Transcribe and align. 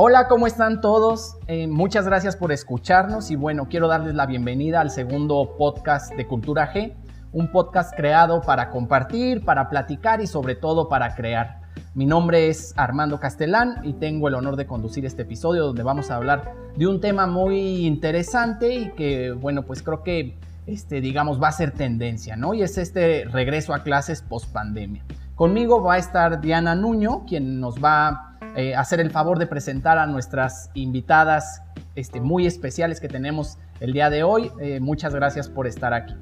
Hola, 0.00 0.28
¿cómo 0.28 0.46
están 0.46 0.80
todos? 0.80 1.38
Eh, 1.48 1.66
muchas 1.66 2.06
gracias 2.06 2.36
por 2.36 2.52
escucharnos 2.52 3.32
y 3.32 3.34
bueno, 3.34 3.66
quiero 3.68 3.88
darles 3.88 4.14
la 4.14 4.26
bienvenida 4.26 4.80
al 4.80 4.92
segundo 4.92 5.56
podcast 5.58 6.14
de 6.14 6.24
Cultura 6.24 6.72
G, 6.72 6.94
un 7.32 7.50
podcast 7.50 7.92
creado 7.96 8.40
para 8.40 8.70
compartir, 8.70 9.44
para 9.44 9.68
platicar 9.68 10.20
y 10.20 10.28
sobre 10.28 10.54
todo 10.54 10.88
para 10.88 11.16
crear. 11.16 11.62
Mi 11.94 12.06
nombre 12.06 12.48
es 12.48 12.74
Armando 12.76 13.18
Castellán 13.18 13.80
y 13.82 13.94
tengo 13.94 14.28
el 14.28 14.36
honor 14.36 14.54
de 14.54 14.68
conducir 14.68 15.04
este 15.04 15.22
episodio 15.22 15.64
donde 15.64 15.82
vamos 15.82 16.12
a 16.12 16.14
hablar 16.14 16.54
de 16.76 16.86
un 16.86 17.00
tema 17.00 17.26
muy 17.26 17.84
interesante 17.84 18.72
y 18.72 18.92
que 18.92 19.32
bueno, 19.32 19.64
pues 19.64 19.82
creo 19.82 20.04
que 20.04 20.38
este 20.68 21.00
digamos 21.00 21.42
va 21.42 21.48
a 21.48 21.52
ser 21.52 21.72
tendencia, 21.72 22.36
¿no? 22.36 22.54
Y 22.54 22.62
es 22.62 22.78
este 22.78 23.24
regreso 23.24 23.74
a 23.74 23.82
clases 23.82 24.22
post 24.22 24.52
pandemia. 24.52 25.02
Conmigo 25.34 25.82
va 25.82 25.94
a 25.94 25.98
estar 25.98 26.40
Diana 26.40 26.76
Nuño, 26.76 27.24
quien 27.26 27.58
nos 27.58 27.82
va 27.82 28.27
eh, 28.58 28.74
hacer 28.74 28.98
el 28.98 29.12
favor 29.12 29.38
de 29.38 29.46
presentar 29.46 29.98
a 29.98 30.06
nuestras 30.06 30.72
invitadas 30.74 31.62
este, 31.94 32.20
muy 32.20 32.44
especiales 32.44 32.98
que 32.98 33.06
tenemos 33.06 33.56
el 33.78 33.92
día 33.92 34.10
de 34.10 34.24
hoy. 34.24 34.50
Eh, 34.60 34.80
muchas 34.80 35.14
gracias 35.14 35.48
por 35.48 35.68
estar 35.68 35.94
aquí. 35.94 36.16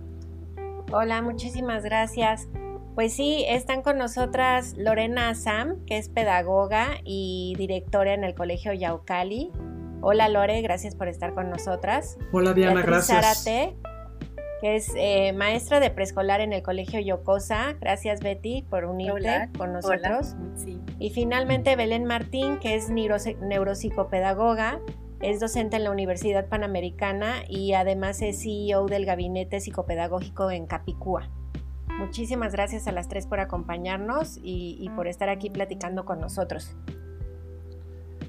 Hola, 0.93 1.23
muchísimas 1.23 1.83
gracias. 1.83 2.47
Pues 2.95 3.15
sí, 3.15 3.47
están 3.49 3.81
con 3.81 3.97
nosotras 3.97 4.75
Lorena 4.77 5.35
Sam, 5.35 5.83
que 5.87 5.97
es 5.97 6.11
pedagoga 6.11 6.89
y 7.05 7.55
directora 7.57 8.13
en 8.13 8.23
el 8.23 8.35
Colegio 8.35 8.75
Yaucali. 8.75 9.51
Hola 10.03 10.29
Lore, 10.29 10.61
gracias 10.61 10.95
por 10.95 11.09
estar 11.09 11.33
con 11.33 11.49
nosotras. 11.49 12.19
Hola 12.33 12.53
Diana, 12.53 12.83
gracias 12.83 13.47
que 14.61 14.77
es 14.77 14.93
eh, 14.97 15.33
maestra 15.33 15.81
de 15.81 15.91
preescolar 15.91 16.41
en 16.41 16.53
el 16.53 16.63
Colegio 16.63 17.01
Yocosa. 17.01 17.75
Gracias 17.81 18.21
Betty 18.21 18.63
por 18.63 18.85
unirte 18.85 19.49
con 19.57 19.73
nosotros. 19.73 20.35
Y 20.99 21.11
finalmente 21.11 21.77
Belén 21.77 22.05
Martín, 22.05 22.59
que 22.59 22.75
es 22.75 22.89
neuropsicopedagoga, 22.91 24.81
es 25.21 25.41
docente 25.41 25.77
en 25.77 25.85
la 25.85 25.91
Universidad 25.91 26.49
Panamericana 26.49 27.45
y 27.49 27.73
además 27.75 28.21
es 28.23 28.43
CEO 28.43 28.87
del 28.87 29.07
Gabinete 29.07 29.61
Psicopedagógico 29.61 30.51
en 30.51 30.67
Capicúa. 30.67 31.31
Muchísimas 31.99 32.53
gracias 32.53 32.87
a 32.87 32.93
las 32.93 33.09
tres 33.09 33.27
por 33.27 33.41
acompañarnos 33.41 34.39
y 34.43 34.91
por 34.95 35.09
estar 35.09 35.31
aquí 35.31 35.49
platicando 35.49 36.05
con 36.05 36.21
nosotros. 36.21 36.77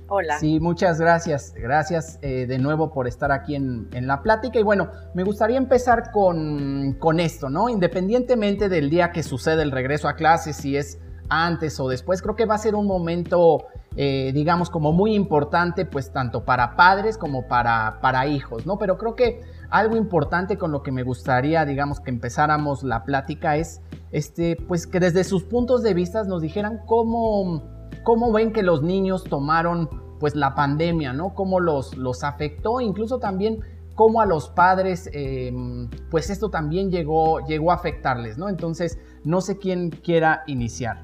Hola. 0.09 0.39
Sí, 0.39 0.61
muchas 0.61 1.01
gracias. 1.01 1.53
Gracias 1.53 2.17
eh, 2.21 2.45
de 2.47 2.59
nuevo 2.59 2.93
por 2.93 3.07
estar 3.07 3.31
aquí 3.31 3.55
en, 3.55 3.89
la 4.07 4.21
plática. 4.21 4.57
Y 4.57 4.63
bueno, 4.63 4.89
me 5.13 5.23
gustaría 5.23 5.57
empezar 5.57 6.11
con, 6.11 6.95
esto, 7.19 7.49
¿no? 7.49 7.67
Independientemente 7.67 8.69
del 8.69 8.89
día 8.89 9.11
que 9.11 9.21
sucede 9.21 9.63
el 9.63 9.71
regreso 9.71 10.07
a 10.07 10.15
clases, 10.15 10.55
si 10.55 10.77
es 10.77 10.99
antes 11.29 11.77
o 11.81 11.89
después, 11.89 12.21
creo 12.21 12.37
que 12.37 12.45
va 12.45 12.55
a 12.55 12.57
ser 12.57 12.73
un 12.73 12.87
momento, 12.87 13.65
eh, 13.97 14.31
digamos, 14.33 14.69
como 14.69 14.93
muy 14.93 15.13
importante, 15.13 15.85
pues 15.85 16.13
tanto 16.13 16.45
para 16.45 16.77
padres 16.77 17.17
como 17.17 17.49
para, 17.49 17.99
para 18.01 18.27
hijos, 18.27 18.65
¿no? 18.65 18.77
Pero 18.77 18.97
creo 18.97 19.15
que 19.15 19.41
algo 19.69 19.97
importante 19.97 20.57
con 20.57 20.71
lo 20.71 20.83
que 20.83 20.93
me 20.93 21.03
gustaría, 21.03 21.65
digamos, 21.65 21.99
que 21.99 22.11
empezáramos 22.11 22.83
la 22.83 23.03
plática 23.03 23.57
es, 23.57 23.81
este, 24.13 24.55
pues 24.69 24.87
que 24.87 25.01
desde 25.01 25.25
sus 25.25 25.43
puntos 25.43 25.83
de 25.83 25.93
vista 25.93 26.23
nos 26.23 26.41
dijeran 26.41 26.79
cómo 26.85 27.76
cómo 28.03 28.31
ven 28.31 28.53
que 28.53 28.63
los 28.63 28.81
niños 28.81 29.23
tomaron 29.23 29.89
pues 30.19 30.35
la 30.35 30.55
pandemia, 30.55 31.13
¿no? 31.13 31.33
Cómo 31.33 31.59
los, 31.59 31.95
los 31.97 32.23
afectó, 32.23 32.81
incluso 32.81 33.19
también 33.19 33.59
cómo 33.95 34.21
a 34.21 34.25
los 34.25 34.49
padres, 34.49 35.09
em, 35.13 35.89
pues 36.11 36.29
esto 36.29 36.49
también 36.49 36.91
llegó, 36.91 37.45
llegó 37.47 37.71
a 37.71 37.75
afectarles, 37.75 38.37
¿no? 38.37 38.47
Entonces, 38.47 38.99
no 39.23 39.41
sé 39.41 39.57
quién 39.57 39.89
quiera 39.89 40.43
iniciar. 40.47 41.03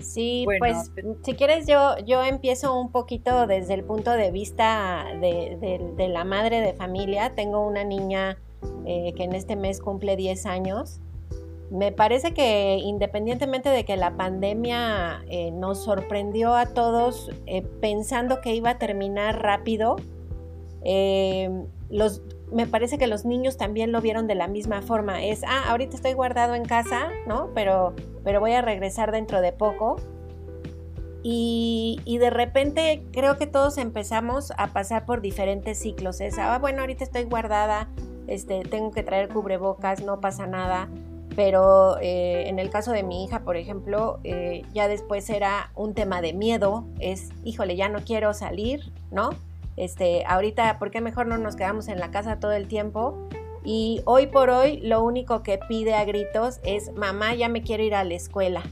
Sí, 0.00 0.46
pues 0.58 0.92
si 1.22 1.34
quieres 1.34 1.66
yo, 1.66 1.96
yo 2.06 2.22
empiezo 2.22 2.78
un 2.78 2.90
poquito 2.90 3.46
desde 3.46 3.74
el 3.74 3.84
punto 3.84 4.12
de 4.12 4.30
vista 4.30 5.04
de, 5.20 6.08
la 6.10 6.24
madre 6.24 6.60
de 6.60 6.74
familia. 6.74 7.34
Tengo 7.34 7.66
una 7.66 7.84
niña 7.84 8.38
eh, 8.84 9.12
que 9.14 9.24
en 9.24 9.34
este 9.34 9.56
mes 9.56 9.80
cumple 9.80 10.16
10 10.16 10.46
años 10.46 11.00
me 11.70 11.90
parece 11.90 12.32
que 12.32 12.78
independientemente 12.82 13.68
de 13.68 13.84
que 13.84 13.96
la 13.96 14.16
pandemia 14.16 15.24
eh, 15.28 15.50
nos 15.50 15.82
sorprendió 15.82 16.54
a 16.54 16.66
todos 16.66 17.30
eh, 17.46 17.62
pensando 17.80 18.40
que 18.40 18.54
iba 18.54 18.70
a 18.70 18.78
terminar 18.78 19.42
rápido, 19.42 19.96
eh, 20.84 21.50
los, 21.90 22.22
me 22.52 22.66
parece 22.66 22.98
que 22.98 23.08
los 23.08 23.24
niños 23.24 23.56
también 23.56 23.90
lo 23.90 24.00
vieron 24.00 24.28
de 24.28 24.36
la 24.36 24.46
misma 24.46 24.82
forma. 24.82 25.24
Es, 25.24 25.42
ah, 25.44 25.64
ahorita 25.68 25.96
estoy 25.96 26.12
guardado 26.12 26.54
en 26.54 26.64
casa, 26.64 27.08
¿no? 27.26 27.50
Pero, 27.54 27.94
pero 28.22 28.38
voy 28.38 28.52
a 28.52 28.62
regresar 28.62 29.10
dentro 29.10 29.40
de 29.40 29.52
poco. 29.52 29.96
Y, 31.28 32.00
y, 32.04 32.18
de 32.18 32.30
repente 32.30 33.02
creo 33.10 33.36
que 33.36 33.48
todos 33.48 33.78
empezamos 33.78 34.52
a 34.58 34.68
pasar 34.68 35.06
por 35.06 35.20
diferentes 35.20 35.76
ciclos. 35.76 36.20
Es, 36.20 36.38
ah, 36.38 36.56
bueno, 36.60 36.82
ahorita 36.82 37.02
estoy 37.02 37.24
guardada, 37.24 37.88
este, 38.28 38.62
tengo 38.62 38.92
que 38.92 39.02
traer 39.02 39.28
cubrebocas, 39.28 40.04
no 40.04 40.20
pasa 40.20 40.46
nada 40.46 40.88
pero 41.36 41.98
eh, 42.00 42.48
en 42.48 42.58
el 42.58 42.70
caso 42.70 42.92
de 42.92 43.02
mi 43.02 43.22
hija, 43.22 43.40
por 43.40 43.58
ejemplo, 43.58 44.18
eh, 44.24 44.62
ya 44.72 44.88
después 44.88 45.28
era 45.28 45.70
un 45.76 45.92
tema 45.92 46.22
de 46.22 46.32
miedo, 46.32 46.86
es, 46.98 47.28
híjole, 47.44 47.76
ya 47.76 47.90
no 47.90 48.00
quiero 48.00 48.32
salir, 48.32 48.90
¿no? 49.10 49.30
Este, 49.76 50.24
ahorita, 50.26 50.78
¿por 50.78 50.90
qué 50.90 51.02
mejor 51.02 51.26
no 51.26 51.36
nos 51.36 51.54
quedamos 51.54 51.88
en 51.88 52.00
la 52.00 52.10
casa 52.10 52.40
todo 52.40 52.52
el 52.52 52.66
tiempo? 52.66 53.28
Y 53.62 54.00
hoy 54.06 54.28
por 54.28 54.48
hoy 54.48 54.78
lo 54.78 55.04
único 55.04 55.42
que 55.42 55.58
pide 55.68 55.94
a 55.94 56.06
gritos 56.06 56.58
es, 56.64 56.90
mamá, 56.94 57.34
ya 57.34 57.50
me 57.50 57.62
quiero 57.62 57.82
ir 57.82 57.94
a 57.94 58.02
la 58.02 58.14
escuela, 58.14 58.62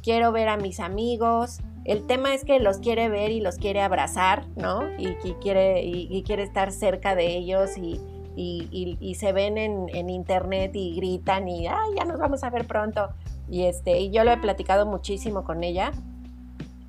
quiero 0.00 0.30
ver 0.30 0.48
a 0.48 0.56
mis 0.56 0.78
amigos. 0.78 1.58
El 1.84 2.06
tema 2.06 2.32
es 2.32 2.44
que 2.44 2.60
los 2.60 2.78
quiere 2.78 3.08
ver 3.08 3.32
y 3.32 3.40
los 3.40 3.56
quiere 3.56 3.80
abrazar, 3.80 4.46
¿no? 4.54 4.82
Y, 4.98 5.14
quiere, 5.40 5.82
y 5.82 6.22
quiere 6.22 6.44
estar 6.44 6.70
cerca 6.70 7.16
de 7.16 7.26
ellos 7.36 7.76
y, 7.76 7.98
y, 8.38 9.14
se 9.16 9.32
ven 9.32 9.58
en, 9.58 10.10
internet 10.10 10.72
y 10.74 10.94
gritan 10.96 11.48
y 11.48 11.66
Ay, 11.66 11.90
ya 11.96 12.04
nos 12.04 12.18
vamos 12.18 12.44
a 12.44 12.50
ver 12.50 12.66
pronto. 12.66 13.08
Y, 13.50 13.64
este, 13.64 13.98
y 13.98 14.10
yo 14.10 14.24
lo 14.24 14.30
he 14.30 14.36
platicado 14.36 14.86
muchísimo 14.86 15.44
con 15.44 15.64
ella 15.64 15.92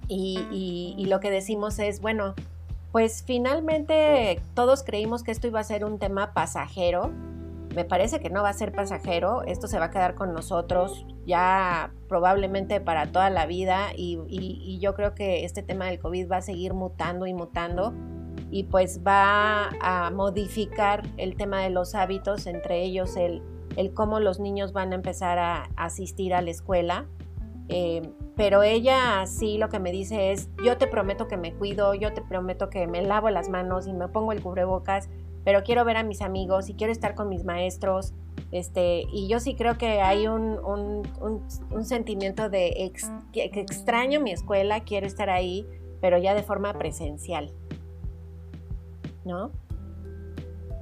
y, 0.08 0.96
y 0.98 1.06
lo 1.06 1.20
que 1.20 1.32
decimos 1.32 1.80
es, 1.80 2.02
bueno, 2.02 2.36
pues 2.92 3.24
finalmente 3.26 4.42
todos 4.54 4.84
creímos 4.84 5.24
que 5.24 5.32
esto 5.32 5.48
iba 5.48 5.60
a 5.60 5.64
ser 5.64 5.86
un 5.86 6.00
tema 6.00 6.34
pasajero. 6.34 7.12
Me 7.76 7.86
parece 7.86 8.20
que 8.20 8.30
no 8.30 8.42
va 8.42 8.50
a 8.50 8.54
ser 8.54 8.72
pasajero, 8.72 9.44
esto 9.44 9.68
se 9.68 9.78
va 9.78 9.86
a 9.86 9.92
quedar 9.92 10.16
con 10.16 10.34
nosotros 10.34 11.06
ya 11.28 11.92
probablemente 12.08 12.82
para 12.82 13.12
toda 13.12 13.30
la 13.30 13.46
vida 13.46 13.90
y, 13.96 14.20
y 14.28 14.80
yo 14.80 14.96
creo 14.96 15.14
que 15.14 15.46
este 15.46 15.62
tema 15.62 15.86
del 15.86 16.00
COVID 16.00 16.32
va 16.32 16.38
a 16.38 16.42
seguir 16.42 16.74
mutando 16.74 17.28
y 17.28 17.36
mutando 17.36 17.94
y 18.52 18.64
pues 18.64 19.02
va 19.06 19.70
a 19.82 20.10
modificar 20.12 21.04
el 21.18 21.36
tema 21.36 21.62
de 21.62 21.70
los 21.70 21.96
hábitos, 21.96 22.48
entre 22.48 22.84
ellos 22.84 23.16
el, 23.16 23.44
cómo 23.94 24.20
los 24.20 24.40
niños 24.40 24.74
van 24.74 24.92
a 24.92 24.96
empezar 24.96 25.38
a 25.40 25.70
asistir 25.76 26.34
a 26.34 26.42
la 26.42 26.52
escuela. 26.52 27.06
Eh, 27.70 28.02
pero 28.36 28.64
ella 28.64 29.26
sí 29.28 29.58
lo 29.58 29.70
que 29.70 29.80
me 29.80 29.92
dice 29.92 30.32
es, 30.32 30.50
yo 30.66 30.78
te 30.78 30.88
prometo 30.88 31.28
que 31.28 31.38
me 31.38 31.54
cuido, 31.54 31.94
yo 31.94 32.14
te 32.14 32.22
prometo 32.22 32.70
que 32.70 32.88
me 32.88 33.02
lavo 33.04 33.30
las 33.30 33.50
manos 33.50 33.86
y 33.86 33.94
me 33.94 34.08
pongo 34.08 34.32
el 34.32 34.42
cubrebocas, 34.42 35.10
pero 35.44 35.64
quiero 35.64 35.86
ver 35.86 35.98
a 35.98 36.04
mis 36.04 36.22
amigos 36.22 36.70
y 36.70 36.74
quiero 36.74 36.92
estar 36.92 37.16
con 37.16 37.30
mis 37.30 37.44
maestros. 37.44 38.14
Este, 38.52 39.04
y 39.14 39.28
yo 39.28 39.40
sí 39.40 39.56
creo 39.56 39.78
que 39.78 40.02
hay 40.02 40.28
un, 40.28 41.04
sentimiento 41.84 42.50
de 42.50 42.92
que 43.32 43.52
extraño 43.54 44.20
mi 44.20 44.32
escuela, 44.32 44.84
quiero 44.84 45.06
estar 45.06 45.30
ahí, 45.30 45.68
pero 46.02 46.18
ya 46.18 46.34
de 46.34 46.42
forma 46.42 46.74
presencial. 46.74 47.54
¿No? 49.26 49.52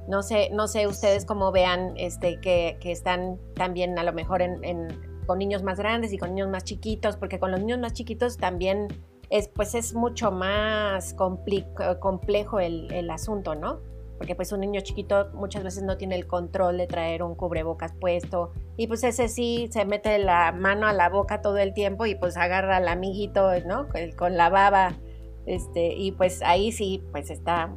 No 0.08 0.22
sé, 0.22 0.50
no 0.52 0.68
sé 0.68 0.86
ustedes 0.86 1.26
cómo 1.26 1.52
vean 1.52 1.92
este, 1.96 2.40
que, 2.40 2.78
están 2.84 3.38
también 3.54 3.98
a 3.98 4.02
lo 4.02 4.12
mejor 4.12 4.40
en, 4.40 4.88
con 5.26 5.38
niños 5.38 5.62
más 5.62 5.78
grandes 5.78 6.12
y 6.12 6.18
con 6.18 6.30
niños 6.30 6.48
más 6.48 6.64
chiquitos, 6.64 7.16
porque 7.16 7.38
con 7.38 7.50
los 7.50 7.60
niños 7.60 7.78
más 7.78 7.92
chiquitos 7.92 8.38
también 8.38 8.88
es, 9.28 9.48
pues 9.48 9.74
es 9.74 9.94
mucho 9.94 10.32
más 10.32 11.14
complejo 11.14 12.60
el, 12.60 12.90
el, 12.92 13.10
asunto, 13.10 13.54
¿no? 13.54 13.80
Porque 14.16 14.34
pues 14.34 14.50
un 14.52 14.60
niño 14.60 14.80
chiquito 14.80 15.28
muchas 15.34 15.62
veces 15.62 15.82
no 15.82 15.98
tiene 15.98 16.16
el 16.16 16.26
control 16.26 16.78
de 16.78 16.86
traer 16.86 17.22
un 17.22 17.34
cubrebocas 17.34 17.92
puesto 17.92 18.52
y 18.78 18.86
pues 18.86 19.04
ese 19.04 19.28
sí 19.28 19.68
se 19.70 19.84
mete 19.84 20.18
la 20.18 20.52
mano 20.52 20.86
a 20.86 20.92
la 20.94 21.10
boca 21.10 21.42
todo 21.42 21.58
el 21.58 21.74
tiempo 21.74 22.06
y 22.06 22.14
pues 22.14 22.36
agarra 22.36 22.78
al 22.78 22.88
amiguito, 22.88 23.50
¿no? 23.66 23.86
Con 24.16 24.36
la 24.36 24.48
baba, 24.48 24.96
este, 25.44 25.94
y 25.94 26.12
pues 26.12 26.42
ahí 26.42 26.72
sí, 26.72 27.02
pues 27.10 27.30
está 27.30 27.74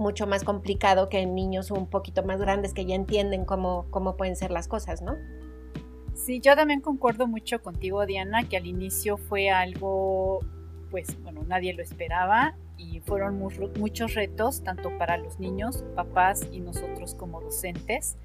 mucho 0.00 0.26
más 0.26 0.42
complicado 0.42 1.08
que 1.08 1.20
en 1.20 1.34
niños 1.34 1.70
un 1.70 1.86
poquito 1.86 2.24
más 2.24 2.40
grandes 2.40 2.74
que 2.74 2.84
ya 2.84 2.96
entienden 2.96 3.44
cómo, 3.44 3.86
cómo 3.90 4.16
pueden 4.16 4.34
ser 4.34 4.50
las 4.50 4.66
cosas, 4.66 5.02
¿no? 5.02 5.16
Sí, 6.14 6.40
yo 6.40 6.54
también 6.56 6.80
concuerdo 6.80 7.26
mucho 7.26 7.62
contigo, 7.62 8.04
Diana, 8.04 8.48
que 8.48 8.56
al 8.56 8.66
inicio 8.66 9.16
fue 9.16 9.48
algo, 9.50 10.40
pues, 10.90 11.16
bueno, 11.22 11.42
nadie 11.46 11.72
lo 11.72 11.82
esperaba 11.82 12.56
y 12.76 13.00
fueron 13.00 13.38
muchos 13.78 14.14
retos, 14.14 14.62
tanto 14.62 14.96
para 14.98 15.16
los 15.16 15.38
niños, 15.38 15.84
papás 15.94 16.46
y 16.52 16.60
nosotros 16.60 17.14
como 17.14 17.40
docentes. 17.40 18.16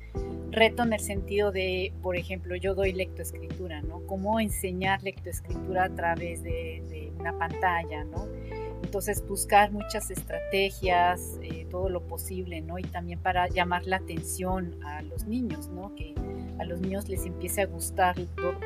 Reto 0.51 0.83
en 0.83 0.93
el 0.93 0.99
sentido 0.99 1.51
de, 1.51 1.93
por 2.01 2.15
ejemplo, 2.15 2.55
yo 2.55 2.73
doy 2.73 2.93
lectoescritura, 2.93 3.81
¿no? 3.81 4.05
Cómo 4.07 4.39
enseñar 4.39 5.03
lectoescritura 5.03 5.85
a 5.85 5.89
través 5.89 6.41
de, 6.43 6.83
de 6.89 7.13
una 7.19 7.37
pantalla, 7.37 8.03
¿no? 8.05 8.27
Entonces 8.95 9.27
buscar 9.27 9.73
muchas 9.73 10.09
estrategias, 10.09 11.37
eh, 11.41 11.67
todo 11.69 11.89
lo 11.89 12.07
posible, 12.07 12.61
¿no? 12.61 12.79
Y 12.79 12.83
también 12.83 13.19
para 13.19 13.49
llamar 13.49 13.85
la 13.85 13.97
atención 13.97 14.81
a 14.85 15.01
los 15.01 15.25
niños, 15.25 15.67
¿no? 15.67 15.93
Que 15.95 16.15
a 16.59 16.63
los 16.63 16.79
niños 16.79 17.09
les 17.09 17.25
empiece 17.25 17.63
a 17.63 17.65
gustar 17.65 18.15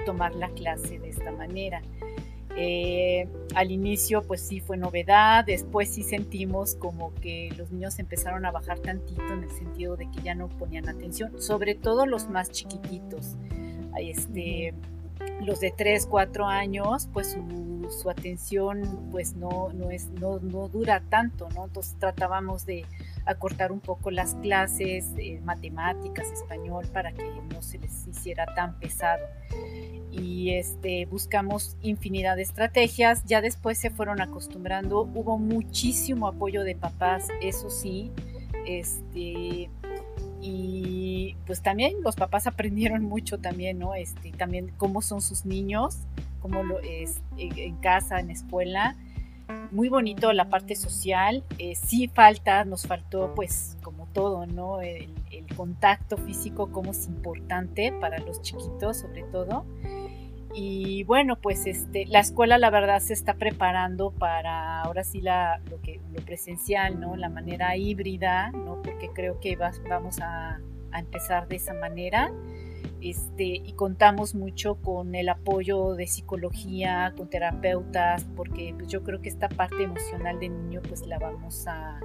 tomar 0.05 0.35
la 0.35 0.49
clase 0.49 0.99
de 0.99 1.09
esta 1.09 1.31
manera. 1.31 1.81
Eh, 2.55 3.27
al 3.55 3.71
inicio 3.71 4.21
pues 4.21 4.41
sí 4.41 4.59
fue 4.59 4.77
novedad, 4.77 5.45
después 5.45 5.89
sí 5.89 6.03
sentimos 6.03 6.75
como 6.75 7.11
que 7.15 7.51
los 7.57 7.71
niños 7.71 7.97
empezaron 7.97 8.45
a 8.45 8.51
bajar 8.51 8.77
tantito 8.81 9.33
en 9.33 9.45
el 9.45 9.51
sentido 9.51 9.97
de 9.97 10.11
que 10.11 10.21
ya 10.21 10.35
no 10.35 10.47
ponían 10.47 10.89
atención, 10.89 11.41
sobre 11.41 11.73
todo 11.73 12.05
los 12.05 12.29
más 12.29 12.51
chiquititos. 12.51 13.35
Este, 13.99 14.75
los 15.41 15.59
de 15.59 15.71
3, 15.71 16.05
4 16.05 16.45
años, 16.45 17.09
pues 17.13 17.37
su, 17.89 18.09
atención 18.09 19.09
pues 19.11 19.35
no, 19.35 19.69
no, 19.73 19.89
es, 19.89 20.09
no, 20.09 20.39
no, 20.39 20.67
dura 20.67 21.01
tanto, 21.09 21.49
¿no? 21.55 21.65
Entonces 21.65 21.95
tratábamos 21.99 22.65
de 22.65 22.85
acortar 23.25 23.71
un 23.71 23.79
poco 23.79 24.11
las 24.11 24.35
clases, 24.35 25.05
matemáticas, 25.43 26.31
español, 26.31 26.87
para 26.93 27.11
que 27.13 27.23
no 27.53 27.61
se 27.61 27.79
les 27.79 28.07
hiciera 28.07 28.45
tan 28.55 28.79
pesado. 28.79 29.25
Y 30.11 30.51
este, 30.51 31.05
buscamos 31.05 31.77
infinidad 31.81 32.35
de 32.35 32.43
estrategias, 32.43 33.23
ya 33.25 33.41
después 33.41 33.77
se 33.77 33.89
fueron 33.89 34.21
acostumbrando, 34.21 35.01
hubo 35.01 35.37
muchísimo 35.37 36.27
apoyo 36.27 36.63
de 36.63 36.75
papás, 36.75 37.27
eso 37.41 37.69
sí, 37.69 38.11
este, 38.65 39.69
y 40.41 41.35
pues 41.45 41.61
también 41.61 41.95
los 42.03 42.15
papás 42.15 42.47
aprendieron 42.47 43.03
mucho 43.03 43.39
también, 43.39 43.79
¿no? 43.79 43.95
Este, 43.95 44.31
también 44.31 44.71
cómo 44.77 45.01
son 45.01 45.21
sus 45.21 45.45
niños, 45.45 45.97
cómo 46.41 46.63
lo 46.63 46.79
es 46.79 47.21
en 47.37 47.75
casa, 47.77 48.19
en 48.19 48.31
escuela. 48.31 48.95
Muy 49.71 49.89
bonito 49.89 50.31
la 50.31 50.49
parte 50.49 50.75
social. 50.75 51.43
Eh, 51.57 51.75
sí 51.75 52.07
falta, 52.07 52.63
nos 52.65 52.85
faltó 52.85 53.33
pues 53.35 53.77
como 53.81 54.07
todo, 54.07 54.45
¿no? 54.45 54.81
El, 54.81 55.09
el 55.31 55.45
contacto 55.55 56.17
físico 56.17 56.71
como 56.71 56.91
es 56.91 57.07
importante 57.07 57.91
para 57.99 58.19
los 58.19 58.41
chiquitos 58.41 58.97
sobre 58.97 59.23
todo. 59.23 59.65
Y 60.53 61.03
bueno, 61.03 61.35
pues 61.35 61.67
este, 61.67 62.05
la 62.07 62.19
escuela 62.19 62.57
la 62.57 62.71
verdad 62.71 62.99
se 62.99 63.13
está 63.13 63.35
preparando 63.35 64.11
para 64.11 64.81
ahora 64.81 65.03
sí 65.03 65.21
la, 65.21 65.61
lo, 65.69 65.79
que, 65.81 66.01
lo 66.11 66.21
presencial, 66.25 66.99
¿no? 66.99 67.15
La 67.15 67.29
manera 67.29 67.75
híbrida, 67.77 68.51
¿no? 68.51 68.81
Porque 68.81 69.09
creo 69.13 69.39
que 69.39 69.55
vamos 69.55 70.19
a, 70.21 70.59
empezar 70.97 71.47
de 71.47 71.57
esa 71.57 71.73
manera. 71.75 72.31
Este, 72.99 73.43
y 73.45 73.73
contamos 73.73 74.33
mucho 74.33 74.75
con 74.75 75.13
el 75.15 75.29
apoyo 75.29 75.93
de 75.93 76.07
psicología, 76.07 77.13
con 77.15 77.29
terapeutas, 77.29 78.25
porque 78.35 78.73
pues, 78.75 78.89
yo 78.89 79.03
creo 79.03 79.21
que 79.21 79.29
esta 79.29 79.47
parte 79.49 79.83
emocional 79.83 80.39
del 80.39 80.51
niño 80.63 80.81
pues 80.87 81.05
la 81.05 81.19
vamos 81.19 81.65
a, 81.67 81.99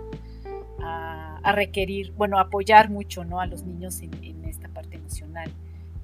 requerir, 1.42 2.12
bueno, 2.12 2.38
apoyar 2.38 2.90
mucho 2.90 3.24
¿no? 3.24 3.40
a 3.40 3.46
los 3.46 3.64
niños 3.64 4.00
en 4.00 4.44
esta 4.44 4.68
parte 4.68 4.96
emocional 4.96 5.50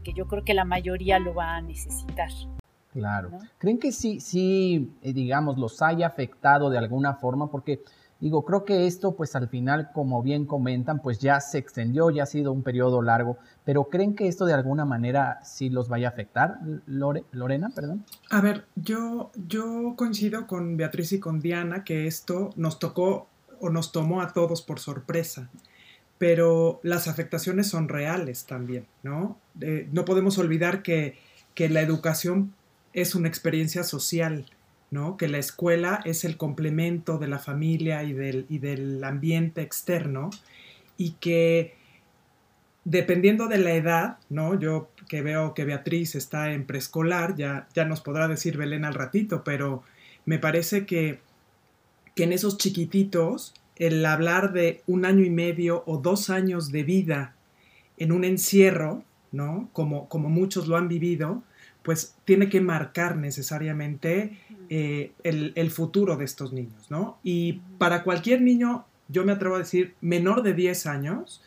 que 0.02 0.12
yo 0.12 0.26
creo 0.26 0.44
que 0.44 0.54
la 0.54 0.64
mayoría 0.64 1.18
lo 1.18 1.34
va 1.34 1.56
a 1.56 1.62
necesitar. 1.62 2.30
Claro. 2.92 3.30
¿Creen 3.58 3.78
que 3.78 3.92
sí, 3.92 4.20
sí, 4.20 4.92
eh, 5.02 5.12
digamos, 5.12 5.58
los 5.58 5.80
haya 5.80 6.06
afectado 6.06 6.70
de 6.70 6.78
alguna 6.78 7.14
forma? 7.14 7.48
Porque, 7.48 7.82
digo, 8.18 8.44
creo 8.44 8.64
que 8.64 8.86
esto, 8.86 9.12
pues 9.12 9.36
al 9.36 9.48
final, 9.48 9.92
como 9.92 10.22
bien 10.22 10.44
comentan, 10.44 11.00
pues 11.00 11.20
ya 11.20 11.40
se 11.40 11.58
extendió, 11.58 12.10
ya 12.10 12.24
ha 12.24 12.26
sido 12.26 12.52
un 12.52 12.62
periodo 12.62 13.00
largo, 13.00 13.38
pero 13.64 13.84
¿creen 13.84 14.16
que 14.16 14.26
esto 14.26 14.44
de 14.44 14.54
alguna 14.54 14.84
manera 14.84 15.38
sí 15.44 15.70
los 15.70 15.88
vaya 15.88 16.08
a 16.08 16.10
afectar? 16.10 16.58
Lorena, 16.86 17.70
perdón. 17.74 18.04
A 18.30 18.40
ver, 18.40 18.66
yo, 18.74 19.30
yo 19.46 19.94
coincido 19.96 20.48
con 20.48 20.76
Beatriz 20.76 21.12
y 21.12 21.20
con 21.20 21.38
Diana 21.38 21.84
que 21.84 22.08
esto 22.08 22.50
nos 22.56 22.80
tocó 22.80 23.28
o 23.60 23.70
nos 23.70 23.92
tomó 23.92 24.20
a 24.20 24.32
todos 24.32 24.62
por 24.62 24.80
sorpresa 24.80 25.48
pero 26.20 26.80
las 26.82 27.08
afectaciones 27.08 27.68
son 27.68 27.88
reales 27.88 28.44
también, 28.44 28.84
¿no? 29.02 29.38
no 29.90 30.04
podemos 30.04 30.36
olvidar 30.36 30.82
que, 30.82 31.16
la 31.56 31.80
educación 31.80 32.54
es 32.92 33.14
una 33.14 33.28
experiencia 33.28 33.84
social, 33.84 34.46
¿no? 34.90 35.18
Que 35.18 35.28
la 35.28 35.36
escuela 35.36 36.00
es 36.04 36.24
el 36.24 36.38
complemento 36.38 37.18
de 37.18 37.28
la 37.28 37.38
familia 37.38 38.02
y 38.02 38.14
del, 38.14 38.46
y 38.48 38.58
del 38.58 39.02
ambiente 39.04 39.60
externo 39.60 40.30
y 40.96 41.12
que 41.20 41.74
dependiendo 42.84 43.46
de 43.46 43.58
la 43.58 43.72
edad, 43.72 44.18
¿no? 44.30 44.58
Yo 44.58 44.90
que 45.08 45.20
veo 45.20 45.52
que 45.52 45.66
Beatriz 45.66 46.14
está 46.14 46.52
en 46.52 46.64
preescolar, 46.64 47.34
ya, 47.36 47.68
ya 47.74 47.84
nos 47.84 48.00
podrá 48.00 48.26
decir 48.26 48.56
Belén 48.56 48.86
al 48.86 48.94
ratito, 48.94 49.42
pero 49.44 49.82
me 50.24 50.38
parece 50.38 50.86
que, 50.86 51.20
que 52.14 52.24
en 52.24 52.32
esos 52.32 52.56
chiquititos 52.56 53.54
el 53.80 54.04
hablar 54.04 54.52
de 54.52 54.82
un 54.86 55.06
año 55.06 55.24
y 55.24 55.30
medio 55.30 55.82
o 55.86 55.96
dos 55.96 56.28
años 56.28 56.70
de 56.70 56.84
vida 56.84 57.34
en 57.96 58.12
un 58.12 58.24
encierro, 58.24 59.02
¿no? 59.32 59.70
Como, 59.72 60.06
como 60.10 60.28
muchos 60.28 60.68
lo 60.68 60.76
han 60.76 60.86
vivido, 60.86 61.42
pues 61.82 62.14
tiene 62.26 62.50
que 62.50 62.60
marcar 62.60 63.16
necesariamente 63.16 64.38
eh, 64.68 65.12
el, 65.24 65.70
futuro 65.70 66.18
de 66.18 66.26
estos 66.26 66.52
niños, 66.52 66.90
¿no? 66.90 67.18
Y 67.22 67.62
para 67.78 68.02
cualquier 68.02 68.42
niño, 68.42 68.84
yo 69.08 69.24
me 69.24 69.32
atrevo 69.32 69.54
a 69.54 69.60
decir, 69.60 69.94
menor 70.02 70.42
de 70.42 70.52
10 70.52 70.86
años, 70.86 71.42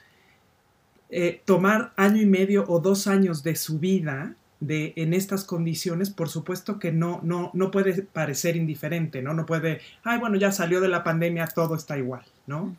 eh, 1.12 1.40
tomar 1.46 1.94
año 1.98 2.20
y 2.20 2.26
medio 2.26 2.66
o 2.68 2.80
dos 2.80 3.06
años 3.06 3.44
de 3.44 3.56
su 3.56 3.78
vida 3.78 4.36
de, 4.68 4.94
en 4.95 5.13
estas 5.13 5.44
condiciones, 5.44 6.10
por 6.10 6.30
supuesto 6.30 6.80
que 6.80 6.92
no, 6.92 7.19
no, 7.24 7.51
no 7.54 7.71
puede 7.71 8.01
parecer 8.01 8.56
indiferente, 8.56 9.21
¿no? 9.21 9.33
No 9.33 9.45
puede, 9.45 9.81
ay, 10.04 10.19
bueno, 10.19 10.38
ya 10.38 10.51
salió 10.51 10.80
de 10.81 10.88
la 10.88 11.04
pandemia, 11.04 11.48
todo 11.48 11.75
está 11.75 11.98
igual, 11.98 12.24
¿no? 12.48 12.75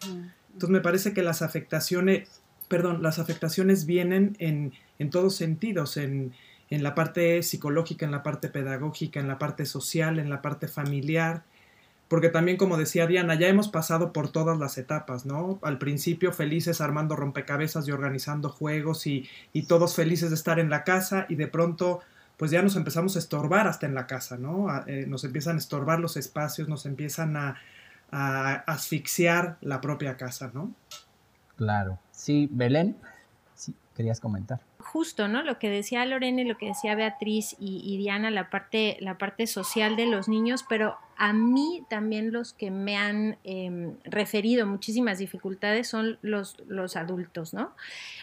Entonces 0.52 0.70
me 0.70 0.81
parece 0.81 1.12
que 1.12 1.22
las 1.22 1.42
afectaciones, 1.42 2.40
perdón, 2.69 3.02
las 3.02 3.19
afectaciones 3.19 3.86
vienen 3.86 4.36
en, 4.38 4.72
en 4.98 5.10
todos 5.10 5.36
sentidos, 5.36 5.96
en, 5.96 6.32
en 6.70 6.82
la 6.82 6.94
parte 6.94 7.42
psicológica, 7.42 8.06
en 8.06 8.12
la 8.12 8.22
parte 8.22 8.48
pedagógica, 8.48 9.20
en 9.20 9.28
la 9.28 9.38
parte 9.38 9.66
social, 9.66 10.19
en 10.19 10.31
la 10.31 10.40
parte 10.42 10.69
familiar, 10.69 11.42
porque 12.09 12.29
también 12.29 12.56
como 12.56 12.77
decía 12.77 13.06
Diana, 13.06 13.35
ya 13.35 13.49
hemos 13.49 13.69
pasado 13.69 14.12
por 14.12 14.29
todas 14.31 14.59
las 14.59 14.79
etapas, 14.79 15.25
¿no? 15.25 15.59
Al 15.62 15.79
principio 15.79 16.33
felices 16.33 16.81
armando 16.81 17.17
rompecabezas 17.17 17.89
y 17.89 17.93
organizando 17.93 18.51
juegos 18.51 19.06
y, 19.06 19.29
todos 19.67 19.95
felices 19.95 20.31
de 20.31 20.37
estar 20.37 20.59
en 20.59 20.71
la 20.71 20.85
casa 20.85 21.27
y 21.29 21.37
de 21.37 21.49
pronto 21.49 22.01
pues 22.37 22.51
ya 22.51 22.63
nos 22.63 22.77
empezamos 22.77 23.17
a 23.17 23.20
estorbar 23.20 23.69
hasta 23.69 23.87
en 23.87 23.94
la 23.94 24.06
casa, 24.06 24.37
¿no? 24.37 24.67
Eh, 24.87 25.06
nos 25.06 25.25
empiezan 25.25 25.55
a 25.55 25.58
estorbar 25.58 26.01
los 26.01 26.17
espacios, 26.17 26.69
nos 26.69 26.84
empiezan 26.84 27.37
a, 27.37 27.56
a 28.11 28.55
asfixiar 28.67 29.56
la 29.61 29.81
propia 29.81 30.17
casa, 30.17 30.51
¿no? 30.53 30.73
Claro. 31.56 31.99
Sí, 32.11 32.49
Belén, 32.51 32.96
sí, 33.55 33.75
querías 33.96 34.20
comentar 34.20 34.61
justo, 34.84 35.27
¿no? 35.27 35.43
Lo 35.43 35.58
que 35.58 35.70
decía 35.70 36.05
Lorena 36.05 36.43
y 36.43 36.44
lo 36.44 36.56
que 36.56 36.67
decía 36.67 36.94
Beatriz 36.94 37.56
y, 37.58 37.81
y, 37.84 37.96
Diana, 37.96 38.31
la 38.31 38.49
parte, 38.51 38.96
la 39.01 39.19
parte 39.19 39.49
social 39.49 39.96
de 39.96 40.06
los 40.06 40.29
niños, 40.29 40.65
pero 40.69 40.96
a 41.17 41.33
mí 41.33 41.85
también 41.89 42.33
los 42.33 42.53
que 42.53 42.71
me 42.71 42.97
han 42.97 43.37
em, 43.44 43.97
referido 44.05 44.67
muchísimas 44.67 45.19
dificultades 45.19 45.89
son 45.89 46.19
los, 46.23 46.56
los 46.67 46.97
adultos, 46.97 47.55
¿no? 47.55 47.73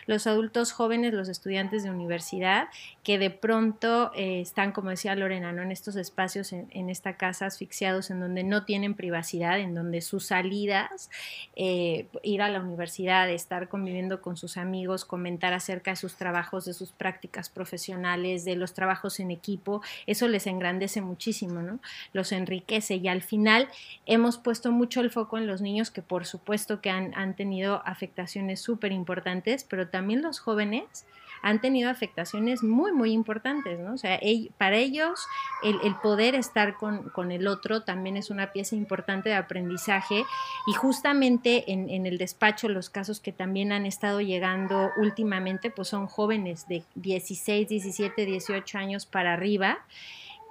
Los 0.08 0.28
adultos 0.28 0.72
jóvenes, 0.72 1.14
los 1.14 1.30
estudiantes 1.30 1.84
de 1.84 1.92
universidad, 1.92 2.68
que 3.04 3.18
de 3.18 3.30
pronto 3.30 4.12
eh, 4.16 4.42
están, 4.42 4.72
como 4.72 4.90
decía 4.90 5.16
Lorena, 5.16 5.52
¿no? 5.52 5.62
En 5.62 5.72
estos 5.72 5.96
espacios, 5.96 6.54
en, 6.54 6.90
esta 6.90 7.18
casa, 7.18 7.46
asfixiados, 7.46 8.10
en 8.12 8.20
donde 8.20 8.44
no 8.44 8.66
tienen 8.66 8.96
privacidad, 8.96 9.60
en 9.60 9.74
donde 9.74 10.02
sus 10.02 10.26
salidas, 10.26 11.10
eh, 11.56 12.08
ir 12.24 12.42
a 12.42 12.50
la 12.50 12.60
universidad, 12.60 13.30
estar 13.30 13.70
conviviendo 13.70 14.22
con 14.22 14.38
sus 14.38 14.58
amigos, 14.58 15.06
comentar 15.06 15.54
acerca 15.54 15.92
de 15.92 15.98
sus 15.98 16.16
trabajos, 16.16 16.66
de 16.66 16.74
sus 16.74 16.92
prácticas 16.92 17.50
profesionales, 17.50 18.44
de 18.46 18.56
los 18.56 18.74
trabajos 18.74 19.20
en 19.20 19.32
equipo, 19.32 19.82
eso 20.08 20.28
les 20.28 20.48
engrandece 20.48 21.02
muchísimo, 21.02 21.62
¿no? 21.62 21.80
Los 22.14 22.32
enriquece 22.32 22.81
y 22.90 23.08
al 23.08 23.22
final 23.22 23.68
hemos 24.06 24.38
puesto 24.38 24.72
mucho 24.72 25.02
el 25.02 25.12
foco 25.12 25.38
en 25.38 25.46
los 25.46 25.62
niños 25.62 25.92
que 25.92 26.02
por 26.02 26.26
supuesto 26.26 26.82
que 26.82 26.90
han, 26.90 27.36
tenido 27.36 27.82
afectaciones 27.86 28.62
súper 28.62 28.92
importantes, 28.92 29.64
pero 29.64 29.88
también 29.88 30.22
los 30.22 30.40
jóvenes 30.40 31.06
han 31.44 31.60
tenido 31.60 31.90
afectaciones 31.90 32.62
muy, 32.62 32.92
muy 32.92 33.12
importantes, 33.12 33.80
¿no? 33.80 33.94
O 33.94 33.98
sea, 33.98 34.20
para 34.58 34.78
ellos 34.78 35.26
el, 35.64 35.96
poder 35.96 36.36
estar 36.36 36.76
con, 36.76 37.32
el 37.32 37.48
otro 37.48 37.82
también 37.82 38.16
es 38.16 38.30
una 38.30 38.52
pieza 38.52 38.76
importante 38.76 39.30
de 39.30 39.36
aprendizaje 39.36 40.24
y 40.68 40.74
justamente 40.74 41.72
en, 41.72 41.90
en, 41.90 42.06
el 42.06 42.20
despacho 42.20 42.70
los 42.70 42.90
casos 42.90 43.20
que 43.20 43.32
también 43.32 43.72
han 43.72 43.88
estado 43.88 44.22
llegando 44.22 44.92
últimamente, 44.98 45.72
pues 45.72 45.88
son 45.88 46.06
jóvenes 46.06 46.68
de 46.68 46.84
16, 46.96 47.68
17, 47.68 48.26
18 48.26 48.78
años 48.78 49.06
para 49.06 49.34
arriba 49.34 49.80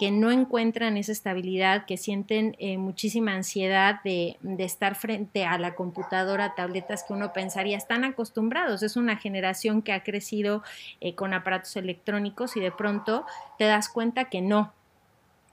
que 0.00 0.10
no 0.10 0.30
encuentran 0.30 0.96
esa 0.96 1.12
estabilidad, 1.12 1.84
que 1.84 1.98
sienten 1.98 2.56
eh, 2.58 2.78
muchísima 2.78 3.34
ansiedad 3.34 4.00
de, 4.02 4.38
estar 4.58 4.94
frente 4.94 5.44
a 5.44 5.58
la 5.58 5.74
computadora, 5.74 6.54
tabletas 6.54 7.04
que 7.04 7.12
uno 7.12 7.34
pensaría 7.34 7.76
están 7.76 8.04
acostumbrados. 8.04 8.82
Es 8.82 8.96
una 8.96 9.18
generación 9.18 9.82
que 9.82 9.92
ha 9.92 10.02
crecido 10.02 10.62
eh, 11.02 11.14
con 11.14 11.34
aparatos 11.34 11.76
electrónicos 11.76 12.56
y 12.56 12.60
de 12.60 12.72
pronto 12.72 13.26
te 13.58 13.64
das 13.64 13.90
cuenta 13.90 14.30
que 14.30 14.40
no, 14.40 14.72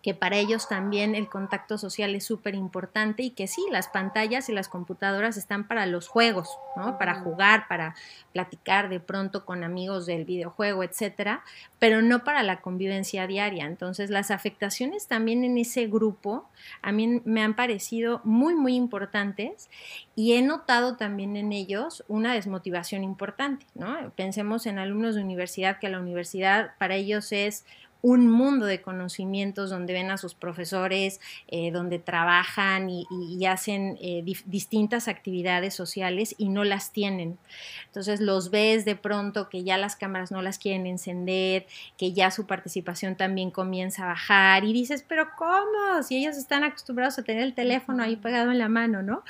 que 0.04 0.14
para 0.14 0.38
ellos 0.38 0.70
también 0.70 1.16
el 1.16 1.28
contacto 1.28 1.78
social 1.78 2.16
es 2.16 2.26
súper 2.26 2.56
importante 2.56 3.24
y 3.24 3.32
que 3.32 3.48
sí, 3.48 3.66
las 3.72 3.88
pantallas 3.88 4.48
y 4.48 4.54
las 4.54 4.70
computadoras 4.70 5.38
están 5.38 5.68
para 5.68 5.86
los 5.86 6.08
juegos, 6.08 6.50
¿no? 6.76 6.98
Para 6.98 7.16
jugar, 7.16 7.68
para 7.68 7.96
platicar 8.32 8.90
de 8.90 9.00
pronto 9.00 9.44
con 9.44 9.64
amigos 9.64 10.06
del 10.06 10.24
videojuego, 10.24 10.84
etcétera, 10.84 11.44
pero 11.80 12.02
no 12.02 12.24
para 12.24 12.44
la 12.44 12.62
convivencia 12.62 13.28
diaria. 13.28 13.66
Entonces, 13.66 14.10
las 14.10 14.32
afectaciones 14.32 15.08
también 15.08 15.44
en 15.44 15.58
ese 15.58 15.88
grupo 15.88 16.48
a 16.82 16.92
mí 16.92 17.22
me 17.26 17.42
han 17.42 17.56
parecido 17.56 18.22
muy, 18.24 18.56
muy 18.56 18.76
importantes 18.76 19.70
y 20.16 20.34
he 20.34 20.42
notado 20.42 20.96
también 20.96 21.36
en 21.36 21.52
ellos 21.52 22.04
una 22.08 22.34
desmotivación 22.34 23.04
importante, 23.04 23.66
¿no? 23.74 24.12
Pensemos 24.16 24.68
en 24.68 24.80
alumnos 24.80 25.16
de 25.16 25.22
universidad, 25.22 25.80
que 25.80 25.90
la 25.90 26.00
universidad 26.00 26.72
para 26.78 26.96
ellos 26.96 27.32
es 27.32 27.66
un 28.02 28.30
mundo 28.30 28.66
de 28.66 28.82
conocimientos 28.82 29.70
donde 29.70 29.94
ven 29.94 30.12
a 30.12 30.18
sus 30.18 30.34
profesores, 30.34 31.20
eh, 31.48 31.72
donde 31.72 32.00
trabajan 32.00 32.90
y, 32.90 33.06
hacen 33.48 33.98
eh, 34.02 34.24
distintas 34.46 35.08
actividades 35.08 35.74
sociales 35.74 36.36
y 36.38 36.50
no 36.50 36.64
las 36.64 36.92
tienen. 36.92 37.38
Entonces 37.86 38.20
los 38.20 38.52
ves 38.52 38.84
de 38.84 38.96
pronto 38.96 39.48
que 39.48 39.64
ya 39.64 39.78
las 39.78 39.96
cámaras 39.96 40.32
no 40.32 40.42
las 40.42 40.60
quieren 40.60 40.86
encender, 40.86 41.66
que 41.98 42.14
ya 42.14 42.30
su 42.32 42.46
participación 42.46 43.16
también 43.16 43.52
comienza 43.52 44.04
a 44.04 44.08
bajar 44.08 44.66
y 44.66 44.74
dices, 44.74 45.06
pero 45.08 45.30
¿cómo? 45.38 46.04
Si 46.04 46.18
ellos 46.18 46.36
están 46.38 46.64
acostumbrados 46.64 47.18
a 47.20 47.24
tener 47.24 47.44
el 47.44 47.54
teléfono 47.54 48.04
ahí 48.04 48.16
pegado 48.18 48.52
en 48.52 48.60
la 48.60 48.70
mano, 48.70 49.02
¿no? 49.02 49.24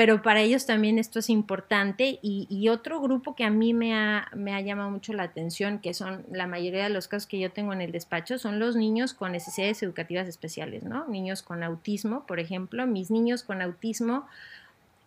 Pero 0.00 0.22
para 0.22 0.40
ellos 0.40 0.64
también 0.64 0.98
esto 0.98 1.18
es 1.18 1.28
importante 1.28 2.18
y, 2.22 2.68
otro 2.70 3.02
grupo 3.02 3.34
que 3.34 3.44
a 3.44 3.50
mí 3.50 3.74
me 3.74 3.92
ha, 3.92 4.30
llamado 4.62 4.88
mucho 4.88 5.12
la 5.12 5.24
atención, 5.24 5.78
que 5.78 5.92
son 5.92 6.24
la 6.32 6.46
mayoría 6.46 6.84
de 6.84 6.88
los 6.88 7.06
casos 7.06 7.26
que 7.26 7.38
yo 7.38 7.52
tengo 7.52 7.74
en 7.74 7.82
el 7.82 7.92
despacho, 7.92 8.38
son 8.38 8.58
los 8.58 8.76
niños 8.76 9.12
con 9.12 9.32
necesidades 9.32 9.82
educativas 9.82 10.26
especiales, 10.26 10.84
¿no? 10.84 11.06
Niños 11.06 11.42
con 11.42 11.62
autismo, 11.62 12.24
por 12.26 12.40
ejemplo, 12.40 12.86
mis 12.86 13.10
niños 13.10 13.42
con 13.42 13.60
autismo 13.60 14.26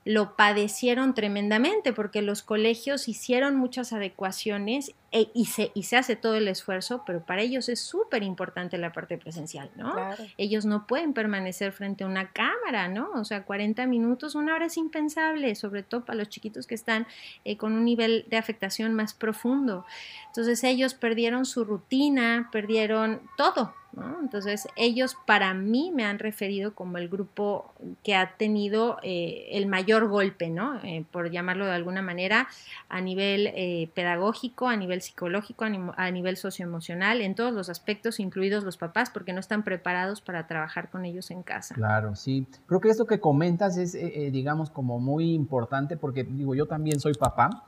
lo 0.05 0.35
padecieron 0.35 1.15
tremendamente 1.15 1.91
porque 1.91 2.21
los 2.21 2.43
colegios 2.43 3.07
hicieron 3.07 3.55
muchas 3.55 3.93
adecuaciones 3.93 4.91
e, 5.15 5.29
y, 5.35 5.45
se, 5.45 5.71
y 5.75 5.83
se 5.83 5.95
hace 5.95 6.15
todo 6.15 6.33
el 6.33 6.47
esfuerzo, 6.47 7.03
pero 7.05 7.23
para 7.23 7.43
ellos 7.43 7.69
es 7.69 7.79
súper 7.79 8.23
importante 8.23 8.79
la 8.79 8.91
parte 8.91 9.19
presencial, 9.19 9.69
¿no? 9.75 9.93
Ellos 10.37 10.65
no 10.65 10.87
pueden 10.87 11.13
permanecer 11.13 11.71
frente 11.71 12.03
a 12.03 12.07
una 12.07 12.31
cámara, 12.31 12.87
¿no? 12.87 13.11
O 13.11 13.23
sea, 13.23 13.45
40 13.45 13.85
minutos, 13.85 14.33
una 14.33 14.55
hora 14.55 14.65
es 14.65 14.75
impensable, 14.75 15.53
sobre 15.53 15.83
todo 15.83 16.03
para 16.03 16.17
los 16.17 16.29
chiquitos 16.29 16.65
que 16.65 16.73
están 16.73 17.05
eh, 17.45 17.57
con 17.57 17.73
un 17.73 17.85
nivel 17.85 18.25
de 18.27 18.37
afectación 18.37 18.95
más 18.95 19.13
profundo. 19.13 19.85
Entonces 20.25 20.63
ellos 20.63 20.95
perdieron 20.95 21.45
su 21.45 21.63
rutina, 21.63 22.49
perdieron 22.51 23.21
todo, 23.37 23.75
entonces, 24.21 24.67
ellos 24.75 25.15
para 25.27 25.53
mí 25.53 25.91
me 25.93 26.03
han 26.03 26.17
referido 26.17 26.73
como 26.73 26.97
el 26.97 27.09
grupo 27.09 27.73
que 28.03 28.15
ha 28.15 28.35
tenido 28.37 28.97
eh, 29.03 29.49
el 29.51 29.67
mayor 29.67 30.07
golpe, 30.07 30.49
¿no? 30.49 30.79
Eh, 30.83 31.05
por 31.11 31.29
llamarlo 31.29 31.65
de 31.65 31.73
alguna 31.73 32.01
manera, 32.01 32.47
a 32.89 33.01
nivel 33.01 33.51
eh, 33.53 33.89
pedagógico, 33.93 34.67
a 34.67 34.75
nivel 34.75 35.02
psicológico, 35.03 35.65
a, 35.65 36.11
nivel 36.11 36.37
socioemocional, 36.37 37.21
en 37.21 37.35
todos 37.35 37.53
los 37.53 37.69
aspectos, 37.69 38.19
incluidos 38.19 38.63
los 38.63 38.77
papás, 38.77 39.09
porque 39.09 39.33
no 39.33 39.39
están 39.39 39.63
preparados 39.63 40.21
para 40.21 40.47
trabajar 40.47 40.89
con 40.89 41.05
ellos 41.05 41.29
en 41.31 41.43
casa. 41.43 41.75
Claro, 41.75 42.15
sí. 42.15 42.47
Creo 42.65 42.81
que 42.81 42.89
esto 42.89 43.05
que 43.05 43.19
comentas 43.19 43.77
es, 43.77 43.93
digamos, 44.31 44.69
como 44.69 44.99
muy 44.99 45.33
importante, 45.33 45.97
porque 45.97 46.23
digo, 46.23 46.55
yo 46.55 46.65
también 46.65 46.99
soy 46.99 47.13
papá 47.13 47.65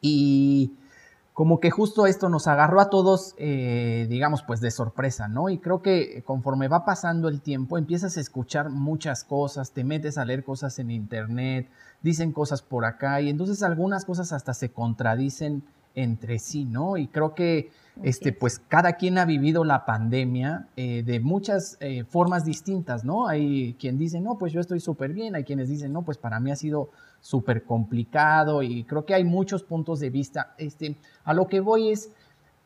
y 0.00 0.72
como 1.40 1.58
que 1.58 1.70
justo 1.70 2.06
esto 2.06 2.28
nos 2.28 2.46
agarró 2.48 2.80
a 2.80 2.90
todos, 2.90 3.34
eh, 3.38 4.06
digamos, 4.10 4.42
pues 4.42 4.60
de 4.60 4.70
sorpresa, 4.70 5.26
¿no? 5.26 5.48
Y 5.48 5.58
creo 5.58 5.80
que 5.80 6.22
conforme 6.26 6.68
va 6.68 6.84
pasando 6.84 7.28
el 7.28 7.40
tiempo, 7.40 7.78
empiezas 7.78 8.16
a 8.16 8.20
escuchar 8.20 8.68
muchas 8.68 9.24
cosas, 9.24 9.70
te 9.70 9.82
metes 9.82 10.18
a 10.18 10.26
leer 10.26 10.44
cosas 10.44 10.78
en 10.78 10.90
internet, 10.90 11.70
dicen 12.02 12.32
cosas 12.32 12.60
por 12.60 12.84
acá, 12.84 13.22
y 13.22 13.30
entonces 13.30 13.62
algunas 13.62 14.04
cosas 14.04 14.34
hasta 14.34 14.52
se 14.52 14.70
contradicen 14.70 15.62
entre 15.94 16.38
sí, 16.38 16.64
¿no? 16.64 16.96
Y 16.96 17.08
creo 17.08 17.34
que 17.34 17.70
este, 18.02 18.32
pues 18.32 18.58
cada 18.58 18.94
quien 18.94 19.18
ha 19.18 19.24
vivido 19.24 19.64
la 19.64 19.84
pandemia 19.84 20.68
eh, 20.76 21.02
de 21.04 21.20
muchas 21.20 21.76
eh, 21.80 22.04
formas 22.04 22.44
distintas, 22.44 23.04
¿no? 23.04 23.28
Hay 23.28 23.74
quien 23.78 23.98
dice, 23.98 24.20
no, 24.20 24.38
pues 24.38 24.52
yo 24.52 24.60
estoy 24.60 24.80
súper 24.80 25.12
bien, 25.12 25.34
hay 25.34 25.44
quienes 25.44 25.68
dicen, 25.68 25.92
no, 25.92 26.02
pues 26.02 26.16
para 26.16 26.40
mí 26.40 26.50
ha 26.50 26.56
sido 26.56 26.90
súper 27.20 27.64
complicado 27.64 28.62
y 28.62 28.84
creo 28.84 29.04
que 29.04 29.14
hay 29.14 29.24
muchos 29.24 29.62
puntos 29.62 30.00
de 30.00 30.10
vista. 30.10 30.54
Este, 30.56 30.96
a 31.24 31.34
lo 31.34 31.46
que 31.46 31.60
voy 31.60 31.90
es, 31.90 32.10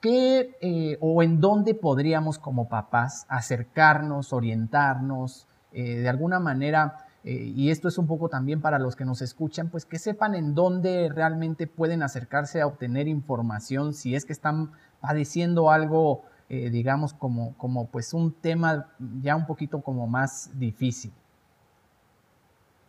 ¿qué 0.01 0.57
eh, 0.61 0.99
o 1.01 1.23
en 1.23 1.41
dónde 1.41 1.75
podríamos 1.75 2.39
como 2.39 2.69
papás 2.69 3.27
acercarnos, 3.29 4.33
orientarnos, 4.33 5.49
de 5.73 6.09
alguna 6.09 6.39
manera 6.39 7.04
eh, 7.25 7.53
y 7.57 7.71
esto 7.71 7.89
es 7.89 7.97
un 7.97 8.07
poco 8.07 8.29
también 8.29 8.61
para 8.61 8.79
los 8.79 8.97
que 8.97 9.07
nos 9.07 9.23
escuchan, 9.23 9.71
pues 9.71 9.87
que 9.87 9.99
sepan 9.99 10.35
en 10.35 10.55
dónde 10.55 11.09
realmente 11.09 11.67
pueden 11.67 12.03
acercarse 12.03 12.61
a 12.61 12.67
obtener 12.67 13.09
información 13.09 13.95
si 13.95 14.15
es 14.15 14.27
que 14.27 14.35
están 14.35 14.73
padeciendo 15.01 15.71
algo, 15.71 16.25
eh, 16.51 16.69
digamos, 16.69 17.15
como, 17.15 17.57
como 17.57 17.87
pues 17.87 18.13
un 18.13 18.33
tema 18.33 18.91
ya 19.23 19.37
un 19.37 19.47
poquito 19.47 19.81
como 19.81 20.07
más 20.07 20.51
difícil. 20.59 21.13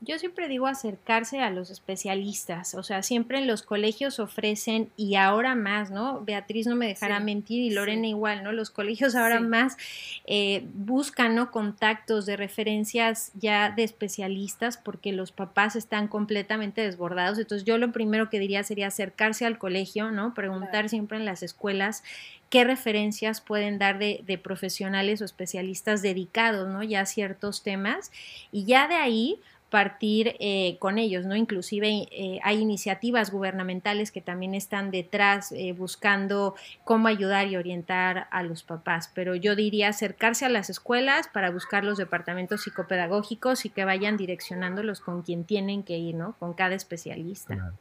Yo 0.02 0.20
siempre 0.20 0.50
digo 0.50 0.68
acercarse 0.68 1.40
a 1.40 1.50
los 1.50 1.70
especialistas, 1.70 2.75
o 2.75 2.84
sea, 2.84 3.02
siempre 3.02 3.38
en 3.38 3.48
los 3.48 3.64
colegios 3.64 4.20
ofrecen 4.20 4.90
y 4.98 5.16
ahora 5.16 5.56
más, 5.56 5.90
¿no? 5.90 6.22
Beatriz 6.22 6.68
no 6.68 6.75
me 6.75 6.88
dejará 6.88 7.22
mentir 7.22 7.62
y 7.62 7.70
Lorena 7.70 8.06
igual, 8.08 8.44
¿no? 8.44 8.52
Los 8.52 8.72
colegios 8.72 9.16
ahora 9.16 9.40
más 9.40 9.78
eh, 10.25 10.68
buscan, 10.74 11.34
¿no? 11.34 11.50
Contactos 11.50 12.25
de 12.25 12.36
referencias 12.36 13.32
ya 13.36 13.72
de 13.72 13.84
especialistas 13.84 14.78
porque 14.78 15.14
los 15.14 15.32
papás 15.32 15.78
están 15.78 16.10
completamente 16.10 16.82
desbordados. 16.82 17.40
Entonces 17.40 17.66
yo 17.66 17.78
lo 17.78 17.94
primero 17.94 18.30
que 18.30 18.40
diría 18.40 18.64
sería 18.64 18.88
acercarse 18.88 19.46
al 19.46 19.58
colegio, 19.58 20.12
¿no? 20.12 20.34
Preguntar 20.34 20.90
siempre 20.90 21.18
en 21.18 21.25
las 21.25 21.42
escuelas 21.42 22.04
qué 22.50 22.64
referencias 22.64 23.42
pueden 23.42 23.80
dar 23.80 23.98
de, 23.98 24.22
de, 24.25 24.38
profesionales 24.38 25.22
o 25.22 25.25
especialistas 25.25 26.02
dedicados, 26.02 26.68
¿no? 26.68 26.84
Ya 26.84 27.02
a 27.02 27.06
ciertos 27.06 27.64
temas 27.64 28.12
y 28.52 28.66
ya 28.66 28.88
de 28.88 28.96
ahí 28.96 29.40
partir 29.69 30.36
eh, 30.39 30.77
con 30.79 30.98
ellos, 30.98 31.25
¿no? 31.25 31.36
Inclusive 31.36 32.07
eh, 32.12 32.39
hay 32.43 32.60
iniciativas 32.60 33.31
gubernamentales 33.31 34.12
que 34.12 34.22
también 34.22 34.53
están 34.53 34.91
detrás 34.91 35.51
eh, 35.51 35.74
buscando 35.74 36.55
cómo 36.84 37.07
ayudar 37.07 37.48
y 37.48 37.57
orientar 37.57 38.27
a 38.31 38.43
los 38.43 38.63
papás, 38.63 39.12
pero 39.13 39.36
yo 39.36 39.55
diría 39.55 39.89
acercarse 39.89 40.45
a 40.45 40.50
las 40.50 40.69
escuelas 40.69 41.27
para 41.27 41.50
buscar 41.50 41.84
los 41.84 41.98
departamentos 41.98 42.63
psicopedagógicos 42.63 43.65
y 43.65 43.69
que 43.69 43.86
vayan 43.86 44.17
direccionándolos 44.17 45.01
con 45.01 45.24
quien 45.24 45.43
tienen 45.43 45.84
que 45.84 45.98
ir, 45.98 46.15
¿no? 46.15 46.36
Con 46.38 46.53
cada 46.53 46.75
especialista. 46.75 47.74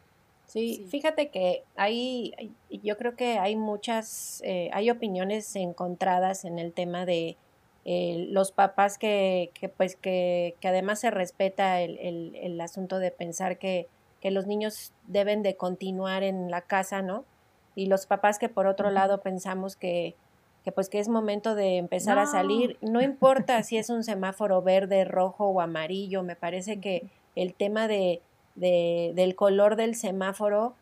Sí, 0.46 0.86
fíjate 0.88 1.28
que 1.28 1.64
hay, 1.76 2.32
yo 2.70 2.96
creo 2.96 3.16
que 3.16 3.38
hay 3.38 3.56
muchas, 3.56 4.42
hay 4.72 4.90
opiniones 4.90 5.54
encontradas 5.56 6.44
en 6.44 6.58
el 6.58 6.72
tema 6.72 7.06
de 7.06 7.36
eh, 7.84 8.26
los 8.30 8.50
papás 8.50 8.96
que, 8.96 9.50
que 9.52 9.68
pues 9.68 9.96
que, 9.96 10.56
que, 10.60 10.68
además 10.68 11.00
se 11.00 11.10
respeta 11.10 11.82
el, 11.82 11.98
el, 11.98 12.34
el 12.36 12.60
asunto 12.60 12.98
de 12.98 13.10
pensar 13.10 13.58
que, 13.58 13.88
que, 14.20 14.30
los 14.30 14.46
niños 14.46 14.92
deben 15.06 15.42
de 15.42 15.56
continuar 15.56 16.22
en 16.22 16.50
la 16.50 16.62
casa, 16.62 17.02
¿no? 17.02 17.26
Y 17.74 17.86
los 17.86 18.06
papás 18.06 18.38
que 18.38 18.48
por 18.48 18.66
otro 18.66 18.90
lado 18.90 19.20
pensamos 19.20 19.76
que, 19.76 20.14
que 20.64 20.72
pues 20.72 20.88
que 20.88 20.98
es 20.98 21.08
momento 21.08 21.54
de 21.54 21.76
empezar 21.76 22.18
a 22.18 22.24
salir, 22.24 22.78
no 22.80 23.02
importa 23.02 23.62
si 23.62 23.76
es 23.76 23.90
un 23.90 24.02
semáforo 24.02 24.62
verde, 24.62 25.04
rojo 25.04 25.48
o 25.48 25.60
amarillo, 25.60 26.22
me 26.22 26.36
parece 26.36 26.80
que 26.80 27.10
el 27.36 27.52
tema 27.52 27.86
de, 27.86 28.22
de 28.54 29.12
del 29.14 29.34
color 29.34 29.76
del 29.76 29.94
semáforo 29.94 30.74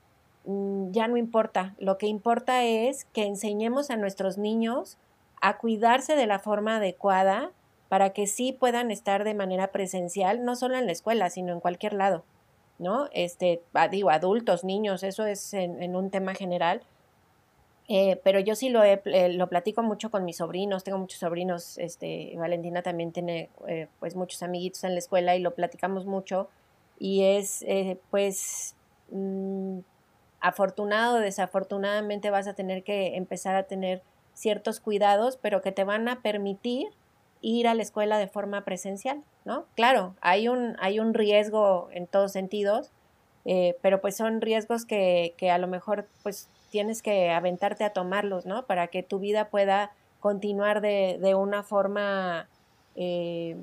mm, 0.45 0.93
ya 0.93 1.09
no 1.09 1.17
importa, 1.17 1.75
lo 1.79 1.99
que 1.99 2.07
importa 2.07 2.65
es 2.65 3.07
que 3.07 3.27
enseñemos 3.27 3.91
a 3.91 3.97
nuestros 3.97 4.39
niños 4.39 4.99
a 5.43 5.59
cuidarse 5.59 6.15
de 6.15 6.27
la 6.27 6.39
forma 6.39 6.77
adecuada 6.77 7.51
para 7.89 8.11
que 8.11 8.27
sí 8.27 8.53
puedan 8.53 8.91
estar 8.91 9.25
de 9.25 9.35
manera 9.35 9.73
presencial, 9.73 10.45
no 10.45 10.57
solo 10.57 10.79
en 10.79 10.87
la 10.87 10.93
escuela, 10.93 11.29
sino 11.29 11.53
en 11.53 11.61
cualquier 11.61 11.93
lado, 11.95 12.25
¿no? 12.79 13.09
Este, 13.13 13.61
digo, 13.91 14.11
adultos, 14.11 14.63
niños, 14.65 15.03
eso 15.03 15.27
es 15.27 15.53
en, 15.53 15.95
un 15.95 16.11
tema 16.11 16.35
general. 16.35 16.83
Eh, 17.89 18.21
pero 18.23 18.39
yo 18.39 18.55
sí 18.55 18.71
lo, 18.71 18.85
he, 18.85 19.03
eh, 19.07 19.31
lo 19.31 19.49
platico 19.49 19.83
mucho 19.83 20.13
con 20.13 20.25
mis 20.25 20.37
sobrinos, 20.37 20.85
tengo 20.85 20.97
muchos 20.97 21.19
sobrinos, 21.19 21.77
este, 21.77 22.33
Valentina 22.39 22.83
también 22.83 23.11
tiene 23.11 23.51
eh, 23.67 23.89
pues 23.99 24.15
muchos 24.15 24.45
amiguitos 24.45 24.85
en 24.85 24.93
la 24.93 25.01
escuela 25.01 25.35
y 25.35 25.41
lo 25.41 25.55
platicamos 25.55 26.07
mucho 26.07 26.49
y 27.01 27.25
es 27.25 27.65
pues 28.11 28.77
mm, 29.11 29.81
afortunado 30.41 31.19
desafortunadamente 31.19 32.31
vas 32.31 32.47
a 32.47 32.55
tener 32.55 32.85
que 32.85 33.17
empezar 33.17 33.57
a 33.57 33.65
tener 33.65 34.03
ciertos 34.35 34.81
cuidados, 34.81 35.39
pero 35.41 35.63
que 35.63 35.73
te 35.73 35.85
van 35.85 36.09
a 36.09 36.23
permitir 36.23 36.89
ir 37.43 37.67
a 37.67 37.75
la 37.75 37.83
escuela 37.83 38.19
de 38.19 38.29
forma 38.29 38.65
presencial, 38.65 39.23
¿no? 39.45 39.67
Claro, 39.75 40.15
hay 40.21 40.49
un, 40.49 40.77
hay 40.79 41.01
un 41.01 41.13
riesgo 41.13 41.89
en 41.93 42.07
todos 42.07 42.33
sentidos, 42.33 42.91
eh, 43.45 43.77
pero 43.83 44.01
pues 44.01 44.17
son 44.17 44.41
riesgos 44.41 44.85
que, 44.85 45.35
que, 45.37 45.51
a 45.51 45.59
lo 45.59 45.67
mejor 45.67 46.07
pues 46.23 46.49
tienes 46.71 47.03
que 47.03 47.31
aventarte 47.31 47.85
a 47.85 47.93
tomarlos, 47.93 48.47
¿no? 48.47 48.67
Para 48.67 48.87
que 48.87 49.03
tu 49.03 49.19
vida 49.19 49.49
pueda 49.49 49.91
continuar 50.21 50.81
de, 50.81 51.19
de 51.21 51.35
una 51.35 51.65
forma, 51.65 52.49
eh, 52.95 53.57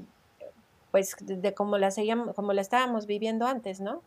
pues, 0.92 1.16
de, 1.22 1.54
como, 1.54 1.78
la 1.78 1.90
como 2.36 2.52
la 2.54 2.62
estábamos 2.62 3.06
viviendo 3.06 3.48
antes, 3.48 3.80
¿no? 3.80 4.04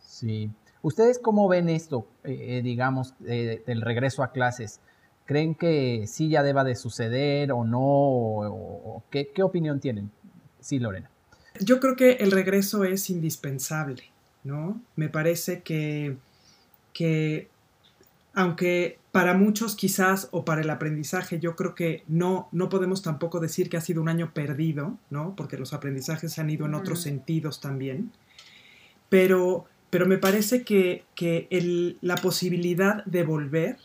Sí. 0.00 0.50
¿Ustedes 0.82 1.18
cómo 1.18 1.48
ven 1.48 1.68
esto, 1.68 2.06
eh, 2.24 2.60
digamos, 2.62 3.14
del 3.20 3.80
regreso 3.80 4.22
a 4.22 4.30
clases? 4.30 4.80
¿Creen 5.26 5.56
que 5.56 6.04
sí 6.06 6.28
ya 6.28 6.42
deba 6.42 6.64
de 6.64 6.76
suceder 6.76 7.52
o 7.52 7.64
no? 7.64 9.02
¿qué, 9.10 9.30
¿Qué 9.34 9.42
opinión 9.42 9.80
tienen? 9.80 10.10
Sí, 10.60 10.78
Lorena. 10.78 11.10
Yo 11.60 11.80
creo 11.80 11.96
que 11.96 12.12
el 12.12 12.30
regreso 12.30 12.84
es 12.84 13.10
indispensable, 13.10 14.04
¿no? 14.44 14.80
Me 14.94 15.08
parece 15.08 15.62
que, 15.62 16.16
que 16.92 17.48
aunque 18.34 18.98
para 19.10 19.34
muchos 19.34 19.74
quizás 19.74 20.28
o 20.30 20.44
para 20.44 20.60
el 20.60 20.68
aprendizaje 20.68 21.40
yo 21.40 21.56
creo 21.56 21.74
que 21.74 22.04
no, 22.06 22.48
no 22.52 22.68
podemos 22.68 23.00
tampoco 23.02 23.40
decir 23.40 23.70
que 23.70 23.78
ha 23.78 23.80
sido 23.80 24.02
un 24.02 24.08
año 24.08 24.32
perdido, 24.34 24.98
¿no? 25.10 25.34
Porque 25.34 25.56
los 25.56 25.72
aprendizajes 25.72 26.38
han 26.38 26.50
ido 26.50 26.66
en 26.66 26.74
otros 26.74 27.00
sentidos 27.00 27.60
también. 27.60 28.12
Pero, 29.08 29.64
pero 29.88 30.06
me 30.06 30.18
parece 30.18 30.64
que, 30.64 31.04
que 31.14 31.96
la 32.02 32.16
posibilidad 32.16 33.04
de 33.06 33.24
volver 33.24 33.78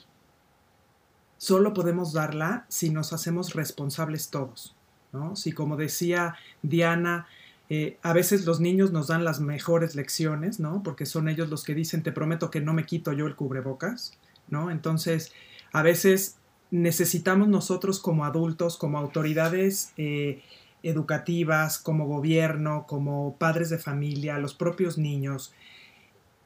solo 1.41 1.73
podemos 1.73 2.13
darla 2.13 2.67
si 2.67 2.91
nos 2.91 3.13
hacemos 3.13 3.55
responsables 3.55 4.29
todos, 4.29 4.75
¿no? 5.11 5.35
Si 5.35 5.53
como 5.53 5.75
decía 5.75 6.35
Diana, 6.61 7.25
eh, 7.67 7.97
a 8.03 8.13
veces 8.13 8.45
los 8.45 8.59
niños 8.59 8.91
nos 8.91 9.07
dan 9.07 9.23
las 9.23 9.39
mejores 9.39 9.95
lecciones, 9.95 10.59
¿no? 10.59 10.83
Porque 10.83 11.07
son 11.07 11.27
ellos 11.27 11.49
los 11.49 11.63
que 11.63 11.73
dicen, 11.73 12.03
te 12.03 12.11
prometo 12.11 12.51
que 12.51 12.61
no 12.61 12.73
me 12.73 12.85
quito 12.85 13.11
yo 13.11 13.25
el 13.25 13.35
cubrebocas, 13.35 14.19
¿no? 14.49 14.69
Entonces, 14.69 15.33
a 15.73 15.81
veces 15.81 16.35
necesitamos 16.69 17.47
nosotros 17.47 17.99
como 17.99 18.23
adultos, 18.25 18.77
como 18.77 18.99
autoridades 18.99 19.93
eh, 19.97 20.43
educativas, 20.83 21.79
como 21.79 22.05
gobierno, 22.05 22.85
como 22.87 23.35
padres 23.39 23.71
de 23.71 23.79
familia, 23.79 24.37
los 24.37 24.53
propios 24.53 24.99
niños, 24.99 25.55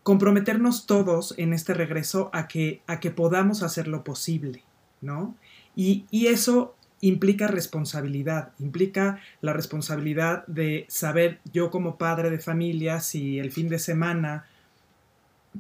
comprometernos 0.03 0.85
todos 0.85 1.33
en 1.37 1.51
este 1.51 1.73
regreso 1.73 2.29
a 2.31 2.47
que, 2.47 2.81
a 2.87 3.01
que 3.01 3.11
podamos 3.11 3.61
hacer 3.61 3.89
lo 3.89 4.05
posible, 4.05 4.63
Y, 5.75 6.05
eso 6.27 6.75
implica 7.01 7.47
responsabilidad, 7.47 8.53
implica 8.59 9.19
la 9.41 9.53
responsabilidad 9.53 10.45
de 10.47 10.85
saber 10.87 11.39
yo 11.53 11.69
como 11.69 11.97
padre 11.97 12.29
de 12.29 12.39
familia 12.39 12.99
si 12.99 13.37
el 13.37 13.51
fin 13.51 13.69
de 13.69 13.79
semana 13.79 14.45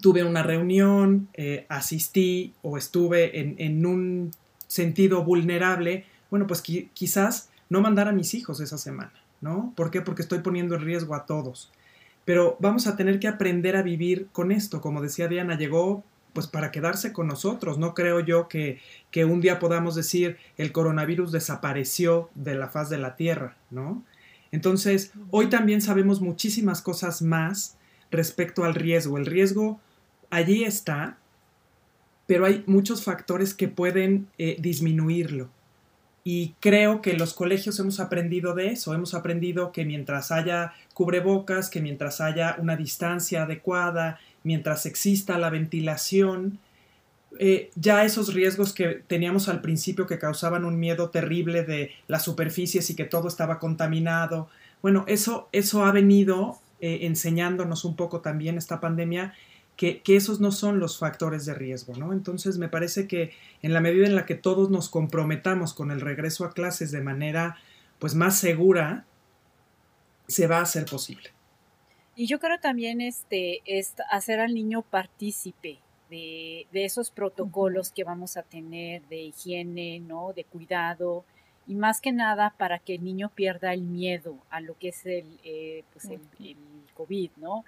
tuve 0.01 0.23
una 0.23 0.43
reunión, 0.43 1.27
eh, 1.33 1.65
asistí 1.69 2.53
o 2.61 2.77
estuve 2.77 3.39
en, 3.39 3.85
un 3.85 4.31
sentido 4.67 5.23
vulnerable, 5.23 6.05
bueno, 6.31 6.47
pues 6.47 6.61
quizás 6.61 7.49
no 7.69 7.81
mandar 7.81 8.07
a 8.07 8.11
mis 8.11 8.33
hijos 8.33 8.59
esa 8.59 8.77
semana, 8.77 9.13
¿no? 9.41 9.73
¿Por 9.75 9.91
qué? 9.91 10.01
Porque 10.01 10.21
estoy 10.21 10.39
poniendo 10.39 10.75
en 10.75 10.81
riesgo 10.81 11.15
a 11.15 11.25
todos. 11.25 11.71
Pero 12.25 12.57
vamos 12.59 12.87
a 12.87 12.97
tener 12.97 13.19
que 13.19 13.27
aprender 13.27 13.75
a 13.75 13.83
vivir 13.83 14.27
con 14.31 14.51
esto. 14.51 14.81
Como 14.81 15.01
decía 15.01 15.27
Diana, 15.27 15.57
llegó 15.57 16.03
pues 16.35 16.45
para 16.45 16.69
quedarse 16.69 17.13
con 17.13 17.27
nosotros. 17.27 17.79
No 17.79 17.95
creo 17.95 18.19
yo 18.19 18.47
que, 18.47 18.79
que, 19.09 19.25
un 19.25 19.41
día 19.41 19.57
podamos 19.57 19.95
decir 19.95 20.37
el 20.57 20.73
coronavirus 20.73 21.31
desapareció 21.31 22.29
de 22.35 22.53
la 22.53 22.67
faz 22.67 22.89
de 22.91 22.99
la 22.99 23.15
Tierra, 23.15 23.57
¿no? 23.71 24.03
Entonces, 24.51 25.13
hoy 25.31 25.47
también 25.47 25.81
sabemos 25.81 26.21
muchísimas 26.21 26.81
cosas 26.81 27.21
más 27.21 27.77
respecto 28.11 28.65
al 28.65 28.75
riesgo. 28.75 29.17
El 29.17 29.25
riesgo 29.25 29.79
allí 30.29 30.65
está, 30.65 31.17
pero 32.27 32.45
hay 32.45 32.63
muchos 32.67 33.03
factores 33.03 33.53
que 33.53 33.67
pueden 33.67 34.27
eh, 34.37 34.57
disminuirlo. 34.59 35.49
Y 36.23 36.55
creo 36.59 37.01
que 37.01 37.13
los 37.13 37.33
colegios 37.33 37.79
hemos 37.79 37.99
aprendido 37.99 38.55
de 38.55 38.69
eso, 38.69 38.93
hemos 38.93 39.13
aprendido 39.13 39.71
que 39.71 39.85
mientras 39.85 40.31
haya 40.31 40.73
cubrebocas, 40.93 41.69
que 41.69 41.81
mientras 41.81 42.19
haya 42.19 42.55
una 42.59 42.75
distancia 42.75 43.43
adecuada, 43.43 44.19
mientras 44.45 44.85
exista 44.85 45.37
la 45.37 45.49
ventilación, 45.49 46.59
eh, 47.37 47.71
ya 47.75 48.05
esos 48.05 48.33
riesgos 48.33 48.71
que 48.71 49.03
teníamos 49.07 49.49
al 49.49 49.59
principio 49.59 50.07
que 50.07 50.19
causaban 50.19 50.63
un 50.63 50.79
miedo 50.79 51.09
terrible 51.09 51.63
de 51.63 51.91
las 52.07 52.23
superficies 52.23 52.89
y 52.89 52.95
que 52.95 53.03
todo 53.03 53.27
estaba 53.27 53.59
contaminado, 53.59 54.47
bueno, 54.81 55.03
eso, 55.07 55.49
eso 55.51 55.83
ha 55.83 55.91
venido 55.91 56.59
eh, 56.79 56.99
enseñándonos 57.01 57.83
un 57.83 57.95
poco 57.95 58.21
también 58.21 58.57
esta 58.57 58.79
pandemia 58.79 59.33
que, 59.75 60.01
que, 60.01 60.15
esos 60.15 60.39
no 60.39 60.53
son 60.53 60.79
los 60.79 60.97
factores 60.99 61.45
de 61.45 61.53
riesgo, 61.53 61.95
¿no? 61.97 62.13
Entonces 62.13 62.57
me 62.57 62.69
parece 62.69 63.07
que 63.07 63.33
en 63.61 63.73
la 63.73 63.81
medida 63.81 64.05
en 64.05 64.15
la 64.15 64.25
que 64.25 64.35
todos 64.35 64.69
nos 64.69 64.87
comprometamos 64.87 65.73
con 65.73 65.91
el 65.91 65.99
regreso 65.99 66.45
a 66.45 66.53
clases 66.53 66.91
de 66.91 67.01
manera 67.01 67.57
pues 67.99 68.15
más 68.15 68.39
segura, 68.39 69.05
se 70.27 70.47
va 70.47 70.59
a 70.59 70.61
hacer 70.61 70.85
posible. 70.85 71.34
Y 72.15 72.27
yo 72.27 72.39
creo 72.39 72.59
también 72.59 73.01
este, 73.01 73.61
es 73.65 73.93
hacer 74.09 74.39
al 74.39 74.53
niño 74.53 74.81
partícipe 74.83 75.79
de, 76.09 76.65
esos 76.71 77.11
protocolos 77.11 77.91
que 77.91 78.03
vamos 78.03 78.37
a 78.37 78.43
tener 78.43 79.05
de 79.07 79.17
higiene, 79.17 79.99
¿no? 79.99 80.31
De 80.33 80.45
cuidado 80.45 81.25
y 81.67 81.75
más 81.75 81.99
que 81.99 82.11
nada 82.11 82.53
para 82.57 82.79
que 82.79 82.95
el 82.95 83.03
niño 83.03 83.31
pierda 83.33 83.73
el 83.73 83.81
miedo 83.81 84.37
a 84.49 84.61
lo 84.61 84.77
que 84.77 84.89
es 84.89 85.05
el, 85.05 85.39
eh, 85.43 85.83
pues 85.91 86.05
el, 86.05 86.21
COVID, 86.93 87.31
¿no? 87.37 87.65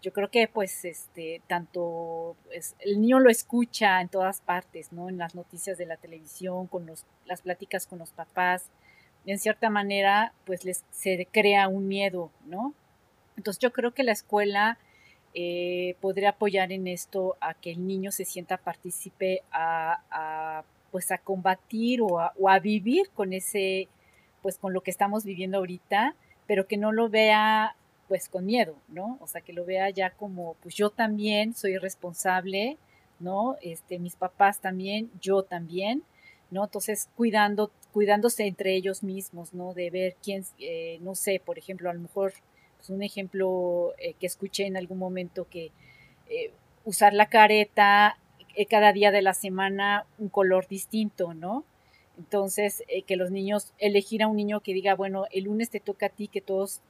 Yo 0.00 0.14
creo 0.14 0.30
que 0.30 0.48
pues 0.48 0.86
este, 0.86 1.42
tanto 1.46 2.34
el 2.78 3.00
niño 3.02 3.18
lo 3.18 3.28
escucha 3.28 4.00
en 4.00 4.08
todas 4.08 4.40
partes, 4.40 4.92
¿no? 4.92 5.10
En 5.10 5.18
las 5.18 5.34
noticias 5.34 5.76
de 5.76 5.84
la 5.84 5.98
televisión, 5.98 6.68
con 6.68 6.86
los, 6.86 7.04
las 7.26 7.42
pláticas 7.42 7.86
con 7.86 7.98
los 7.98 8.10
papás, 8.10 8.70
en 9.26 9.38
cierta 9.38 9.68
manera 9.68 10.32
pues 10.46 10.64
les 10.64 10.84
se 10.90 11.28
crea 11.30 11.68
un 11.68 11.88
miedo, 11.88 12.30
¿no? 12.46 12.72
Entonces 13.40 13.58
yo 13.58 13.72
creo 13.72 13.94
que 13.94 14.04
la 14.04 14.12
escuela 14.12 14.76
eh, 15.32 15.96
podría 16.02 16.30
apoyar 16.30 16.72
en 16.72 16.86
esto 16.86 17.38
a 17.40 17.54
que 17.54 17.70
el 17.70 17.86
niño 17.86 18.12
se 18.12 18.26
sienta 18.26 18.58
partícipe 18.58 19.42
a, 19.50 20.62
pues 20.90 21.10
a 21.10 21.16
combatir 21.16 22.02
o 22.02 22.20
a, 22.20 22.58
vivir 22.58 23.08
con 23.14 23.32
ese, 23.32 23.88
pues 24.42 24.58
con 24.58 24.74
lo 24.74 24.82
que 24.82 24.90
estamos 24.90 25.24
viviendo 25.24 25.56
ahorita, 25.56 26.16
pero 26.46 26.66
que 26.66 26.76
no 26.76 26.92
lo 26.92 27.08
vea 27.08 27.76
pues 28.08 28.28
con 28.28 28.44
miedo, 28.44 28.76
¿no? 28.88 29.16
O 29.22 29.26
sea, 29.26 29.40
que 29.40 29.54
lo 29.54 29.64
vea 29.64 29.88
ya 29.88 30.10
como, 30.10 30.56
pues 30.62 30.74
yo 30.74 30.90
también 30.90 31.54
soy 31.54 31.78
responsable, 31.78 32.76
¿no? 33.20 33.56
Este, 33.62 33.98
mis 33.98 34.16
papás 34.16 34.60
también, 34.60 35.10
yo 35.22 35.44
también, 35.44 36.02
¿no? 36.50 36.64
Entonces, 36.64 37.08
cuidando, 37.16 37.70
cuidándose 37.90 38.46
entre 38.46 38.74
ellos 38.74 39.02
mismos, 39.02 39.54
¿no? 39.54 39.72
De 39.72 39.88
ver 39.88 40.16
quién, 40.22 40.44
eh, 40.58 40.98
no 41.00 41.14
sé, 41.14 41.40
por 41.42 41.56
ejemplo, 41.56 41.88
a 41.88 41.94
lo 41.94 42.00
mejor 42.00 42.34
pues, 42.80 42.90
un 42.90 43.02
ejemplo 43.02 43.92
eh, 43.98 44.14
que 44.18 44.26
escuché 44.26 44.64
en 44.66 44.76
algún 44.76 44.98
momento 44.98 45.46
que 45.48 45.70
eh, 46.30 46.50
usar 46.84 47.12
la 47.12 47.26
careta 47.26 48.18
eh, 48.56 48.64
cada 48.64 48.92
día 48.92 49.10
de 49.10 49.20
la 49.20 49.34
semana 49.34 50.06
un 50.18 50.30
color 50.30 50.66
distinto, 50.66 51.34
¿no? 51.34 51.64
Entonces, 52.18 52.82
que 53.06 53.16
los 53.16 53.30
niños, 53.30 53.72
elegir 53.78 54.22
a 54.22 54.26
un 54.26 54.36
niño 54.36 54.60
que 54.60 54.74
diga, 54.74 54.94
bueno, 54.94 55.24
el 55.32 55.44
lunes 55.44 55.70
te 55.70 55.80
toca 55.80 56.06
a 56.06 56.08
ti 56.10 56.28
que 56.28 56.42
todos 56.42 56.82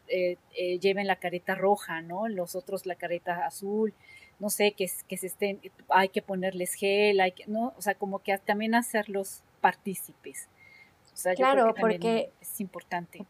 lleven 0.80 1.06
la 1.06 1.16
careta 1.16 1.54
roja, 1.54 2.02
¿no? 2.02 2.26
Los 2.26 2.56
otros 2.56 2.84
la 2.84 2.96
careta 2.96 3.46
azul, 3.46 3.94
no 4.40 4.50
sé, 4.50 4.72
que, 4.72 4.90
que 5.06 5.16
se 5.16 5.28
estén, 5.28 5.60
hay 5.88 6.08
que 6.08 6.20
ponerles 6.20 6.74
gel, 6.74 7.20
hay 7.20 7.30
que, 7.30 7.46
¿no? 7.46 7.74
O 7.78 7.82
sea, 7.82 7.94
como 7.94 8.18
que 8.18 8.36
también 8.38 8.74
hacerlos 8.74 9.44
partícipes. 9.60 10.48
O 11.14 11.16
sea, 11.16 11.34
claro, 11.36 11.68
yo 11.68 11.74
creo 11.74 11.74
que 11.74 11.80
porque 11.80 12.30
es 12.40 12.60
importante. 12.60 13.24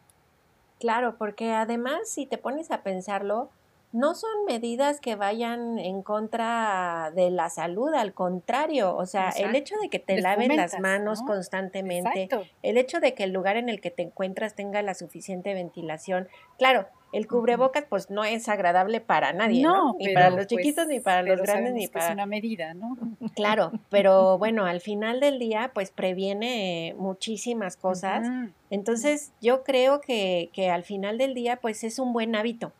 Claro, 0.80 1.16
porque 1.18 1.52
además 1.52 2.08
si 2.08 2.24
te 2.26 2.38
pones 2.38 2.70
a 2.70 2.82
pensarlo, 2.82 3.50
no 3.92 4.14
son 4.14 4.30
medidas 4.46 5.00
que 5.00 5.16
vayan 5.16 5.78
en 5.78 6.02
contra 6.02 7.10
de 7.14 7.30
la 7.30 7.50
salud, 7.50 7.92
al 7.92 8.14
contrario, 8.14 8.94
o 8.96 9.04
sea, 9.06 9.30
el 9.30 9.54
hecho 9.56 9.74
de 9.82 9.88
que 9.88 9.98
te 9.98 10.20
laven 10.20 10.56
las 10.56 10.78
manos 10.78 11.22
constantemente, 11.22 12.28
el 12.62 12.78
hecho 12.78 13.00
de 13.00 13.14
que 13.14 13.24
el 13.24 13.32
lugar 13.32 13.56
en 13.56 13.68
el 13.68 13.80
que 13.80 13.90
te 13.90 14.02
encuentras 14.02 14.54
tenga 14.54 14.80
la 14.82 14.94
suficiente 14.94 15.54
ventilación, 15.54 16.28
claro, 16.56 16.86
el 17.12 17.26
cubrebocas 17.26 17.84
pues 17.88 18.10
no 18.10 18.24
es 18.24 18.48
agradable 18.48 19.00
para 19.00 19.32
nadie, 19.32 19.62
¿no? 19.62 19.96
Ni 19.98 20.14
para 20.14 20.30
los 20.30 20.46
chiquitos, 20.46 20.86
ni 20.86 20.96
pues, 20.96 21.04
para 21.04 21.22
los 21.22 21.40
grandes, 21.40 21.74
ni 21.74 21.88
para... 21.88 22.06
Es 22.06 22.12
una 22.12 22.26
medida, 22.26 22.74
¿no? 22.74 22.96
Claro, 23.34 23.72
pero 23.88 24.38
bueno, 24.38 24.66
al 24.66 24.80
final 24.80 25.18
del 25.18 25.38
día 25.38 25.72
pues 25.74 25.90
previene 25.90 26.94
muchísimas 26.98 27.76
cosas. 27.76 28.28
Entonces 28.70 29.32
yo 29.40 29.64
creo 29.64 30.00
que, 30.00 30.50
que 30.52 30.70
al 30.70 30.84
final 30.84 31.18
del 31.18 31.34
día 31.34 31.56
pues 31.56 31.82
es 31.82 31.98
un 31.98 32.12
buen 32.12 32.36
hábito. 32.36 32.72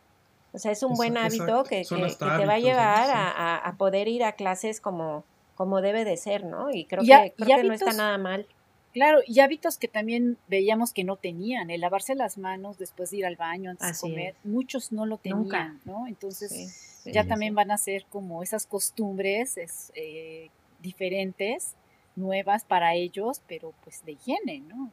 O 0.53 0.59
sea, 0.59 0.71
es 0.71 0.83
un 0.83 0.95
buen 0.95 1.17
hábito 1.17 1.63
que, 1.63 1.83
que, 1.83 2.15
te 2.17 2.45
va 2.45 2.53
a 2.53 2.59
llevar 2.59 3.09
a, 3.09 3.57
a, 3.57 3.77
poder 3.77 4.07
ir 4.07 4.23
a 4.23 4.33
clases 4.33 4.81
como, 4.81 5.23
como 5.55 5.81
debe 5.81 6.03
de 6.03 6.17
ser, 6.17 6.43
¿no? 6.43 6.71
Y 6.71 6.85
creo, 6.85 7.03
que, 7.03 7.33
creo 7.37 7.57
que 7.57 7.63
no 7.63 7.73
está 7.73 7.93
nada 7.93 8.17
mal. 8.17 8.47
Claro, 8.93 9.19
y 9.25 9.39
hábitos 9.39 9.77
que 9.77 9.87
también 9.87 10.37
veíamos 10.47 10.91
que 10.91 11.05
no 11.05 11.15
tenían, 11.15 11.69
el 11.69 11.79
lavarse 11.79 12.13
las 12.13 12.37
manos 12.37 12.77
después 12.77 13.11
de 13.11 13.17
ir 13.17 13.25
al 13.25 13.37
baño 13.37 13.71
antes 13.71 14.01
de 14.01 14.09
comer, 14.09 14.35
muchos 14.43 14.91
no 14.91 15.05
lo 15.05 15.17
tenían, 15.17 15.79
¿no? 15.85 16.07
Entonces 16.07 17.01
ya 17.05 17.25
también 17.25 17.55
van 17.55 17.71
a 17.71 17.77
ser 17.77 18.05
como 18.09 18.43
esas 18.43 18.65
costumbres 18.65 19.57
es, 19.57 19.93
eh, 19.95 20.49
diferentes, 20.81 21.75
nuevas 22.17 22.65
para 22.65 22.93
ellos, 22.93 23.41
pero 23.47 23.73
pues 23.83 24.03
de 24.03 24.13
higiene, 24.13 24.59
¿no? 24.59 24.91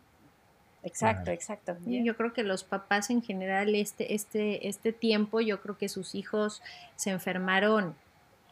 Exacto, 0.89 1.31
exacto. 1.31 1.77
Yo 1.85 2.17
creo 2.17 2.33
que 2.33 2.43
los 2.43 2.65
papás 2.65 3.11
en 3.11 3.23
general 3.23 3.75
este, 3.75 4.15
este, 4.15 4.69
este 4.69 4.93
tiempo, 4.93 5.41
yo 5.41 5.61
creo 5.61 5.77
que 5.77 5.89
sus 5.89 6.15
hijos 6.15 6.63
se 6.97 7.11
enfermaron 7.11 7.95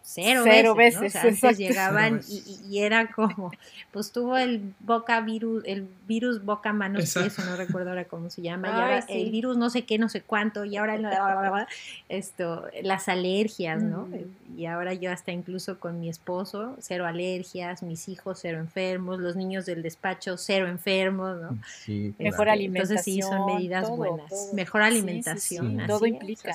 cero, 0.08 0.74
veces, 0.76 1.16
antes 1.16 1.58
llegaban 1.58 2.20
y, 2.28 2.78
era 2.78 3.10
como, 3.10 3.50
pues 3.90 4.12
tuvo 4.12 4.36
el 4.36 4.72
boca 4.78 5.20
virus, 5.20 5.64
el 5.66 5.88
virus 6.06 6.44
boca 6.44 6.72
manos 6.72 7.16
eso 7.16 7.44
no 7.44 7.56
recuerdo 7.56 7.90
ahora 7.90 8.04
cómo 8.04 8.30
se 8.30 8.40
llama, 8.40 8.68
y 8.68 8.70
ahora 8.70 8.98
el 9.08 9.30
virus 9.30 9.56
no 9.56 9.68
sé 9.68 9.84
qué, 9.84 9.98
no 9.98 10.08
sé 10.08 10.20
cuánto, 10.20 10.64
y 10.64 10.76
ahora 10.76 11.66
esto, 12.08 12.66
las 12.82 13.08
alergias, 13.08 13.82
¿no? 13.82 14.08
Y 14.56 14.66
ahora 14.66 14.94
yo 14.94 15.10
hasta 15.10 15.32
incluso 15.32 15.80
con 15.80 15.98
mi 16.00 16.08
esposo, 16.08 16.76
cero 16.78 17.04
alergias, 17.06 17.82
mis 17.82 18.08
hijos 18.08 18.38
cero 18.40 18.58
enfermos, 18.58 19.18
los 19.18 19.34
niños 19.34 19.66
del 19.66 19.82
despacho 19.82 20.36
cero 20.36 20.68
enfermos, 20.68 21.36
¿no? 21.40 21.58
Sí, 21.84 22.14
Mejor 22.18 22.48
alimentación. 22.48 22.96
Entonces 22.96 23.04
sí, 23.04 23.22
son 23.22 23.46
medidas 23.46 23.90
buenas. 23.90 24.50
Mejor 24.52 24.82
alimentación. 24.82 25.84
todo 25.86 26.06
implica, 26.06 26.54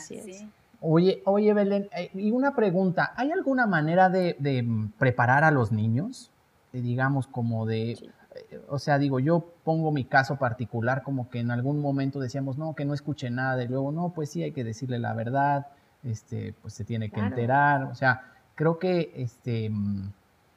Oye, 0.82 1.22
oye, 1.26 1.54
Belén, 1.54 1.90
eh, 1.96 2.10
y 2.16 2.32
una 2.32 2.56
pregunta, 2.56 3.14
¿hay 3.16 3.32
alguna 3.32 3.68
manera 3.68 4.10
de, 4.10 4.64
mm, 4.64 4.94
preparar 4.98 5.44
a 5.44 5.52
los 5.52 5.72
niños? 5.72 6.32
digamos, 6.74 7.28
como 7.28 7.66
de, 7.66 7.92
eh, 7.92 8.62
o 8.70 8.80
sea, 8.80 8.98
digo, 8.98 9.20
yo 9.20 9.46
pongo 9.66 9.92
mi 9.92 10.06
caso 10.06 10.38
particular 10.38 11.04
como 11.04 11.30
que 11.30 11.40
en 11.40 11.52
algún 11.52 11.82
momento 11.82 12.22
decíamos, 12.22 12.58
no, 12.58 12.76
que 12.76 12.86
no 12.86 12.94
escuche 12.94 13.30
nada, 13.30 13.62
y 13.62 13.68
luego, 13.68 13.92
no, 13.92 14.14
pues 14.14 14.30
sí, 14.30 14.42
hay 14.42 14.54
que 14.54 14.64
decirle 14.64 14.98
la 14.98 15.14
verdad, 15.14 15.68
este, 16.04 16.56
pues 16.62 16.74
se 16.74 16.86
tiene 16.86 17.10
que 17.10 17.20
enterar, 17.20 17.84
o 17.84 17.94
sea, 17.94 18.24
creo 18.56 18.80
que, 18.80 19.12
este, 19.16 19.70
mm, 19.70 20.14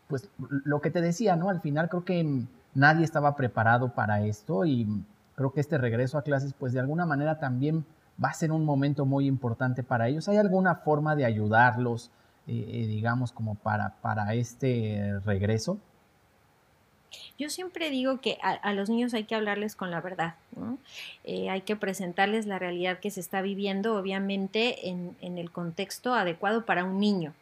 pues 0.06 0.28
lo 0.38 0.80
que 0.80 0.92
te 0.92 1.00
decía, 1.00 1.34
¿no? 1.34 1.48
Al 1.48 1.60
final 1.60 1.88
creo 1.88 2.04
que 2.04 2.22
mm, 2.22 2.46
nadie 2.74 3.04
estaba 3.04 3.34
preparado 3.34 3.92
para 3.92 4.20
esto 4.22 4.64
y 4.64 4.86
creo 5.34 5.52
que 5.52 5.60
este 5.60 5.78
regreso 5.78 6.16
a 6.16 6.22
clases, 6.22 6.52
pues 6.54 6.72
de 6.72 6.80
alguna 6.80 7.06
manera 7.06 7.38
también 7.40 7.84
va 8.22 8.28
a 8.28 8.34
ser 8.34 8.52
un 8.52 8.64
momento 8.64 9.04
muy 9.04 9.26
importante 9.26 9.82
para 9.82 10.08
ellos. 10.08 10.28
¿Hay 10.28 10.36
alguna 10.36 10.76
forma 10.76 11.16
de 11.16 11.24
ayudarlos, 11.24 12.10
eh, 12.46 12.64
eh, 12.68 12.86
digamos, 12.86 13.32
como 13.32 13.54
para, 13.54 13.94
para 14.00 14.34
este 14.34 15.18
regreso? 15.24 15.78
Yo 17.38 17.48
siempre 17.48 17.90
digo 17.90 18.20
que 18.20 18.38
a, 18.42 18.72
los 18.72 18.88
niños 18.88 19.14
hay 19.14 19.24
que 19.24 19.36
hablarles 19.36 19.76
con 19.76 19.90
la 19.90 20.00
verdad, 20.00 20.34
eh, 21.22 21.48
hay 21.48 21.60
que 21.60 21.76
presentarles 21.76 22.46
la 22.46 22.58
realidad 22.58 22.98
que 22.98 23.10
se 23.10 23.20
está 23.20 23.40
viviendo, 23.40 23.96
obviamente 23.96 24.88
en, 24.88 25.16
en 25.20 25.38
el 25.38 25.52
contexto 25.52 26.14
adecuado 26.14 26.64
para 26.64 26.84
un 26.84 26.98
niño. 26.98 27.32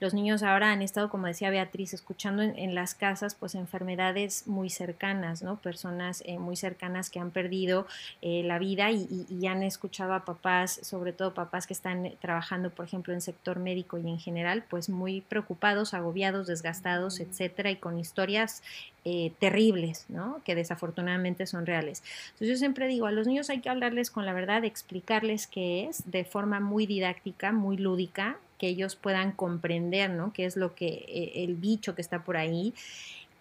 Los 0.00 0.14
niños 0.14 0.42
ahora 0.42 0.72
han 0.72 0.82
estado, 0.82 1.08
como 1.08 1.26
decía 1.26 1.50
Beatriz, 1.50 1.94
escuchando 1.94 2.42
en, 2.42 2.74
las 2.74 2.94
casas 2.94 3.34
pues 3.34 3.54
enfermedades 3.54 4.46
muy 4.46 4.70
cercanas, 4.70 5.42
¿no? 5.42 5.56
Personas 5.56 6.22
eh, 6.26 6.38
muy 6.38 6.56
cercanas 6.56 7.10
que 7.10 7.20
han 7.20 7.30
perdido 7.30 7.86
eh, 8.22 8.42
la 8.44 8.58
vida 8.58 8.90
y, 8.90 9.46
han 9.46 9.62
escuchado 9.62 10.12
a 10.12 10.24
papás, 10.24 10.80
sobre 10.82 11.12
todo 11.12 11.32
papás 11.32 11.66
que 11.66 11.72
están 11.72 12.12
trabajando, 12.20 12.70
por 12.70 12.84
ejemplo, 12.84 13.14
en 13.14 13.20
sector 13.20 13.60
médico 13.60 13.96
y 13.96 14.08
en 14.08 14.18
general, 14.18 14.64
pues 14.68 14.88
muy 14.88 15.20
preocupados, 15.20 15.94
agobiados, 15.94 16.48
desgastados, 16.48 17.20
etcétera, 17.20 17.70
y 17.70 17.76
con 17.76 17.98
historias 17.98 18.62
eh, 19.08 19.32
terribles, 19.38 20.06
¿no? 20.08 20.40
Que 20.44 20.56
desafortunadamente 20.56 21.46
son 21.46 21.64
reales. 21.64 22.02
Entonces 22.32 22.48
yo 22.48 22.56
siempre 22.56 22.88
digo, 22.88 23.06
a 23.06 23.12
los 23.12 23.28
niños 23.28 23.50
hay 23.50 23.60
que 23.60 23.68
hablarles 23.68 24.10
con 24.10 24.26
la 24.26 24.32
verdad, 24.32 24.64
explicarles 24.64 25.46
qué 25.46 25.84
es 25.84 26.10
de 26.10 26.24
forma 26.24 26.58
muy 26.58 26.86
didáctica, 26.86 27.52
muy 27.52 27.76
lúdica, 27.76 28.36
que 28.58 28.68
ellos 28.68 28.96
puedan 28.96 29.32
comprender, 29.32 30.10
¿no? 30.10 30.32
Qué 30.32 30.44
es 30.44 30.56
lo 30.56 30.74
que 30.74 31.04
eh, 31.08 31.44
el 31.44 31.54
bicho 31.54 31.94
que 31.94 32.02
está 32.02 32.24
por 32.24 32.36
ahí 32.36 32.74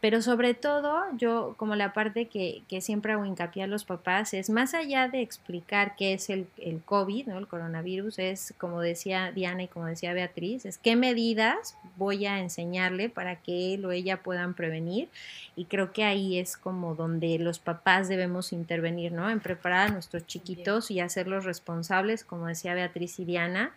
pero 0.06 0.22
sobre 0.22 0.54
todo, 0.54 1.04
yo 1.18 1.56
como 1.58 1.76
la 1.76 1.92
parte 1.92 2.28
que, 2.28 2.62
siempre 2.80 3.14
hago 3.14 3.26
hincapié 3.26 3.64
a 3.64 3.68
los 3.68 3.86
papás 3.86 4.36
es 4.36 4.52
más 4.52 4.76
allá 4.76 5.08
de 5.08 5.22
explicar 5.22 5.96
qué 5.96 6.14
es 6.14 6.30
el, 6.30 6.46
el, 6.58 6.84
COVID, 6.84 7.26
¿no? 7.26 7.40
el 7.40 7.48
coronavirus, 7.48 8.20
es 8.20 8.54
como 8.60 8.82
decía 8.82 9.32
Diana 9.32 9.64
y 9.64 9.68
como 9.68 9.88
decía 9.88 10.14
Beatriz, 10.14 10.66
es 10.66 10.78
qué 10.78 10.96
medidas 10.96 11.76
voy 11.96 12.28
a 12.28 12.40
enseñarle 12.40 13.10
para 13.10 13.38
que 13.38 13.74
él 13.74 13.84
o 13.84 13.92
ella 13.92 14.22
puedan 14.22 14.54
prevenir. 14.54 15.10
Y 15.56 15.66
creo 15.66 15.92
que 15.92 16.04
ahí 16.04 16.38
es 16.38 16.56
como 16.56 16.94
donde 16.94 17.40
los 17.40 17.58
papás 17.58 18.08
debemos 18.08 18.54
intervenir, 18.54 19.12
¿no? 19.12 19.28
En 19.32 19.40
preparar 19.40 19.88
a 19.88 19.92
nuestros 19.92 20.28
chiquitos 20.28 20.92
y 20.92 21.00
hacerlos 21.00 21.46
responsables, 21.46 22.24
como 22.24 22.46
decía 22.46 22.76
Beatriz 22.76 23.18
y 23.20 23.26
Diana 23.26 23.74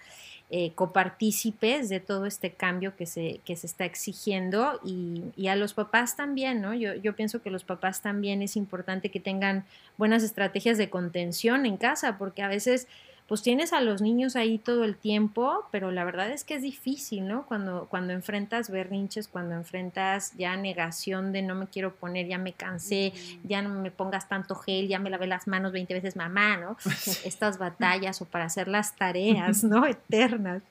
eh, 0.51 0.73
copartícipes 0.75 1.91
de 1.91 2.01
todo 2.01 2.25
este 2.25 2.53
cambio 2.53 2.97
que 2.97 3.05
se, 3.05 3.41
que 3.45 3.55
se 3.55 3.67
está 3.67 3.85
exigiendo 3.85 4.81
y, 4.83 5.25
y 5.37 5.49
a 5.49 5.57
los 5.57 5.75
papás 5.75 6.17
también, 6.17 6.63
¿no? 6.63 6.73
Yo, 6.73 6.95
yo, 6.95 7.15
pienso 7.15 7.43
que 7.43 7.51
los 7.51 7.65
papás 7.65 8.01
también 8.01 8.41
es 8.41 8.57
importante 8.57 9.11
que 9.11 9.21
tengan 9.21 9.67
buenas 9.99 10.23
estrategias 10.23 10.79
de 10.79 10.89
contención 10.89 11.67
en 11.67 11.77
casa, 11.77 12.17
porque 12.17 12.43
a 12.43 12.49
veces 12.49 12.89
pues 13.29 13.43
tienes 13.43 13.75
a 13.75 13.83
los 13.83 14.01
niños 14.01 14.37
ahí 14.37 14.57
todo 14.57 14.85
el 14.85 14.97
tiempo, 14.97 15.67
pero 15.71 15.91
la 15.91 16.03
verdad 16.05 16.31
es 16.31 16.45
que 16.45 16.55
es 16.55 16.63
difícil, 16.63 17.29
¿no? 17.29 17.45
Cuando, 17.45 17.87
cuando 17.91 18.15
enfrentas 18.15 18.71
berrinches, 18.71 19.29
cuando 19.29 19.55
enfrentas 19.55 20.33
ya 20.39 20.57
negación 20.57 21.31
de 21.33 21.43
no 21.43 21.55
me 21.55 21.67
quiero 21.67 21.95
poner, 21.95 22.27
ya 22.27 22.39
me 22.39 22.55
cansé, 22.55 23.13
ya 23.45 23.61
no 23.61 23.69
me 23.69 23.91
pongas 23.91 24.31
tanto 24.31 24.55
gel, 24.55 24.89
ya 24.89 24.99
me 24.99 25.11
lavé 25.11 25.27
las 25.27 25.47
manos 25.47 25.73
20 25.73 25.93
veces 25.93 26.17
mamá, 26.17 26.57
¿no? 26.57 26.79
Estas 27.25 27.59
batallas 27.59 28.23
o 28.23 28.25
para 28.25 28.47
hacer 28.47 28.67
las 28.67 28.97
tareas, 28.97 29.63
¿no? 29.63 29.87
Eternas. 29.87 30.63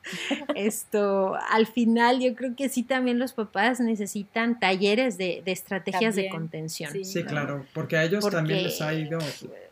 Esto, 0.55 1.37
al 1.51 1.67
final 1.67 2.19
yo 2.19 2.33
creo 2.33 2.55
que 2.55 2.69
sí 2.69 2.81
también 2.81 3.19
los 3.19 3.33
papás 3.33 3.79
necesitan 3.79 4.59
talleres 4.59 5.19
de, 5.19 5.43
estrategias 5.45 6.15
de 6.15 6.29
contención. 6.29 6.91
Sí, 7.05 7.23
claro, 7.23 7.67
porque 7.75 7.97
a 7.97 8.03
ellos 8.03 8.27
también 8.27 8.63
les 8.63 8.81
ha 8.81 8.95
ido 8.95 9.19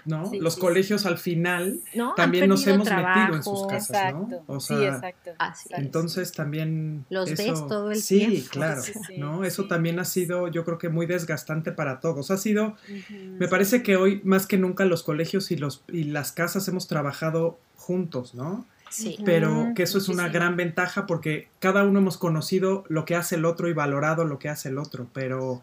¿no? 0.05 0.31
los 0.39 0.55
colegios 0.55 1.05
al 1.07 1.17
final 1.17 1.79
también 2.15 2.47
nos 2.47 2.67
hemos 2.67 2.74
metido 2.79 3.35
en 3.35 3.43
sus 3.43 3.67
casas, 3.67 4.13
¿no? 4.13 4.59
sí, 4.59 4.73
exacto. 4.83 5.31
entonces 5.71 6.31
también 6.31 7.05
los 7.09 7.29
ves 7.29 7.67
todo 7.67 7.91
el 7.91 8.03
tiempo. 8.03 8.35
Sí, 8.35 8.47
claro, 8.49 8.81
¿no? 9.17 9.43
Eso 9.43 9.67
también 9.67 9.99
ha 9.99 10.05
sido, 10.05 10.47
yo 10.47 10.65
creo 10.65 10.77
que 10.77 10.89
muy 10.89 11.05
desgastante 11.05 11.71
para 11.71 11.99
todos. 11.99 12.31
Ha 12.31 12.37
sido, 12.37 12.75
me 13.09 13.47
parece 13.47 13.83
que 13.83 13.95
hoy 13.95 14.21
más 14.23 14.47
que 14.47 14.57
nunca 14.57 14.85
los 14.85 15.03
colegios 15.03 15.51
y 15.51 15.57
los 15.57 15.83
y 15.91 16.05
las 16.05 16.31
casas 16.31 16.67
hemos 16.67 16.87
trabajado 16.87 17.59
juntos, 17.77 18.35
¿no? 18.35 18.65
Sí. 18.89 19.17
Pero 19.25 19.73
que 19.75 19.83
eso 19.83 19.97
es 19.97 20.07
una 20.07 20.29
gran 20.29 20.55
ventaja 20.55 21.05
porque 21.05 21.49
cada 21.59 21.83
uno 21.83 21.99
hemos 21.99 22.17
conocido 22.17 22.85
lo 22.87 23.03
que 23.03 23.15
hace 23.15 23.35
el 23.35 23.45
otro 23.45 23.67
y 23.67 23.73
valorado 23.73 24.25
lo 24.25 24.39
que 24.39 24.47
hace 24.47 24.69
el 24.69 24.77
otro, 24.77 25.07
pero, 25.11 25.61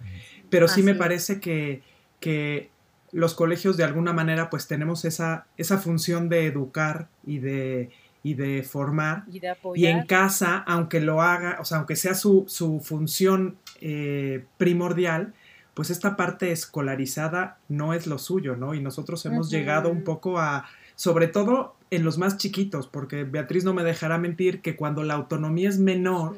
pero 0.51 0.69
sí 0.69 0.83
me 0.83 0.95
parece 0.95 1.41
que, 1.41 1.83
que 2.21 2.69
los 3.13 3.35
colegios 3.35 3.77
de 3.77 3.85
alguna 3.85 4.13
manera 4.13 4.51
pues 4.51 4.67
tenemos 4.67 5.05
esa, 5.05 5.47
esa 5.57 5.79
función 5.79 6.29
de 6.29 6.47
educar 6.47 7.09
y 7.25 7.39
de, 7.39 7.91
y 8.23 8.35
de 8.35 8.63
formar. 8.63 9.25
Y, 9.31 9.41
de 9.41 9.55
y 9.75 9.87
en 9.87 10.07
casa, 10.07 10.65
aunque 10.67 11.01
lo 11.01 11.23
haga, 11.23 11.59
o 11.61 11.65
sea, 11.65 11.79
aunque 11.79 11.97
sea 11.97 12.15
su, 12.15 12.47
función 12.83 13.57
eh, 13.81 14.45
primordial, 14.57 15.35
pues 15.75 15.91
esta 15.91 16.17
parte 16.17 16.53
escolarizada 16.53 17.59
no 17.69 17.95
es 17.95 18.07
lo 18.07 18.19
suyo, 18.19 18.57
¿no? 18.57 18.75
Y 18.75 18.81
nosotros 18.81 19.25
hemos 19.27 19.51
llegado 19.51 19.89
un 19.89 20.05
poco 20.05 20.39
a, 20.39 20.67
sobre 20.97 21.29
todo 21.29 21.77
en 21.91 22.05
los 22.05 22.19
más 22.19 22.37
chiquitos, 22.39 22.87
porque 22.87 23.25
Beatriz 23.25 23.65
no 23.65 23.75
me 23.75 23.85
dejará 23.85 24.19
mentir 24.19 24.63
que 24.63 24.77
cuando 24.77 25.03
la 25.03 25.15
autonomía 25.15 25.69
es 25.69 25.79
menor, 25.79 26.37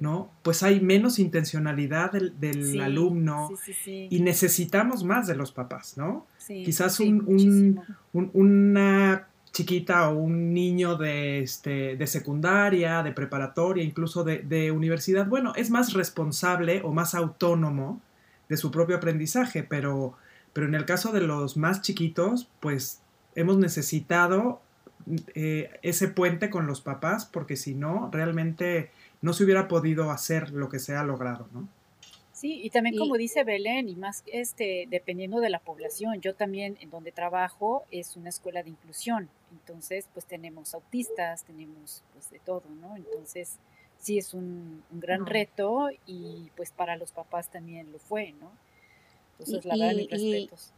¿no? 0.00 0.30
Pues 0.42 0.62
hay 0.62 0.80
menos 0.80 1.18
intencionalidad 1.18 2.12
del, 2.12 2.80
alumno 2.80 3.50
y 3.86 4.20
necesitamos 4.20 5.04
más 5.04 5.26
de 5.26 5.36
los 5.36 5.52
papás, 5.52 5.96
¿no? 5.96 6.26
Quizás 6.46 7.00
un, 7.00 7.80
una 8.12 9.28
chiquita 9.52 10.10
o 10.10 10.16
un 10.16 10.52
niño 10.52 10.96
de, 10.96 11.40
este, 11.40 11.96
de 11.96 12.06
secundaria, 12.06 13.02
de 13.02 13.12
preparatoria, 13.12 13.82
incluso 13.82 14.22
de, 14.22 14.40
de, 14.40 14.70
universidad, 14.70 15.26
bueno, 15.26 15.54
es 15.56 15.70
más 15.70 15.94
responsable 15.94 16.82
o 16.84 16.92
más 16.92 17.14
autónomo 17.14 18.02
de 18.50 18.56
su 18.58 18.70
propio 18.70 18.96
aprendizaje, 18.96 19.62
pero, 19.62 20.14
pero 20.52 20.66
en 20.66 20.74
el 20.74 20.84
caso 20.84 21.10
de 21.10 21.22
los 21.22 21.56
más 21.56 21.80
chiquitos, 21.80 22.48
pues 22.60 23.00
hemos 23.34 23.56
necesitado 23.56 24.60
eh, 25.34 25.70
ese 25.82 26.08
puente 26.08 26.50
con 26.50 26.66
los 26.66 26.80
papás, 26.80 27.26
porque 27.26 27.56
si 27.56 27.74
no, 27.74 28.10
realmente 28.12 28.90
no 29.26 29.32
se 29.32 29.42
hubiera 29.42 29.66
podido 29.66 30.12
hacer 30.12 30.50
lo 30.52 30.68
que 30.68 30.78
se 30.78 30.94
ha 30.94 31.02
logrado, 31.02 31.48
¿no? 31.52 31.68
Sí, 32.32 32.60
y 32.62 32.70
también 32.70 32.96
como 32.96 33.16
dice 33.16 33.42
Belén, 33.42 33.88
y 33.88 33.96
más 33.96 34.22
este, 34.26 34.86
dependiendo 34.88 35.40
de 35.40 35.50
la 35.50 35.58
población, 35.58 36.20
yo 36.20 36.36
también 36.36 36.78
en 36.80 36.90
donde 36.90 37.10
trabajo 37.10 37.82
es 37.90 38.16
una 38.16 38.28
escuela 38.28 38.62
de 38.62 38.70
inclusión, 38.70 39.28
entonces 39.50 40.08
pues 40.14 40.26
tenemos 40.26 40.74
autistas, 40.74 41.42
tenemos 41.42 42.04
pues 42.12 42.30
de 42.30 42.38
todo, 42.38 42.62
¿no? 42.80 42.94
Entonces 42.94 43.56
sí 43.98 44.16
es 44.16 44.32
un, 44.32 44.84
gran 44.92 45.26
reto 45.26 45.88
y 46.06 46.52
pues 46.54 46.70
para 46.70 46.94
los 46.94 47.10
papás 47.10 47.50
también 47.50 47.90
lo 47.90 47.98
fue, 47.98 48.32
¿no? 48.40 48.52
Entonces 49.40 49.64
la 49.64 49.76
verdad, 49.76 49.96
mis 49.96 50.10
respetos. 50.10 50.72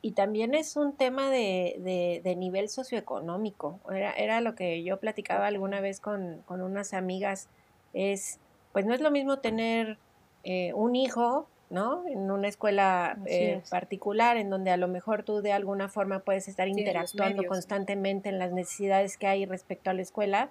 Y 0.00 0.12
también 0.12 0.54
es 0.54 0.76
un 0.76 0.94
tema 0.94 1.30
de, 1.30 1.76
de, 1.80 2.22
de 2.24 2.36
nivel 2.36 2.70
socioeconómico. 2.70 3.80
Era, 3.90 4.12
era, 4.14 4.40
lo 4.40 4.54
que 4.54 4.82
yo 4.82 4.98
platicaba 4.98 5.46
alguna 5.46 5.80
vez 5.80 6.00
con, 6.00 6.42
con 6.46 6.62
unas 6.62 6.94
amigas 6.94 7.48
es, 7.92 8.38
pues 8.72 8.86
no 8.86 8.94
es 8.94 9.00
lo 9.00 9.10
mismo 9.10 9.38
tener 9.38 9.98
eh, 10.44 10.72
un 10.74 10.96
hijo 10.96 11.48
¿no? 11.72 12.06
En 12.06 12.30
una 12.30 12.48
escuela 12.48 13.16
eh, 13.24 13.62
particular, 13.70 14.36
en 14.36 14.50
donde 14.50 14.70
a 14.70 14.76
lo 14.76 14.88
mejor 14.88 15.22
tú 15.22 15.40
de 15.40 15.54
alguna 15.54 15.88
forma 15.88 16.18
puedes 16.18 16.46
estar 16.46 16.68
interactuando 16.68 17.44
constantemente 17.44 18.28
en 18.28 18.38
las 18.38 18.52
necesidades 18.52 19.16
que 19.16 19.26
hay 19.26 19.46
respecto 19.46 19.88
a 19.88 19.94
la 19.94 20.02
escuela, 20.02 20.50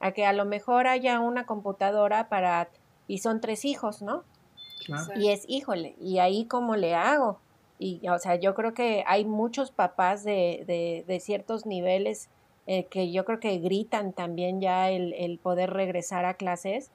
a 0.00 0.10
que 0.10 0.26
a 0.26 0.32
lo 0.32 0.44
mejor 0.44 0.88
haya 0.88 1.20
una 1.20 1.46
computadora 1.46 2.28
para, 2.28 2.70
y 3.06 3.18
son 3.18 3.40
tres 3.40 3.64
hijos, 3.64 4.02
¿no? 4.02 4.24
Y 5.14 5.28
es, 5.30 5.44
híjole, 5.46 5.94
¿y 6.00 6.18
ahí 6.18 6.46
cómo 6.46 6.74
le 6.74 6.96
hago? 6.96 7.38
Y, 7.78 8.08
o 8.08 8.18
sea, 8.18 8.34
yo 8.34 8.54
creo 8.54 8.74
que 8.74 9.04
hay 9.06 9.24
muchos 9.24 9.70
papás 9.70 10.24
de, 10.24 10.64
de, 10.66 11.04
de 11.06 11.20
ciertos 11.20 11.66
niveles 11.66 12.30
eh, 12.70 12.84
que 12.84 13.10
yo 13.10 13.24
creo 13.24 13.40
que 13.40 13.56
gritan 13.56 14.12
también 14.12 14.60
ya 14.60 14.90
el, 14.90 15.14
el, 15.14 15.38
poder 15.38 15.70
regresar 15.70 16.26
a 16.26 16.34
clases, 16.34 16.90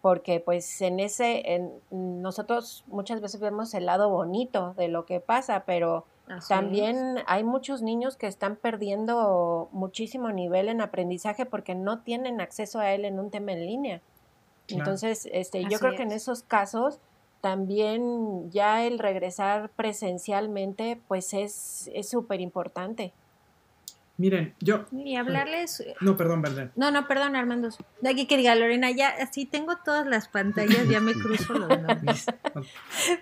porque 0.00 0.40
pues 0.40 0.80
en 0.80 1.00
ese, 1.00 1.52
en, 1.52 1.70
nosotros 1.90 2.82
muchas 2.86 3.20
veces 3.20 3.38
vemos 3.38 3.74
el 3.74 3.84
lado 3.84 4.08
bonito 4.08 4.72
de 4.78 4.88
lo 4.88 5.04
que 5.04 5.20
pasa, 5.20 5.64
pero 5.66 6.06
también 6.48 7.16
hay 7.26 7.44
muchos 7.44 7.82
niños 7.82 8.16
que 8.16 8.26
están 8.26 8.56
perdiendo 8.56 9.68
muchísimo 9.72 10.32
nivel 10.32 10.70
en 10.70 10.80
aprendizaje 10.80 11.44
porque 11.44 11.74
no 11.74 12.00
tienen 12.00 12.40
acceso 12.40 12.78
a 12.78 12.94
él 12.94 13.04
en 13.04 13.20
un 13.20 13.30
tema 13.30 13.52
en 13.52 13.66
línea. 13.66 14.00
Entonces, 14.68 15.28
este, 15.30 15.62
yo 15.64 15.78
creo 15.78 15.94
que 15.94 16.04
en 16.04 16.12
esos 16.12 16.42
casos 16.42 17.00
también 17.42 18.50
ya 18.50 18.86
el 18.86 18.98
regresar 18.98 19.68
presencialmente 19.76 20.98
pues 21.06 21.34
es 21.34 21.90
súper 22.08 22.40
importante. 22.40 23.12
Miren, 24.18 24.52
yo. 24.58 24.84
Ni 24.90 25.16
hablarles. 25.16 25.84
No, 26.00 26.16
perdón, 26.16 26.42
verdad. 26.42 26.72
No, 26.74 26.90
no, 26.90 27.06
perdón, 27.06 27.36
Armando. 27.36 27.68
De 28.00 28.10
aquí 28.10 28.26
que 28.26 28.36
diga, 28.36 28.56
Lorena, 28.56 28.90
ya, 28.90 29.10
así 29.10 29.46
tengo 29.46 29.76
todas 29.84 30.08
las 30.08 30.26
pantallas, 30.26 30.88
ya 30.88 30.98
me 30.98 31.12
cruzo 31.14 31.54
los 31.54 31.68
nombres. 31.80 32.26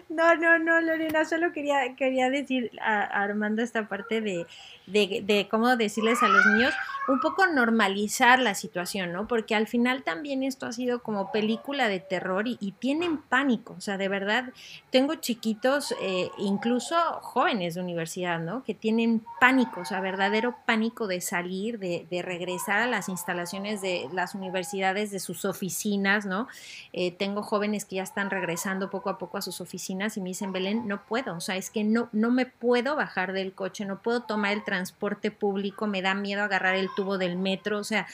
No, 0.09 0.35
no, 0.37 0.59
no, 0.59 0.81
Lorena, 0.81 1.27
solo 1.27 1.53
quería, 1.53 1.95
quería 1.97 2.31
decir 2.31 2.71
a, 2.81 3.03
Armando 3.03 3.61
esta 3.61 3.89
parte 3.89 4.23
de, 4.23 4.47
de, 4.87 5.23
de, 5.23 5.49
cómo 5.51 5.77
decirles 5.77 6.23
a 6.23 6.29
los 6.29 6.47
niños, 6.47 6.73
un 7.09 7.21
poco 7.21 7.47
normalizar 7.47 8.41
la 8.41 8.55
situación, 8.55 9.13
¿no? 9.13 9.29
Porque 9.29 9.55
al 9.55 9.67
final 9.67 10.03
también 10.03 10.43
esto 10.43 10.65
ha 10.65 10.73
sido 10.73 11.03
como 11.03 11.31
película 11.31 11.89
de 11.89 12.01
terror 12.01 12.47
y, 12.49 12.57
tienen 12.79 13.19
pánico, 13.19 13.75
o 13.77 13.81
sea, 13.81 13.97
de 13.97 14.09
verdad, 14.09 14.53
tengo 14.91 15.15
chiquitos, 15.17 15.95
eh, 16.01 16.31
incluso 16.39 16.97
jóvenes 17.21 17.75
de 17.75 17.81
universidad, 17.81 18.39
¿no? 18.41 18.65
Que 18.65 18.75
tienen 18.75 19.23
pánico, 19.41 19.81
o 19.81 19.85
sea, 19.85 20.01
verdadero 20.01 20.57
pánico 20.67 20.86
de 21.07 21.21
salir, 21.21 21.79
de, 21.79 22.23
regresar 22.23 22.81
a 22.81 22.87
las 22.87 23.09
instalaciones 23.09 23.81
de 23.83 24.09
las 24.13 24.35
universidades, 24.35 25.11
de 25.11 25.21
sus 25.21 25.45
oficinas, 25.45 26.27
¿no? 26.27 26.49
Eh, 26.93 27.13
tengo 27.13 27.43
jóvenes 27.43 27.85
que 27.85 27.97
ya 27.97 28.03
están 28.03 28.31
regresando 28.31 28.91
poco 28.91 29.11
a 29.11 29.19
poco 29.19 29.39
a 29.39 29.43
sus 29.43 29.61
oficinas 29.61 30.17
y 30.17 30.21
me 30.21 30.31
dicen, 30.31 30.53
Belén, 30.53 30.87
no 30.89 31.05
puedo, 31.05 31.37
o 31.37 31.41
sea, 31.41 31.57
es 31.57 31.71
que 31.71 31.85
no, 31.85 32.09
no 32.13 32.31
me 32.31 32.47
puedo 32.47 32.97
bajar 32.97 33.33
del 33.33 33.53
coche, 33.53 33.85
no 33.85 34.01
puedo 34.03 34.23
tomar 34.23 34.53
el 34.53 34.65
transporte 34.65 35.31
público, 35.31 35.87
me 35.87 36.03
da 36.03 36.15
miedo 36.15 36.43
agarrar 36.43 36.77
el 36.77 36.89
tubo 36.95 37.19
del 37.19 37.37
metro, 37.37 37.79
o 37.79 37.85
sea, 37.85 38.07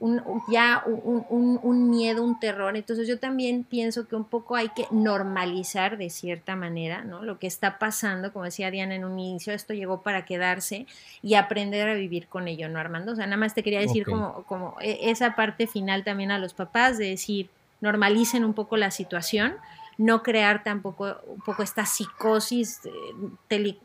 un, 0.00 0.22
ya 0.50 0.82
un, 0.86 1.60
un, 1.62 1.90
miedo, 1.90 2.24
un 2.24 2.40
terror. 2.40 2.74
Entonces 2.74 3.06
yo 3.06 3.18
también 3.18 3.64
pienso 3.64 4.08
que 4.08 4.16
un 4.16 4.24
poco 4.24 4.56
hay 4.56 4.70
que 4.70 4.86
normalizar 4.90 5.98
de 5.98 6.08
cierta 6.08 6.56
manera, 6.56 7.04
¿no? 7.04 7.22
Lo 7.22 7.38
que 7.38 7.46
está 7.46 7.78
pasando, 7.78 8.32
como 8.32 8.46
decía 8.46 8.70
Diana 8.70 8.94
en 8.94 9.04
un 9.04 9.18
inicio, 9.18 9.52
esto 9.52 9.74
llegó 9.74 10.00
para 10.02 10.24
quedarse 10.24 10.86
y 11.22 11.34
aprender 11.34 11.86
a 11.86 11.94
vivir 11.94 12.28
con 12.28 12.48
ello, 12.48 12.70
¿no, 12.70 12.78
Armando? 12.78 13.12
O 13.12 13.16
sea, 13.16 13.26
nada 13.26 13.36
más 13.36 13.54
te 13.54 13.62
quería 13.62 13.80
decir 13.80 14.06
como, 14.06 14.42
como 14.44 14.76
e, 14.80 15.10
esa 15.10 15.36
parte 15.36 15.66
final 15.66 16.02
también 16.02 16.30
a 16.30 16.38
los 16.38 16.54
papás 16.54 16.96
de 16.96 17.08
decir, 17.08 17.50
normalicen 17.82 18.44
un 18.44 18.54
poco 18.54 18.78
la 18.78 18.90
situación, 18.90 19.56
no 19.98 20.22
crear 20.22 20.64
tampoco 20.64 21.18
un 21.26 21.42
poco 21.42 21.62
esta 21.62 21.84
psicosis 21.84 22.80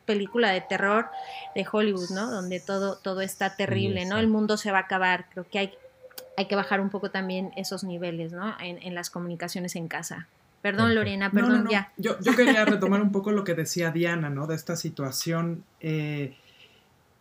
película 0.06 0.50
de 0.50 0.62
terror 0.62 1.10
de 1.54 1.68
Hollywood, 1.70 2.12
¿no? 2.12 2.32
Donde 2.32 2.62
todo, 2.62 2.96
todo 2.96 3.20
está 3.20 3.58
terrible, 3.58 4.06
¿no? 4.06 4.18
El 4.18 4.30
mundo 4.30 4.56
se 4.56 4.72
va 4.72 4.78
a 4.78 4.82
acabar. 4.84 5.26
Creo 5.34 5.46
que 5.50 5.60
hay 5.60 5.74
hay 6.38 6.48
que 6.48 6.56
bajar 6.56 6.82
un 6.82 6.90
poco 6.90 7.12
también 7.12 7.52
esos 7.56 7.84
niveles, 7.84 8.32
¿no? 8.32 8.56
En, 8.60 8.96
las 8.96 9.10
comunicaciones 9.10 9.76
en 9.76 9.88
casa. 9.88 10.28
Perdón, 10.62 10.96
Lorena, 10.96 11.32
perdón, 11.32 11.68
ya. 11.70 11.92
Yo, 11.98 12.18
quería 12.36 12.66
retomar 12.66 13.02
un 13.02 13.12
poco 13.12 13.32
lo 13.32 13.44
que 13.44 13.54
decía 13.54 13.92
Diana, 13.92 14.30
¿no? 14.30 14.48
De 14.48 14.56
esta 14.56 14.76
situación, 14.76 15.64
eh, 15.80 16.36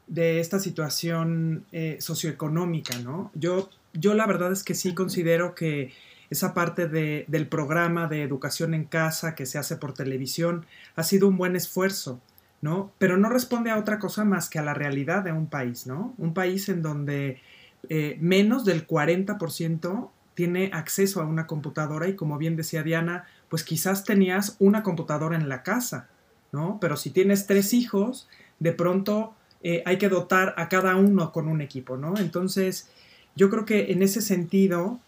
de 0.07 0.41
esta 0.41 0.59
situación 0.59 1.67
eh, 1.73 1.99
socioeconómica, 2.01 2.99
¿no? 2.99 3.31
Yo, 3.35 3.71
yo 3.93 4.15
la 4.15 4.27
verdad 4.27 4.53
es 4.53 4.65
que 4.65 4.75
sí 4.75 4.95
considero 4.95 5.55
que 5.55 5.93
esa 6.31 6.55
parte 6.55 6.89
de, 6.89 7.25
del 7.29 7.47
programa 7.47 8.09
de 8.09 8.23
educación 8.23 8.75
en 8.75 8.85
casa 8.85 9.35
que 9.35 9.47
se 9.47 9.59
hace 9.59 9.77
por 9.77 9.95
televisión 9.95 10.67
ha 10.97 11.03
sido 11.03 11.29
un 11.29 11.37
buen 11.37 11.55
esfuerzo, 11.55 12.21
¿no? 12.61 12.93
Pero 12.99 13.17
no 13.17 13.29
responde 13.29 13.71
a 13.71 13.79
otra 13.79 13.99
cosa 13.99 14.25
más 14.25 14.49
que 14.49 14.59
a 14.59 14.63
la 14.63 14.75
realidad 14.75 15.23
de 15.23 15.33
un 15.33 15.47
país, 15.47 15.87
¿no? 15.87 16.15
Un 16.19 16.35
país 16.35 16.69
en 16.69 16.83
donde 16.83 17.41
eh, 17.89 18.17
menos 18.21 18.65
del 18.65 18.87
40% 18.87 20.11
tiene 20.35 20.71
acceso 20.73 21.21
a 21.21 21.27
una 21.27 21.47
computadora 21.47 22.09
y 22.09 22.17
como 22.17 22.39
bien 22.39 22.57
decía 22.57 22.83
Diana, 22.83 23.27
pues 23.49 23.63
quizás 23.65 24.05
tenías 24.05 24.57
una 24.59 24.83
computadora 24.83 25.37
en 25.37 25.49
la 25.49 25.63
casa, 25.63 26.09
¿no? 26.53 26.79
Pero 26.81 26.97
si 26.97 27.11
tienes 27.11 27.47
tres 27.47 27.73
hijos, 27.73 28.29
de 28.59 28.73
pronto 28.73 29.35
eh, 29.63 29.83
hay 29.87 29.97
que 29.99 30.09
dotar 30.09 30.55
a 30.57 30.69
cada 30.69 30.97
uno 30.97 31.33
con 31.33 31.49
un 31.49 31.61
equipo, 31.61 31.97
¿no? 31.97 32.19
Entonces, 32.19 32.91
yo 33.37 33.49
creo 33.49 33.65
que 33.65 33.93
en 33.93 34.03
ese 34.03 34.21
sentido, 34.21 34.99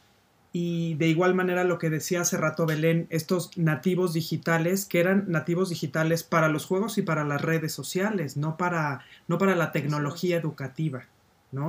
y 0.52 0.94
de 0.94 1.08
igual 1.08 1.34
manera 1.34 1.64
lo 1.64 1.78
que 1.78 1.90
decía 1.90 2.22
hace 2.22 2.36
rato 2.36 2.64
Belén, 2.66 3.06
estos 3.10 3.56
nativos 3.58 4.12
digitales, 4.14 4.86
que 4.86 5.00
eran 5.00 5.24
nativos 5.28 5.68
digitales 5.68 6.22
para 6.22 6.48
los 6.48 6.64
juegos 6.66 6.98
y 6.98 7.02
para 7.02 7.24
las 7.24 7.42
redes 7.42 7.72
sociales, 7.72 8.36
no 8.36 8.56
para, 8.56 9.04
no 9.28 9.38
para 9.38 9.54
la 9.56 9.72
tecnología 9.72 10.36
educativa. 10.36 11.04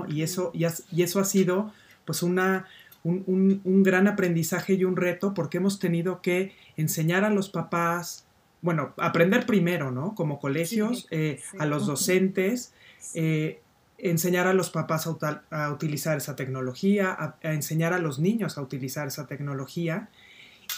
Y 0.07 0.21
eso, 0.21 0.51
y, 0.53 0.65
eso 1.01 1.19
ha 1.19 1.25
sido 1.25 1.71
pues 2.05 2.23
una, 2.23 2.67
un, 3.03 3.83
gran 3.83 4.07
aprendizaje 4.07 4.73
y 4.73 4.83
un 4.83 4.95
reto 4.95 5.33
porque 5.33 5.57
hemos 5.57 5.79
tenido 5.79 6.21
que 6.21 6.53
enseñar 6.75 7.23
a 7.23 7.29
los 7.29 7.49
papás, 7.49 8.25
bueno, 8.61 8.93
aprender 8.97 9.45
primero, 9.45 9.91
¿no? 9.91 10.15
Como 10.15 10.39
colegios, 10.39 11.07
eh, 11.11 11.41
a 11.59 11.65
los 11.65 11.85
docentes, 11.85 12.73
eh, 13.13 13.61
enseñar 13.97 14.47
a 14.47 14.53
los 14.53 14.69
papás 14.69 15.07
a, 15.07 15.71
utilizar 15.71 16.17
esa 16.17 16.35
tecnología, 16.35 17.15
a, 17.41 17.53
enseñar 17.53 17.93
a 17.93 17.99
los 17.99 18.19
niños 18.19 18.57
a 18.57 18.61
utilizar 18.61 19.07
esa 19.07 19.27
tecnología. 19.27 20.09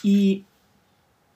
Y 0.04 0.46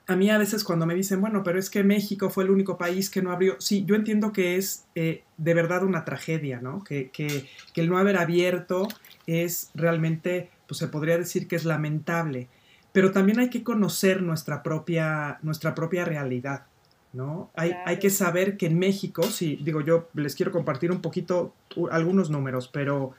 a 0.06 0.16
mí 0.16 0.28
a 0.28 0.38
veces 0.38 0.64
cuando 0.64 0.86
me 0.86 0.94
dicen, 0.94 1.20
bueno, 1.20 1.42
pero 1.42 1.58
es 1.58 1.70
que 1.70 1.82
México 1.82 2.28
fue 2.28 2.44
el 2.44 2.50
único 2.50 2.76
país 2.76 3.08
que 3.08 3.22
no 3.22 3.32
abrió, 3.32 3.56
sí, 3.58 3.84
yo 3.86 3.94
entiendo 3.94 4.32
que 4.32 4.56
es 4.56 4.84
eh, 4.94 5.22
de 5.38 5.54
verdad 5.54 5.82
una 5.82 6.04
tragedia, 6.04 6.60
¿no? 6.60 6.84
Que, 6.84 7.10
que, 7.10 7.46
que, 7.72 7.80
el 7.80 7.88
no 7.88 7.96
haber 7.96 8.18
abierto 8.18 8.86
es 9.26 9.70
realmente, 9.74 10.50
pues 10.68 10.78
se 10.78 10.88
podría 10.88 11.16
decir 11.16 11.48
que 11.48 11.56
es 11.56 11.64
lamentable, 11.64 12.48
pero 12.92 13.12
también 13.12 13.40
hay 13.40 13.48
que 13.48 13.64
conocer 13.64 14.22
nuestra 14.22 14.62
propia, 14.62 15.38
nuestra 15.42 15.74
propia 15.74 16.04
realidad, 16.04 16.66
¿no? 17.14 17.50
Hay, 17.54 17.72
hay 17.86 17.98
que 17.98 18.10
saber 18.10 18.58
que 18.58 18.66
en 18.66 18.78
México, 18.78 19.22
sí, 19.22 19.58
digo 19.62 19.80
yo 19.80 20.10
les 20.12 20.36
quiero 20.36 20.52
compartir 20.52 20.92
un 20.92 21.00
poquito 21.00 21.54
algunos 21.90 22.28
números, 22.28 22.68
pero 22.68 23.12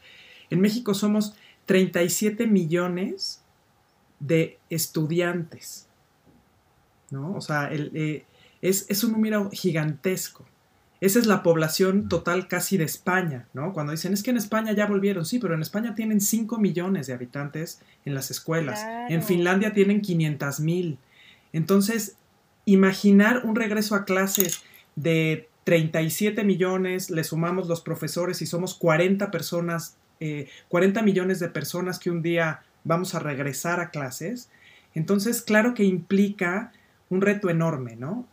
en 0.52 0.62
México 0.62 0.94
somos 0.94 1.36
37 1.66 2.46
millones 2.46 3.42
de 4.20 4.60
estudiantes 4.70 5.86
¿no? 7.16 7.34
O 7.34 7.42
sea, 7.42 7.70
eh, 7.72 8.26
es, 8.62 9.04
un 9.04 9.14
número 9.14 9.50
gigantesco. 9.52 10.46
Esa 11.02 11.20
es 11.20 11.26
la 11.26 11.44
población 11.44 12.10
total 12.10 12.48
casi 12.48 12.78
de 12.78 12.84
España, 12.84 13.48
¿no? 13.54 13.74
Cuando 13.74 13.92
dicen, 13.92 14.14
es 14.14 14.24
que 14.24 14.32
en 14.32 14.38
España 14.38 14.74
ya 14.74 14.86
volvieron, 14.86 15.26
sí, 15.26 15.40
pero 15.40 15.54
en 15.54 15.62
España 15.62 15.96
tienen 15.96 16.22
5 16.22 16.58
millones 16.58 17.08
de 17.08 17.14
habitantes 17.14 17.82
en 18.06 18.14
las 18.14 18.32
escuelas. 18.32 18.86
En 19.10 19.24
Finlandia 19.24 19.74
tienen 19.74 20.02
500 20.02 20.60
mil. 20.62 20.98
Entonces, 21.54 22.18
imaginar 22.66 23.46
un 23.46 23.56
regreso 23.56 23.96
a 23.96 24.06
clases 24.06 24.64
de 24.96 25.50
37 25.66 26.44
millones, 26.44 27.10
le 27.10 27.24
sumamos 27.24 27.68
los 27.68 27.82
profesores 27.82 28.42
y 28.42 28.46
somos 28.46 28.76
40 28.76 29.32
personas, 29.32 29.98
40 30.70 31.00
eh, 31.00 31.04
millones 31.04 31.40
de 31.40 31.50
personas 31.50 32.00
que 32.00 32.12
un 32.12 32.22
día 32.22 32.62
vamos 32.84 33.16
a 33.16 33.20
regresar 33.20 33.80
a 33.80 33.90
clases. 33.90 34.50
Entonces, 34.94 35.42
claro 35.42 35.74
que 35.74 35.84
implica 35.84 36.72
un 37.10 37.22
reto 37.22 37.50
enorme, 37.50 37.96
¿no? 37.96 38.26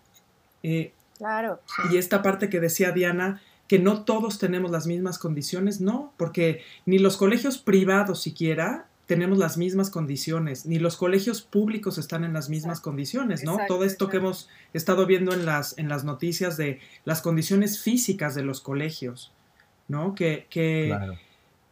Eh, 0.63 0.93
claro. 1.19 1.61
Y 1.91 1.97
esta 1.97 2.23
parte 2.23 2.49
que 2.49 2.61
decía 2.61 2.93
Diana, 2.93 3.41
que 3.69 3.79
no 3.79 4.05
todos 4.05 4.39
tenemos 4.39 4.71
las 4.71 4.87
mismas 4.87 5.19
condiciones, 5.19 5.81
no, 5.81 6.13
porque 6.17 6.63
ni 6.85 6.99
los 6.99 7.17
colegios 7.17 7.59
privados 7.59 8.21
siquiera 8.21 8.87
tenemos 9.07 9.39
las 9.39 9.57
mismas 9.57 9.91
condiciones, 9.91 10.65
ni 10.65 10.79
los 10.79 10.97
colegios 10.97 11.43
públicos 11.43 11.99
están 11.99 12.25
en 12.25 12.33
las 12.33 12.49
mismas 12.49 12.81
condiciones, 12.81 13.45
¿no? 13.45 13.59
Todo 13.69 13.85
esto 13.85 14.09
que 14.09 14.19
hemos 14.19 14.49
estado 14.73 15.07
viendo 15.07 15.33
en 15.33 15.45
las, 15.45 15.77
en 15.77 15.89
las 15.89 16.05
noticias 16.05 16.57
de 16.57 16.81
las 17.05 17.21
condiciones 17.21 17.81
físicas 17.83 18.35
de 18.35 18.43
los 18.43 18.61
colegios, 18.61 19.33
¿no? 19.89 20.15
Que, 20.15 20.47
que 20.49 20.97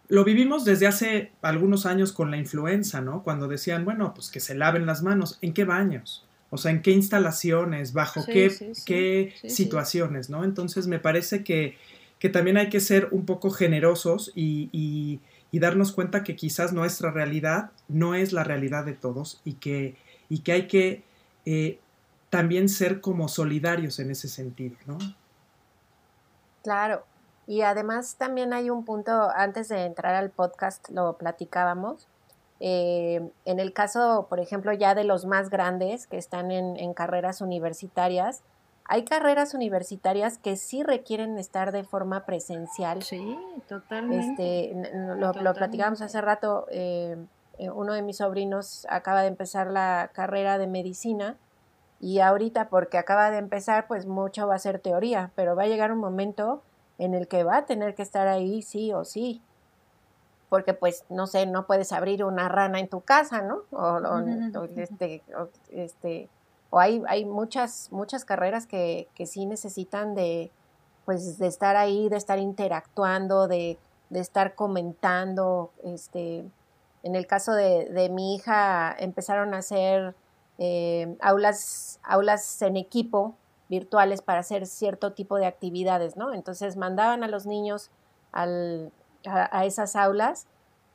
lo 0.09 0.25
vivimos 0.25 0.65
desde 0.65 0.87
hace 0.87 1.33
algunos 1.41 1.87
años 1.87 2.13
con 2.13 2.31
la 2.31 2.37
influenza, 2.37 3.01
¿no? 3.01 3.23
Cuando 3.23 3.47
decían, 3.47 3.85
bueno, 3.85 4.13
pues 4.13 4.29
que 4.29 4.41
se 4.41 4.55
laven 4.55 4.85
las 4.85 5.03
manos, 5.03 5.39
¿en 5.41 5.55
qué 5.55 5.65
baños? 5.65 6.27
O 6.51 6.59
sea, 6.59 6.73
en 6.73 6.83
qué 6.83 6.91
instalaciones, 6.91 7.93
bajo 7.93 8.25
qué, 8.27 8.75
qué 8.85 9.35
situaciones, 9.49 10.31
¿no? 10.31 10.45
Entonces 10.45 10.89
me 10.89 10.99
parece 10.99 11.45
que, 11.45 11.77
que, 12.19 12.29
también 12.29 12.57
hay 12.57 12.69
que 12.69 12.81
ser 12.81 13.09
un 13.13 13.25
poco 13.25 13.51
generosos 13.51 14.33
y, 14.35 14.69
y, 14.73 15.21
darnos 15.59 15.93
cuenta 15.93 16.25
que 16.25 16.37
quizás 16.37 16.73
nuestra 16.73 17.11
realidad 17.11 17.71
no 17.89 18.15
es 18.15 18.33
la 18.33 18.45
realidad 18.45 18.85
de 18.85 18.95
todos 18.95 19.41
y 19.45 19.55
que, 19.55 19.95
y 20.29 20.41
que 20.41 20.53
hay 20.53 20.67
que 20.67 21.03
eh, 21.45 21.79
también 22.31 22.69
ser 22.69 23.01
como 23.01 23.29
solidarios 23.29 23.99
en 23.99 24.11
ese 24.11 24.29
sentido, 24.29 24.77
¿no? 24.87 24.99
Claro, 26.63 27.05
y 27.47 27.63
además 27.63 28.17
también 28.17 28.53
hay 28.53 28.71
un 28.71 28.85
punto, 28.85 29.31
antes 29.35 29.69
de 29.69 29.85
entrar 29.85 30.15
al 30.15 30.31
podcast 30.31 30.89
lo 30.91 31.17
platicábamos, 31.17 32.07
eh, 32.61 33.31
en 33.46 33.59
el 33.59 33.73
caso, 33.73 34.27
por 34.29 34.38
ejemplo, 34.38 34.73
ya 34.75 34.94
de 34.94 35.05
los 35.05 35.25
más 35.25 35.49
grandes 35.49 36.07
que 36.07 36.18
están 36.18 36.51
en, 36.51 36.92
carreras 36.92 37.40
universitarias, 37.40 38.42
hay 38.85 39.05
carreras 39.05 39.55
universitarias 39.55 40.37
que 40.37 40.57
sí 40.57 40.83
requieren 40.83 41.38
estar 41.38 41.73
de 41.73 41.85
forma 41.85 42.27
presencial. 42.27 43.03
Sí, 43.03 43.38
totalmente. 43.66 44.73
Este, 44.73 44.94
lo, 45.16 45.33
platicábamos 45.55 46.03
hace 46.03 46.20
rato, 46.20 46.66
eh, 46.70 47.16
eh, 47.59 47.70
uno 47.70 47.94
de 47.94 48.03
mis 48.03 48.18
sobrinos 48.18 48.87
acaba 48.90 49.23
de 49.23 49.29
empezar 49.29 49.68
la 49.68 50.11
carrera 50.12 50.59
de 50.59 50.66
medicina 50.66 51.37
y 51.99 52.20
ahorita 52.20 52.68
porque 52.68 52.99
acaba 52.99 53.31
de 53.31 53.38
empezar, 53.38 53.87
pues 53.87 54.07
mucho 54.07 54.46
va 54.46 54.57
a 54.57 54.59
ser 54.59 54.81
teoría, 54.81 55.31
pero 55.35 55.57
va 55.57 55.62
a 55.62 55.66
llegar 55.66 55.92
un 55.92 55.99
momento 55.99 56.62
en 56.99 57.14
el 57.14 57.27
que 57.27 57.44
va 57.44 57.59
a 57.59 57.66
tener 57.66 57.94
que 57.94 58.03
estar 58.03 58.27
ahí 58.27 58.61
sí 58.61 58.92
o 58.92 59.05
sí 59.05 59.40
porque 60.51 60.75
pues 60.75 61.05
no 61.09 61.27
sé, 61.29 61.47
no 61.47 61.67
puedes 61.67 61.93
abrir 61.93 62.25
una 62.25 62.49
rana 62.49 62.81
en 62.81 62.89
tu 62.89 63.01
casa, 63.01 63.41
¿no? 63.41 63.63
O, 63.71 64.01
este, 64.77 65.23
o, 65.39 65.49
este, 65.71 66.29
o 66.71 66.81
hay, 66.81 67.03
hay 67.07 67.25
muchas, 67.25 67.89
muchas 67.93 68.25
carreras 68.25 68.67
que, 68.67 69.09
que, 69.15 69.27
sí 69.27 69.47
necesitan 69.47 70.17
de, 70.17 70.51
pues, 71.05 71.39
de 71.39 71.47
estar 71.47 71.77
ahí, 71.77 72.09
de 72.09 72.17
estar 72.17 72.41
interactuando, 72.41 73.47
de, 73.47 73.79
de 74.11 74.21
estar 74.21 74.57
comentando. 74.57 75.71
Este, 75.85 76.45
en 77.05 77.15
el 77.15 77.29
caso 77.29 77.53
de, 77.53 77.89
de 77.89 78.09
mi 78.09 78.35
hija, 78.35 78.95
empezaron 78.99 79.55
a 79.55 79.59
hacer 79.59 80.17
eh, 80.59 81.17
aulas, 81.21 82.01
aulas 82.03 82.61
en 82.63 82.77
equipo 82.77 83.37
virtuales 83.69 84.21
para 84.21 84.41
hacer 84.41 84.67
cierto 84.67 85.13
tipo 85.13 85.37
de 85.37 85.47
actividades, 85.47 86.17
¿no? 86.17 86.35
Entonces 86.35 86.77
mandaban 86.77 87.23
a 87.23 87.29
los 87.29 87.47
niños 87.47 87.93
al, 88.33 88.91
a, 89.27 89.65
esas 89.65 89.97
aulas. 89.97 90.47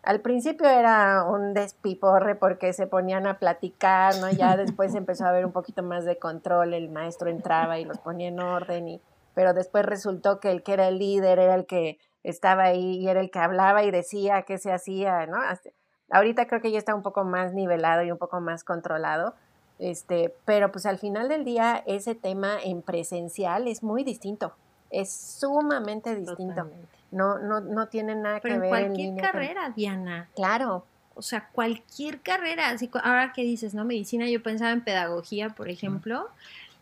Al 0.04 0.22
principio 0.22 0.68
era 0.68 1.24
un 1.24 1.54
despiporre 1.54 2.36
porque 2.36 2.74
se 2.74 2.86
ponían 2.86 3.26
a 3.28 3.40
platicar, 3.40 4.16
¿no? 4.18 4.30
Ya 4.30 4.56
después 4.58 4.94
empezó 4.96 5.26
a 5.26 5.30
haber 5.30 5.46
un 5.46 5.52
poquito 5.52 5.84
más 5.84 6.06
de 6.06 6.18
control, 6.18 6.74
el 6.74 6.90
maestro 6.90 7.30
entraba 7.30 7.80
y 7.80 7.86
los 7.86 7.98
ponía 7.98 8.28
en 8.28 8.40
orden, 8.40 8.88
y, 8.88 9.02
pero 9.34 9.54
después 9.54 9.86
resultó 9.86 10.40
que 10.40 10.52
el 10.52 10.64
que 10.64 10.74
era 10.74 10.88
el 10.88 11.00
líder 11.00 11.40
era 11.40 11.56
el 11.56 11.66
que 11.66 11.98
estaba 12.24 12.64
ahí 12.64 12.98
y 12.98 13.08
era 13.08 13.20
el 13.20 13.32
que 13.32 13.40
hablaba 13.40 13.84
y 13.84 13.92
decía 13.92 14.44
qué 14.44 14.58
se 14.58 14.72
hacía, 14.72 15.26
¿no? 15.28 15.38
ahorita 16.12 16.48
creo 16.48 16.62
que 16.62 16.72
ya 16.72 16.78
está 16.78 16.94
un 16.94 17.02
poco 17.02 17.24
más 17.24 17.54
nivelado 17.54 18.04
y 18.04 18.12
un 18.12 18.18
poco 18.18 18.40
más 18.40 18.64
controlado, 18.64 19.34
este, 19.80 20.34
pero 20.46 20.72
pues 20.72 20.86
al 20.86 20.98
final 20.98 21.30
del 21.30 21.44
día 21.44 21.84
ese 21.86 22.16
tema 22.16 22.58
en 22.64 22.82
presencial 22.82 23.68
es 23.68 23.84
muy 23.84 24.04
distinto, 24.04 24.54
es 24.90 25.12
sumamente 25.12 26.16
distinto. 26.16 26.68
No, 27.16 27.40
no, 27.40 27.62
no 27.62 27.88
tiene 27.88 28.16
nada 28.16 28.40
que 28.40 28.50
ver. 28.50 28.64
en 28.64 28.70
cualquier 28.70 29.16
carrera, 29.16 29.74
Diana. 29.76 30.30
Claro. 30.36 30.86
O 31.16 31.22
sea, 31.22 31.50
cualquier 31.52 32.22
carrera. 32.22 32.70
Así, 32.70 32.90
ahora 33.04 33.32
que 33.34 33.44
dices, 33.44 33.74
¿no? 33.74 33.86
Medicina, 33.86 34.28
yo 34.30 34.44
pensaba 34.44 34.72
en 34.72 34.82
pedagogía, 34.82 35.50
por 35.50 35.70
ejemplo 35.70 36.30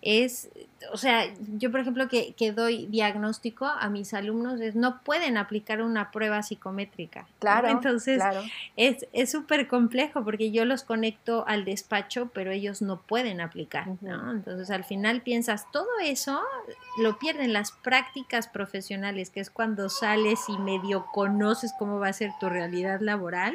es, 0.04 0.50
o 0.92 0.98
sea, 0.98 1.26
yo 1.58 1.72
por 1.72 1.80
ejemplo 1.80 2.08
que, 2.08 2.34
que, 2.34 2.52
doy 2.52 2.88
diagnóstico 2.88 3.66
a 3.66 3.90
mis 3.90 4.14
alumnos, 4.14 4.60
es, 4.60 4.76
no 4.76 5.02
pueden 5.04 5.38
aplicar 5.38 5.82
una 5.82 6.12
prueba 6.12 6.44
psicométrica. 6.44 7.28
Claro. 7.40 7.70
Entonces, 7.70 8.22
es 8.76 9.32
súper 9.32 9.68
complejo 9.68 10.24
porque 10.24 10.52
yo 10.52 10.66
los 10.66 10.84
conecto 10.84 11.46
al 11.48 11.66
despacho, 11.66 12.30
pero 12.34 12.52
ellos 12.52 12.82
no 12.82 13.02
pueden 13.02 13.42
aplicar, 13.42 13.88
¿no? 14.02 14.32
Entonces, 14.32 14.70
al 14.72 14.84
final 14.84 15.22
piensas, 15.22 15.72
todo 15.72 16.00
eso 16.04 16.42
lo 16.98 17.18
pierden 17.20 17.54
las 17.54 17.72
prácticas 17.72 18.48
profesionales, 18.48 19.30
que 19.30 19.40
es 19.40 19.50
cuando 19.50 19.90
sales 19.90 20.40
y 20.48 20.58
medio 20.58 21.06
conoces 21.12 21.74
cómo 21.78 22.00
va 22.00 22.10
a 22.10 22.14
ser 22.14 22.32
tu 22.40 22.50
realidad 22.50 23.00
laboral, 23.02 23.54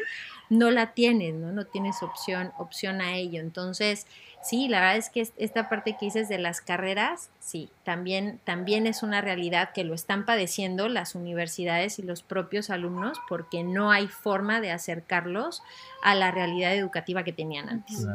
no 0.51 0.71
la 0.71 0.93
tienes, 0.93 1.35
¿no? 1.35 1.53
No 1.53 1.67
tienes 1.67 2.03
opción, 2.03 2.53
opción 2.59 3.01
a 3.01 3.17
ello. 3.17 3.41
Entonces, 3.41 4.07
Sí, 4.43 4.69
la 4.69 4.81
verdad 4.81 4.97
es 4.97 5.11
que 5.11 5.29
esta 5.37 5.69
parte 5.69 5.97
que 5.99 6.07
dices 6.07 6.29
de 6.29 6.39
las 6.39 6.61
carreras, 6.61 7.18
sí, 7.39 7.71
también, 7.85 8.41
también 8.45 8.87
es 8.87 9.03
una 9.03 9.21
realidad 9.21 9.71
que 9.75 9.85
lo 9.85 9.95
están 9.95 10.25
padeciendo 10.25 10.89
las 10.89 11.15
universidades 11.15 11.99
y 11.99 12.03
los 12.03 12.23
propios 12.23 12.71
alumnos 12.71 13.19
porque 13.29 13.65
no 13.65 13.91
hay 13.91 14.07
forma 14.07 14.61
de 14.61 14.71
acercarlos 14.71 15.63
a 16.03 16.15
la 16.15 16.31
realidad 16.31 16.75
educativa 16.75 17.25
que 17.25 17.33
tenían 17.33 17.69
antes. 17.69 18.07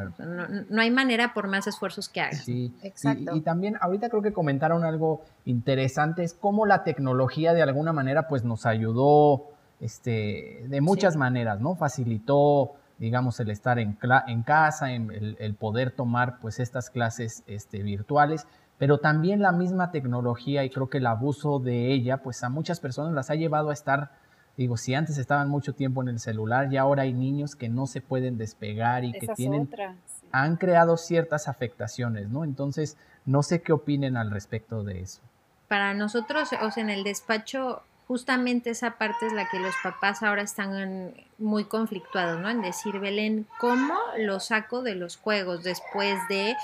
No, 0.69 0.81
hay 0.81 0.91
manera 0.91 1.33
por 1.33 1.47
más 1.47 1.67
esfuerzos 1.67 2.09
que 2.09 2.21
hagan. 2.21 2.35
Sí, 2.35 2.73
exacto. 2.83 3.35
Y, 3.35 3.41
también 3.41 3.77
ahorita 3.81 4.09
creo 4.09 4.21
que 4.21 4.33
comentaron 4.33 4.83
algo 4.83 5.23
interesante, 5.45 6.23
es 6.23 6.33
cómo 6.33 6.65
la 6.65 6.83
tecnología 6.83 7.53
de 7.53 7.61
alguna 7.61 7.93
manera 7.93 8.27
pues 8.27 8.43
nos 8.43 8.65
ayudó 8.65 9.49
este, 9.79 10.65
de 10.67 10.81
muchas 10.81 11.15
maneras, 11.15 11.59
¿no? 11.59 11.75
Facilitó 11.75 12.75
digamos, 13.03 13.39
el 13.39 13.49
estar 13.49 13.79
en, 13.79 13.97
en 14.27 14.43
casa, 14.43 14.93
en 14.93 15.11
el, 15.11 15.55
poder 15.55 15.91
tomar 15.91 16.39
pues 16.39 16.59
estas 16.59 16.89
clases 16.89 17.43
este, 17.47 17.83
virtuales, 17.83 18.47
pero 18.77 18.97
también 18.97 19.41
la 19.41 19.51
misma 19.51 19.91
tecnología 19.91 20.63
y 20.63 20.69
creo 20.69 20.89
que 20.89 20.97
el 20.97 21.07
abuso 21.07 21.59
de 21.59 21.93
ella, 21.93 22.17
pues 22.17 22.43
a 22.43 22.49
muchas 22.49 22.79
personas 22.79 23.13
las 23.13 23.29
ha 23.29 23.35
llevado 23.35 23.69
a 23.69 23.73
estar, 23.73 24.11
digo, 24.57 24.77
si 24.77 24.95
antes 24.95 25.17
estaban 25.17 25.49
mucho 25.49 25.73
tiempo 25.73 26.01
en 26.01 26.09
el 26.09 26.19
celular, 26.19 26.69
ya 26.69 26.81
ahora 26.81 27.03
hay 27.03 27.13
niños 27.13 27.55
que 27.55 27.69
no 27.69 27.87
se 27.87 28.01
pueden 28.01 28.37
despegar 28.37 29.03
y 29.03 29.13
que 29.13 29.27
tienen, 29.27 29.69
han 30.31 30.57
creado 30.57 30.97
ciertas 30.97 31.47
afectaciones, 31.47 32.29
¿no? 32.29 32.43
Entonces, 32.43 32.97
no 33.25 33.43
sé 33.43 33.61
qué 33.61 33.73
opinen 33.73 34.17
al 34.17 34.31
respecto 34.31 34.83
de 34.83 35.01
eso. 35.01 35.21
Para 35.67 35.93
nosotros, 35.93 36.49
o 36.61 36.71
sea, 36.71 36.83
en 36.83 36.89
el 36.89 37.03
despacho 37.03 37.83
justamente 38.07 38.71
esa 38.71 38.97
parte 38.97 39.27
es 39.27 39.33
la 39.33 39.49
que 39.49 39.59
los 39.59 39.73
papás 39.81 40.23
ahora 40.23 40.41
están 40.41 41.13
muy 41.37 41.65
conflictuados, 41.65 42.39
¿no? 42.39 42.49
En 42.49 42.61
decir, 42.61 42.99
Belén, 42.99 43.47
¿cómo 43.59 43.95
lo 44.17 44.39
saco 44.39 44.81
de 44.81 44.95
los 44.95 45.17
juegos 45.17 45.63
después 45.63 46.19
de 46.29 46.55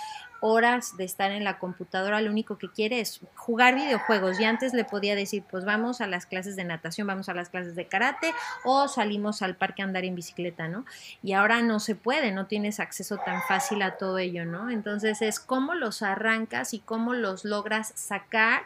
horas 0.42 0.98
de 0.98 1.04
estar 1.04 1.32
en 1.32 1.44
la 1.44 1.60
computadora? 1.60 2.22
Lo 2.22 2.32
único 2.32 2.58
que 2.58 2.70
quiere 2.70 3.00
es 3.00 3.22
jugar 3.36 3.76
videojuegos. 3.76 4.40
Y 4.40 4.46
antes 4.46 4.74
le 4.74 4.86
podía 4.86 5.16
decir, 5.16 5.44
pues 5.50 5.66
vamos 5.66 6.02
a 6.02 6.08
las 6.08 6.26
clases 6.26 6.56
de 6.56 6.64
natación, 6.64 7.08
vamos 7.08 7.30
a 7.30 7.34
las 7.34 7.50
clases 7.50 7.76
de 7.76 7.88
karate 7.88 8.34
o 8.64 8.88
salimos 8.88 9.42
al 9.42 9.56
parque 9.56 9.82
a 9.82 9.86
andar 9.86 10.06
en 10.06 10.16
bicicleta, 10.16 10.68
¿no? 10.68 10.86
Y 11.24 11.34
ahora 11.34 11.62
no 11.62 11.80
se 11.80 11.96
puede, 11.96 12.32
no 12.32 12.48
tienes 12.48 12.80
acceso 12.80 13.18
tan 13.18 13.42
fácil 13.44 13.82
a 13.82 13.98
todo 13.98 14.18
ello, 14.18 14.46
¿no? 14.46 14.70
Entonces 14.70 15.22
es 15.22 15.40
cómo 15.40 15.74
los 15.74 16.02
arrancas 16.02 16.74
y 16.74 16.80
cómo 16.80 17.14
los 17.14 17.46
logras 17.46 17.92
sacar 17.96 18.64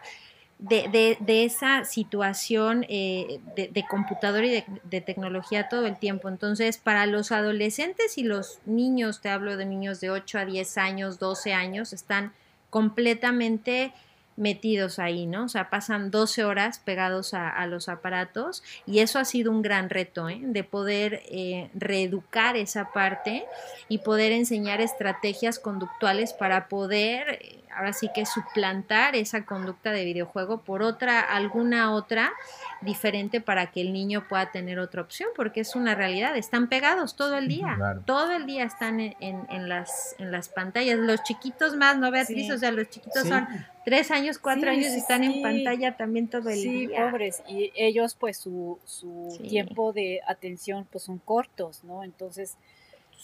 de, 0.60 1.18
de, 1.20 1.44
esa 1.44 1.84
situación 1.84 2.86
eh, 2.88 3.40
de, 3.56 3.86
computadora 3.90 4.46
y 4.46 4.64
de, 4.84 5.02
tecnología 5.02 5.68
todo 5.68 5.86
el 5.86 5.98
tiempo. 5.98 6.30
Entonces, 6.30 6.78
para 6.78 7.06
los 7.06 7.32
adolescentes 7.32 8.18
y 8.18 8.24
los 8.24 8.60
niños, 8.66 9.22
te 9.22 9.30
hablo 9.30 9.58
de 9.58 9.66
niños 9.66 10.00
de 10.00 10.10
8 10.10 10.40
a 10.40 10.46
10 10.46 10.78
años, 10.78 11.20
12 11.20 11.54
años, 11.54 11.92
están 11.92 12.32
completamente 12.70 13.94
metidos 14.36 15.00
ahí, 15.00 15.26
¿no? 15.26 15.46
O 15.46 15.50
sea, 15.50 15.70
pasan 15.70 16.10
12 16.10 16.44
horas 16.44 16.80
pegados 16.80 17.34
a, 17.34 17.66
los 17.68 17.88
aparatos 17.90 18.64
y 18.86 19.00
eso 19.00 19.20
ha 19.20 19.26
sido 19.26 19.52
un 19.52 19.62
gran 19.62 19.90
reto, 19.90 20.30
¿eh? 20.30 20.40
De 20.42 20.64
poder 20.64 21.22
eh, 21.26 21.70
reeducar 21.76 22.58
esa 22.58 22.92
parte 22.92 23.46
y 23.90 24.00
poder 24.00 24.32
enseñar 24.32 24.82
estrategias 24.82 25.60
conductuales 25.60 26.34
para 26.34 26.68
poder 26.68 27.63
ahora 27.76 27.94
sí 27.94 28.10
que 28.14 28.26
suplantar 28.26 29.16
esa 29.16 29.46
conducta 29.46 29.92
de 29.92 30.06
videojuego 30.06 30.62
por 30.62 30.82
otra, 30.82 31.20
alguna 31.20 31.94
otra 31.94 32.34
diferente 32.82 33.42
para 33.42 33.72
que 33.72 33.82
el 33.82 33.94
niño 33.94 34.28
pueda 34.28 34.52
tener 34.52 34.80
otra 34.80 35.02
opción, 35.02 35.30
porque 35.36 35.62
es 35.62 35.76
una 35.76 35.96
realidad, 35.96 36.36
están 36.38 36.68
pegados 36.68 37.16
todo 37.16 37.38
el 37.38 37.48
día, 37.48 37.78
todo 38.06 38.32
el 38.32 38.46
día 38.46 38.64
están 38.64 39.00
en, 39.00 39.70
las, 39.70 40.16
en 40.20 40.32
las 40.32 40.50
pantallas, 40.50 40.98
los 41.00 41.24
chiquitos 41.24 41.76
más, 41.76 41.98
¿no 41.98 42.12
Beatriz? 42.12 42.52
O 42.52 42.58
sea, 42.58 42.72
los 42.72 42.90
chiquitos 42.90 43.28
son 43.28 43.48
tres 43.86 44.12
años, 44.12 44.38
cuatro 44.38 44.70
años 44.70 44.94
y 44.94 44.98
están 44.98 45.24
en 45.24 45.42
pantalla 45.42 45.98
también 45.98 46.28
todo 46.28 46.50
el 46.50 46.62
día. 46.62 46.88
Sí, 46.88 46.94
pobres, 46.96 47.44
y 47.48 47.72
ellos 47.76 48.16
pues 48.16 48.38
su, 48.38 48.80
su 48.86 49.38
tiempo 49.48 49.94
de 49.94 50.22
atención 50.28 50.88
pues 50.92 51.06
son 51.06 51.20
cortos, 51.20 51.84
¿no? 51.84 52.04
Entonces 52.04 52.58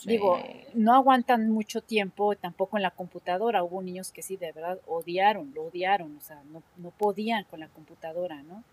Digo, 0.05 0.39
no 0.73 0.93
aguantan 0.93 1.49
mucho 1.49 1.81
tiempo 1.81 2.35
tampoco 2.35 2.77
en 2.77 2.83
la 2.83 2.91
computadora. 2.91 3.63
Hubo 3.63 3.81
niños 3.81 4.11
que 4.11 4.21
sí, 4.21 4.37
de 4.37 4.51
verdad, 4.51 4.79
odiaron, 4.87 5.53
lo 5.53 5.63
odiaron, 5.63 6.17
o 6.17 6.21
sea, 6.21 6.41
no, 6.51 6.63
no 6.77 6.91
podían 6.91 7.43
con 7.45 7.59
la 7.59 7.67
computadora, 7.67 8.41
¿no? 8.43 8.63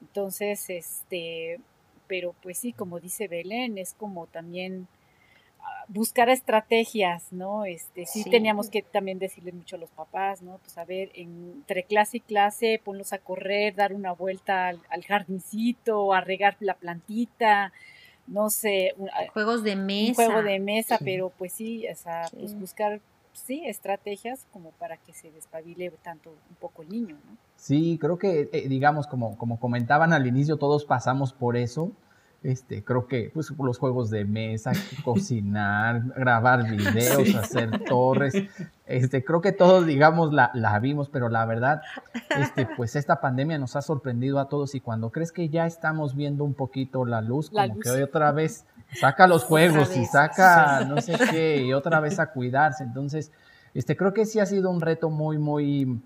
Entonces, 0.00 0.68
este, 0.68 1.60
pero 2.06 2.34
pues 2.42 2.58
sí, 2.58 2.72
como 2.72 3.00
dice 3.00 3.28
Belén, 3.28 3.78
es 3.78 3.94
como 3.94 4.26
también 4.26 4.88
buscar 5.88 6.28
estrategias, 6.28 7.32
¿no? 7.32 7.64
Este, 7.64 8.06
sí, 8.06 8.24
teníamos 8.24 8.70
que 8.70 8.82
también 8.82 9.18
decirle 9.18 9.52
mucho 9.52 9.76
a 9.76 9.78
los 9.78 9.90
papás, 9.90 10.42
¿no? 10.42 10.58
Pues 10.58 10.76
a 10.78 10.84
ver, 10.84 11.10
entre 11.14 11.84
clase 11.84 12.18
y 12.18 12.20
clase, 12.20 12.80
ponlos 12.84 13.12
a 13.12 13.18
correr, 13.18 13.74
dar 13.74 13.92
una 13.92 14.12
vuelta 14.12 14.68
al, 14.68 15.04
jardincito, 15.04 16.12
a 16.12 16.20
regar 16.20 16.56
la 16.60 16.74
plantita, 16.74 17.72
no 18.26 18.50
sé. 18.50 18.94
Juegos 19.32 19.62
de 19.62 19.76
mesa. 19.76 20.22
Un 20.22 20.28
juego 20.28 20.42
de 20.42 20.58
mesa, 20.58 20.98
pero 21.02 21.30
pues 21.36 21.52
sí, 21.52 21.86
o 21.88 21.94
sea, 21.94 22.28
pues 22.32 22.58
buscar, 22.58 23.00
sí, 23.32 23.62
estrategias 23.66 24.46
como 24.52 24.70
para 24.72 24.96
que 24.96 25.12
se 25.12 25.30
despabile 25.30 25.90
tanto 26.02 26.30
un 26.30 26.56
poco 26.56 26.82
el 26.82 26.88
niño, 26.88 27.16
¿no? 27.24 27.36
Sí, 27.56 27.98
creo 28.00 28.18
que, 28.18 28.48
eh, 28.52 28.68
digamos, 28.68 29.06
como, 29.06 29.36
como 29.38 29.58
comentaban 29.58 30.12
al 30.12 30.26
inicio, 30.26 30.56
todos 30.56 30.84
pasamos 30.84 31.32
por 31.32 31.56
eso 31.56 31.92
este, 32.42 32.84
creo 32.84 33.06
que 33.06 33.30
pues, 33.34 33.50
los 33.58 33.78
juegos 33.78 34.10
de 34.10 34.24
mesa, 34.24 34.72
cocinar, 35.04 36.02
grabar 36.16 36.70
videos, 36.70 37.34
hacer 37.34 37.84
torres, 37.84 38.34
este, 38.86 39.24
creo 39.24 39.40
que 39.40 39.52
todos, 39.52 39.84
digamos, 39.84 40.32
la, 40.32 40.50
la, 40.54 40.78
vimos, 40.78 41.08
pero 41.08 41.28
la 41.28 41.44
verdad, 41.44 41.82
este, 42.38 42.66
pues 42.76 42.94
esta 42.94 43.20
pandemia 43.20 43.58
nos 43.58 43.74
ha 43.74 43.82
sorprendido 43.82 44.38
a 44.38 44.48
todos 44.48 44.74
y 44.74 44.80
cuando 44.80 45.10
crees 45.10 45.32
que 45.32 45.48
ya 45.48 45.66
estamos 45.66 46.14
viendo 46.14 46.44
un 46.44 46.54
poquito 46.54 47.04
la 47.04 47.20
luz, 47.20 47.50
como 47.50 47.80
que 47.80 47.90
hoy 47.90 48.02
otra 48.02 48.30
vez 48.32 48.64
saca 48.92 49.26
los 49.26 49.44
juegos 49.44 49.96
y 49.96 50.04
saca 50.04 50.84
no 50.84 51.00
sé 51.00 51.16
qué 51.30 51.64
y 51.64 51.72
otra 51.72 51.98
vez 52.00 52.20
a 52.20 52.30
cuidarse. 52.30 52.84
Entonces, 52.84 53.32
este, 53.74 53.96
creo 53.96 54.14
que 54.14 54.24
sí 54.24 54.38
ha 54.38 54.46
sido 54.46 54.70
un 54.70 54.80
reto 54.80 55.10
muy, 55.10 55.36
muy, 55.36 56.00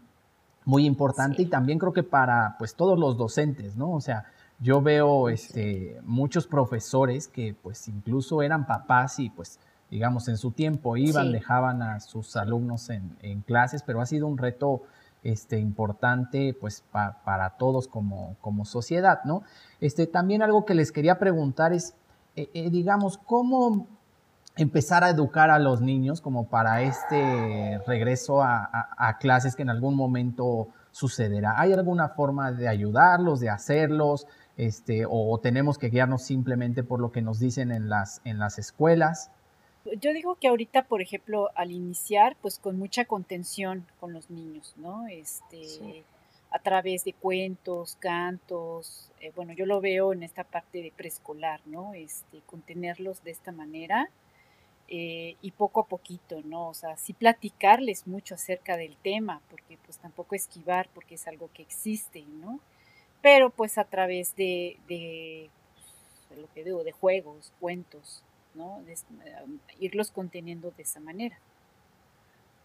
muy 0.64 0.86
importante 0.86 1.42
y 1.42 1.46
también 1.46 1.78
creo 1.78 1.92
que 1.92 2.02
para, 2.02 2.56
pues, 2.58 2.74
todos 2.74 2.98
los 2.98 3.16
docentes, 3.16 3.76
¿no? 3.76 3.92
O 3.92 4.00
sea, 4.00 4.24
yo 4.60 4.82
veo 4.82 5.30
este, 5.30 5.98
muchos 6.04 6.46
profesores 6.46 7.28
que 7.28 7.56
pues 7.60 7.88
incluso 7.88 8.42
eran 8.42 8.66
papás 8.66 9.18
y 9.18 9.30
pues 9.30 9.58
digamos 9.90 10.28
en 10.28 10.36
su 10.36 10.52
tiempo 10.52 10.96
iban, 10.96 11.32
dejaban 11.32 11.82
a 11.82 11.98
sus 12.00 12.36
alumnos 12.36 12.90
en, 12.90 13.40
clases, 13.46 13.82
pero 13.82 14.00
ha 14.00 14.06
sido 14.06 14.26
un 14.26 14.38
reto 14.38 14.82
este, 15.24 15.58
importante 15.58 16.54
pues 16.58 16.84
para 16.92 17.56
todos 17.58 17.88
como, 17.88 18.36
como 18.40 18.64
sociedad, 18.66 19.20
¿no? 19.24 19.42
Este, 19.80 20.06
también 20.06 20.42
algo 20.42 20.64
que 20.64 20.74
les 20.74 20.92
quería 20.92 21.18
preguntar 21.18 21.72
es, 21.72 21.94
eh, 22.36 22.50
eh, 22.54 22.70
digamos, 22.70 23.18
¿cómo 23.18 23.88
empezar 24.56 25.04
a 25.04 25.10
educar 25.10 25.50
a 25.50 25.58
los 25.58 25.80
niños 25.80 26.20
como 26.20 26.48
para 26.48 26.82
este 26.82 27.80
regreso 27.86 28.42
a 28.42 29.16
clases 29.18 29.56
que 29.56 29.62
en 29.62 29.70
algún 29.70 29.96
momento 29.96 30.68
sucederá? 30.92 31.58
¿Hay 31.58 31.72
alguna 31.72 32.10
forma 32.10 32.52
de 32.52 32.68
ayudarlos, 32.68 33.40
de 33.40 33.48
hacerlos? 33.48 34.26
Este, 34.60 35.06
o, 35.08 35.38
tenemos 35.38 35.78
que 35.78 35.88
guiarnos 35.88 36.22
simplemente 36.22 36.82
por 36.82 37.00
lo 37.00 37.12
que 37.12 37.22
nos 37.22 37.40
dicen 37.40 37.72
en 37.72 37.88
las, 37.88 38.20
en 38.26 38.38
las 38.38 38.58
escuelas. 38.58 39.30
Yo 39.98 40.12
digo 40.12 40.34
que 40.34 40.48
ahorita, 40.48 40.84
por 40.84 41.00
ejemplo, 41.00 41.48
al 41.54 41.70
iniciar, 41.70 42.36
pues 42.42 42.58
con 42.58 42.78
mucha 42.78 43.06
contención 43.06 43.86
con 43.98 44.12
los 44.12 44.28
niños, 44.28 44.74
¿no? 44.76 45.06
Este, 45.06 46.04
a 46.50 46.58
través 46.58 47.04
de 47.04 47.14
cuentos, 47.14 47.96
cantos, 48.00 49.10
eh, 49.22 49.32
bueno, 49.34 49.54
yo 49.54 49.64
lo 49.64 49.80
veo 49.80 50.12
en 50.12 50.22
esta 50.22 50.44
parte 50.44 50.82
de 50.82 50.92
preescolar, 50.94 51.62
¿no? 51.64 51.94
Este, 51.94 52.42
contenerlos 52.44 53.24
de 53.24 53.30
esta 53.30 53.52
manera 53.52 54.10
eh, 54.88 55.36
y 55.40 55.52
poco 55.52 55.80
a 55.80 55.86
poquito, 55.86 56.42
¿no? 56.44 56.68
O 56.68 56.74
sea, 56.74 56.98
sí 56.98 57.14
platicarles 57.14 58.06
mucho 58.06 58.34
acerca 58.34 58.76
del 58.76 58.98
tema, 58.98 59.40
porque 59.48 59.78
pues 59.86 59.96
tampoco 59.96 60.34
esquivar, 60.34 60.90
porque 60.92 61.14
es 61.14 61.26
algo 61.26 61.48
que 61.54 61.62
existe, 61.62 62.26
¿no? 62.26 62.60
Pero 63.22 63.50
pues 63.50 63.78
a 63.78 63.84
través 63.84 64.34
de, 64.36 64.78
de 64.88 65.50
pues, 66.28 66.40
lo 66.40 66.46
que 66.54 66.64
digo, 66.64 66.84
de 66.84 66.92
juegos, 66.92 67.52
cuentos, 67.60 68.22
¿no? 68.54 68.82
Eh, 68.86 68.96
irlos 69.80 70.10
conteniendo 70.10 70.72
de 70.76 70.82
esa 70.82 71.00
manera. 71.00 71.38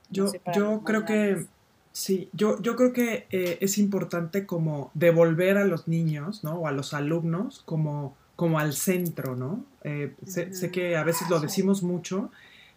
yo, 0.09 0.31
yo 0.53 0.83
creo 0.83 1.05
que, 1.05 1.45
sí, 1.91 2.29
yo, 2.33 2.61
yo 2.61 2.75
creo 2.75 2.93
que 2.93 3.27
eh, 3.31 3.57
es 3.61 3.77
importante 3.77 4.45
como 4.45 4.91
devolver 4.93 5.57
a 5.57 5.65
los 5.65 5.87
niños, 5.87 6.43
¿no? 6.43 6.59
O 6.59 6.67
a 6.67 6.71
los 6.71 6.93
alumnos 6.93 7.61
como, 7.65 8.15
como 8.35 8.59
al 8.59 8.73
centro, 8.73 9.35
¿no? 9.35 9.65
Eh, 9.83 10.13
sé, 10.25 10.53
sé, 10.53 10.71
que 10.71 10.95
a 10.95 11.03
veces 11.03 11.29
lo 11.29 11.39
decimos 11.39 11.83
mucho, 11.83 12.31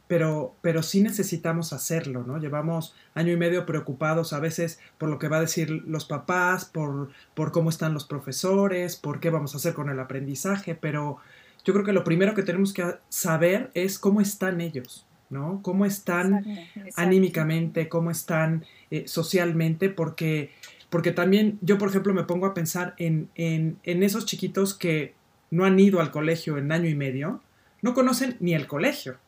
pero, 0.08 0.56
pero 0.62 0.82
sí 0.82 1.02
necesitamos 1.02 1.72
hacerlo, 1.72 2.24
¿no? 2.26 2.38
Llevamos 2.38 2.96
año 3.14 3.32
y 3.32 3.36
medio 3.36 3.66
preocupados 3.66 4.32
a 4.32 4.40
veces 4.40 4.80
por 4.96 5.10
lo 5.10 5.18
que 5.18 5.28
va 5.28 5.36
a 5.36 5.42
decir 5.42 5.70
los 5.86 6.06
papás, 6.06 6.64
por, 6.64 7.10
por 7.34 7.52
cómo 7.52 7.68
están 7.68 7.92
los 7.94 8.06
profesores, 8.06 8.96
por 8.96 9.20
qué 9.20 9.28
vamos 9.28 9.54
a 9.54 9.58
hacer 9.58 9.74
con 9.74 9.90
el 9.90 10.00
aprendizaje, 10.00 10.74
pero 10.74 11.18
yo 11.62 11.74
creo 11.74 11.84
que 11.84 11.92
lo 11.92 12.04
primero 12.04 12.34
que 12.34 12.42
tenemos 12.42 12.72
que 12.72 12.94
saber 13.10 13.70
es 13.74 13.98
cómo 13.98 14.22
están 14.22 14.62
ellos, 14.62 15.06
¿no? 15.28 15.60
Cómo 15.62 15.84
están 15.84 16.42
anímicamente, 16.96 17.90
cómo 17.90 18.10
están 18.10 18.64
eh, 18.90 19.04
socialmente, 19.06 19.90
porque, 19.90 20.52
porque 20.88 21.12
también 21.12 21.58
yo, 21.60 21.76
por 21.76 21.90
ejemplo, 21.90 22.14
me 22.14 22.24
pongo 22.24 22.46
a 22.46 22.54
pensar 22.54 22.94
en, 22.96 23.28
en, 23.34 23.76
en 23.82 24.02
esos 24.02 24.24
chiquitos 24.24 24.72
que 24.72 25.14
no 25.50 25.66
han 25.66 25.78
ido 25.78 26.00
al 26.00 26.10
colegio 26.10 26.56
en 26.56 26.72
año 26.72 26.88
y 26.88 26.94
medio, 26.94 27.42
no 27.82 27.92
conocen 27.92 28.38
ni 28.40 28.54
el 28.54 28.66
colegio. 28.66 29.18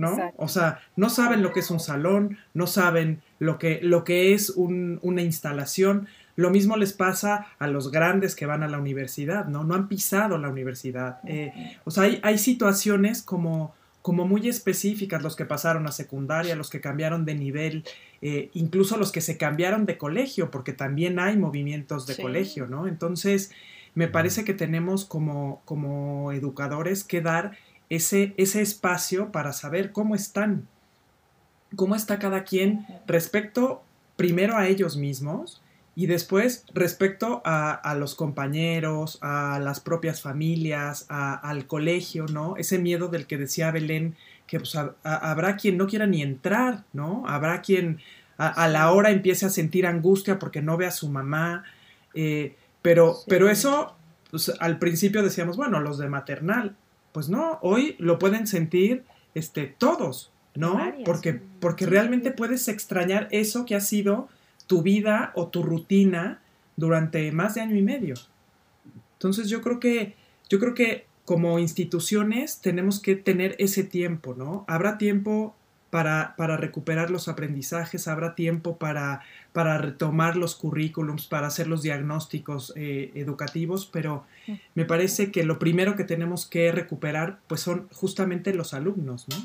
¿No? 0.00 0.32
O 0.38 0.48
sea, 0.48 0.80
no 0.96 1.10
saben 1.10 1.42
lo 1.42 1.52
que 1.52 1.60
es 1.60 1.70
un 1.70 1.78
salón, 1.78 2.38
no 2.54 2.66
saben 2.66 3.20
lo 3.38 3.58
que, 3.58 3.80
lo 3.82 4.02
que 4.02 4.32
es 4.32 4.50
una 4.56 5.22
instalación. 5.22 6.08
Lo 6.36 6.48
mismo 6.48 6.76
les 6.78 6.94
pasa 6.94 7.48
a 7.58 7.66
los 7.66 7.90
grandes 7.90 8.34
que 8.34 8.46
van 8.46 8.62
a 8.62 8.68
la 8.68 8.78
universidad, 8.78 9.44
¿no? 9.46 9.62
No 9.62 9.74
han 9.74 9.88
pisado 9.88 10.38
la 10.38 10.48
universidad. 10.48 11.18
Eh, 11.26 11.76
o 11.84 11.90
sea, 11.90 12.04
hay, 12.22 12.38
situaciones 12.38 13.22
como, 13.22 13.74
como 14.00 14.26
muy 14.26 14.48
específicas, 14.48 15.22
los 15.22 15.36
que 15.36 15.44
pasaron 15.44 15.86
a 15.86 15.92
secundaria, 15.92 16.56
los 16.56 16.70
que 16.70 16.80
cambiaron 16.80 17.26
de 17.26 17.34
nivel, 17.34 17.84
eh, 18.22 18.48
incluso 18.54 18.96
los 18.96 19.12
que 19.12 19.20
se 19.20 19.36
cambiaron 19.36 19.84
de 19.84 19.98
colegio, 19.98 20.50
porque 20.50 20.72
también 20.72 21.18
hay 21.18 21.36
movimientos 21.36 22.06
de 22.06 22.16
colegio, 22.16 22.66
¿no? 22.66 22.86
Entonces, 22.86 23.50
me 23.94 24.08
parece 24.08 24.44
que 24.44 24.54
tenemos 24.54 25.04
como, 25.04 25.60
como 25.66 26.32
educadores 26.32 27.04
que 27.04 27.20
dar 27.20 27.58
ese, 27.90 28.34
ese 28.36 28.62
espacio 28.62 29.32
para 29.32 29.52
saber 29.52 29.92
cómo 29.92 30.14
están, 30.14 30.66
cómo 31.76 31.94
está 31.94 32.18
cada 32.18 32.44
quien 32.44 32.86
respecto 33.06 33.82
primero 34.16 34.56
a 34.56 34.68
ellos 34.68 34.96
mismos 34.96 35.60
y 35.96 36.06
después 36.06 36.64
respecto 36.72 37.42
a, 37.44 37.94
los 37.98 38.14
compañeros, 38.14 39.18
a 39.20 39.58
las 39.60 39.80
propias 39.80 40.22
familias, 40.22 41.04
al 41.08 41.66
colegio, 41.66 42.26
¿no? 42.26 42.56
Ese 42.56 42.78
miedo 42.78 43.08
del 43.08 43.26
que 43.26 43.36
decía 43.36 43.70
Belén, 43.70 44.16
que 44.46 44.58
pues, 44.60 44.76
habrá 45.02 45.56
quien 45.56 45.76
no 45.76 45.86
quiera 45.86 46.06
ni 46.06 46.22
entrar, 46.22 46.84
¿no? 46.92 47.24
Habrá 47.26 47.60
quien 47.60 47.98
a, 48.38 48.68
la 48.68 48.90
hora 48.92 49.10
empiece 49.10 49.44
a 49.46 49.50
sentir 49.50 49.86
angustia 49.86 50.38
porque 50.38 50.62
no 50.62 50.76
ve 50.76 50.86
a 50.86 50.90
su 50.90 51.10
mamá, 51.10 51.64
eh, 52.14 52.54
pero, 52.82 53.16
pero 53.26 53.50
eso, 53.50 53.94
pues, 54.30 54.50
al 54.60 54.78
principio 54.78 55.22
decíamos, 55.22 55.56
bueno, 55.56 55.80
los 55.80 55.98
de 55.98 56.08
maternal, 56.08 56.76
pues 57.12 57.28
no, 57.28 57.58
hoy 57.62 57.96
lo 57.98 58.18
pueden 58.18 58.46
sentir 58.46 59.04
este, 59.34 59.66
todos, 59.66 60.30
¿no? 60.54 60.80
porque, 61.04 61.40
porque 61.60 61.86
realmente 61.86 62.30
puedes 62.30 62.68
extrañar 62.68 63.28
eso 63.30 63.64
que 63.64 63.74
ha 63.74 63.80
sido 63.80 64.28
tu 64.66 64.82
vida 64.82 65.32
o 65.34 65.48
tu 65.48 65.62
rutina 65.62 66.40
durante 66.76 67.30
más 67.32 67.54
de 67.54 67.60
año 67.60 67.76
y 67.76 67.82
medio. 67.82 68.14
Entonces 69.14 69.48
yo 69.48 69.60
creo 69.60 69.80
que, 69.80 70.14
yo 70.48 70.58
creo 70.58 70.74
que 70.74 71.06
como 71.24 71.58
instituciones 71.58 72.60
tenemos 72.60 73.00
que 73.00 73.14
tener 73.16 73.54
ese 73.58 73.84
tiempo, 73.84 74.34
¿no? 74.34 74.64
Habrá 74.66 74.98
tiempo 74.98 75.54
para, 75.90 76.34
para 76.36 76.56
recuperar 76.56 77.10
los 77.10 77.28
aprendizajes, 77.28 78.06
habrá 78.08 78.34
tiempo 78.34 78.76
para, 78.76 79.20
para 79.52 79.76
retomar 79.76 80.36
los 80.36 80.54
currículums, 80.54 81.26
para 81.26 81.48
hacer 81.48 81.66
los 81.66 81.82
diagnósticos 81.82 82.72
eh, 82.76 83.10
educativos, 83.14 83.86
pero 83.86 84.24
me 84.74 84.84
parece 84.84 85.32
que 85.32 85.42
lo 85.42 85.58
primero 85.58 85.96
que 85.96 86.04
tenemos 86.04 86.46
que 86.46 86.70
recuperar 86.70 87.40
pues 87.48 87.60
son 87.60 87.88
justamente 87.92 88.54
los 88.54 88.72
alumnos, 88.72 89.26
¿no? 89.28 89.36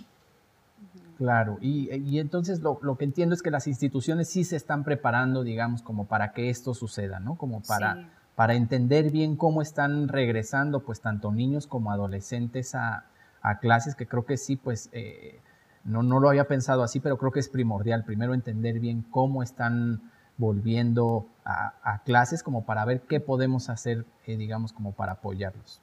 Claro, 1.17 1.57
y, 1.61 1.93
y 1.93 2.19
entonces 2.19 2.59
lo, 2.59 2.77
lo, 2.81 2.97
que 2.97 3.05
entiendo 3.05 3.35
es 3.35 3.41
que 3.41 3.49
las 3.49 3.67
instituciones 3.67 4.27
sí 4.27 4.43
se 4.43 4.57
están 4.57 4.83
preparando, 4.83 5.43
digamos, 5.43 5.81
como 5.81 6.05
para 6.05 6.33
que 6.33 6.49
esto 6.49 6.73
suceda, 6.73 7.21
¿no? 7.21 7.35
Como 7.35 7.61
para, 7.61 8.09
para 8.35 8.55
entender 8.55 9.11
bien 9.11 9.37
cómo 9.37 9.61
están 9.61 10.09
regresando, 10.09 10.81
pues, 10.81 10.99
tanto 10.99 11.31
niños 11.31 11.67
como 11.67 11.89
adolescentes 11.89 12.75
a, 12.75 13.05
a 13.41 13.59
clases, 13.59 13.95
que 13.95 14.07
creo 14.07 14.25
que 14.25 14.35
sí, 14.35 14.57
pues, 14.57 14.89
eh, 14.91 15.39
no, 15.86 16.01
no 16.03 16.19
lo 16.19 16.29
había 16.29 16.47
pensado 16.47 16.83
así, 16.83 16.99
pero 16.99 17.17
creo 17.17 17.31
que 17.31 17.39
es 17.39 17.47
primordial 17.47 18.03
primero 18.03 18.33
entender 18.33 18.79
bien 18.79 19.05
cómo 19.11 19.43
están 19.43 20.01
volviendo 20.38 21.27
a, 21.45 22.01
clases 22.05 22.43
como 22.43 22.65
para 22.65 22.83
ver 22.86 23.01
qué 23.01 23.19
podemos 23.19 23.69
hacer, 23.69 24.03
eh, 24.25 24.36
digamos, 24.36 24.73
como 24.73 24.91
para 24.93 25.13
apoyarlos. 25.13 25.79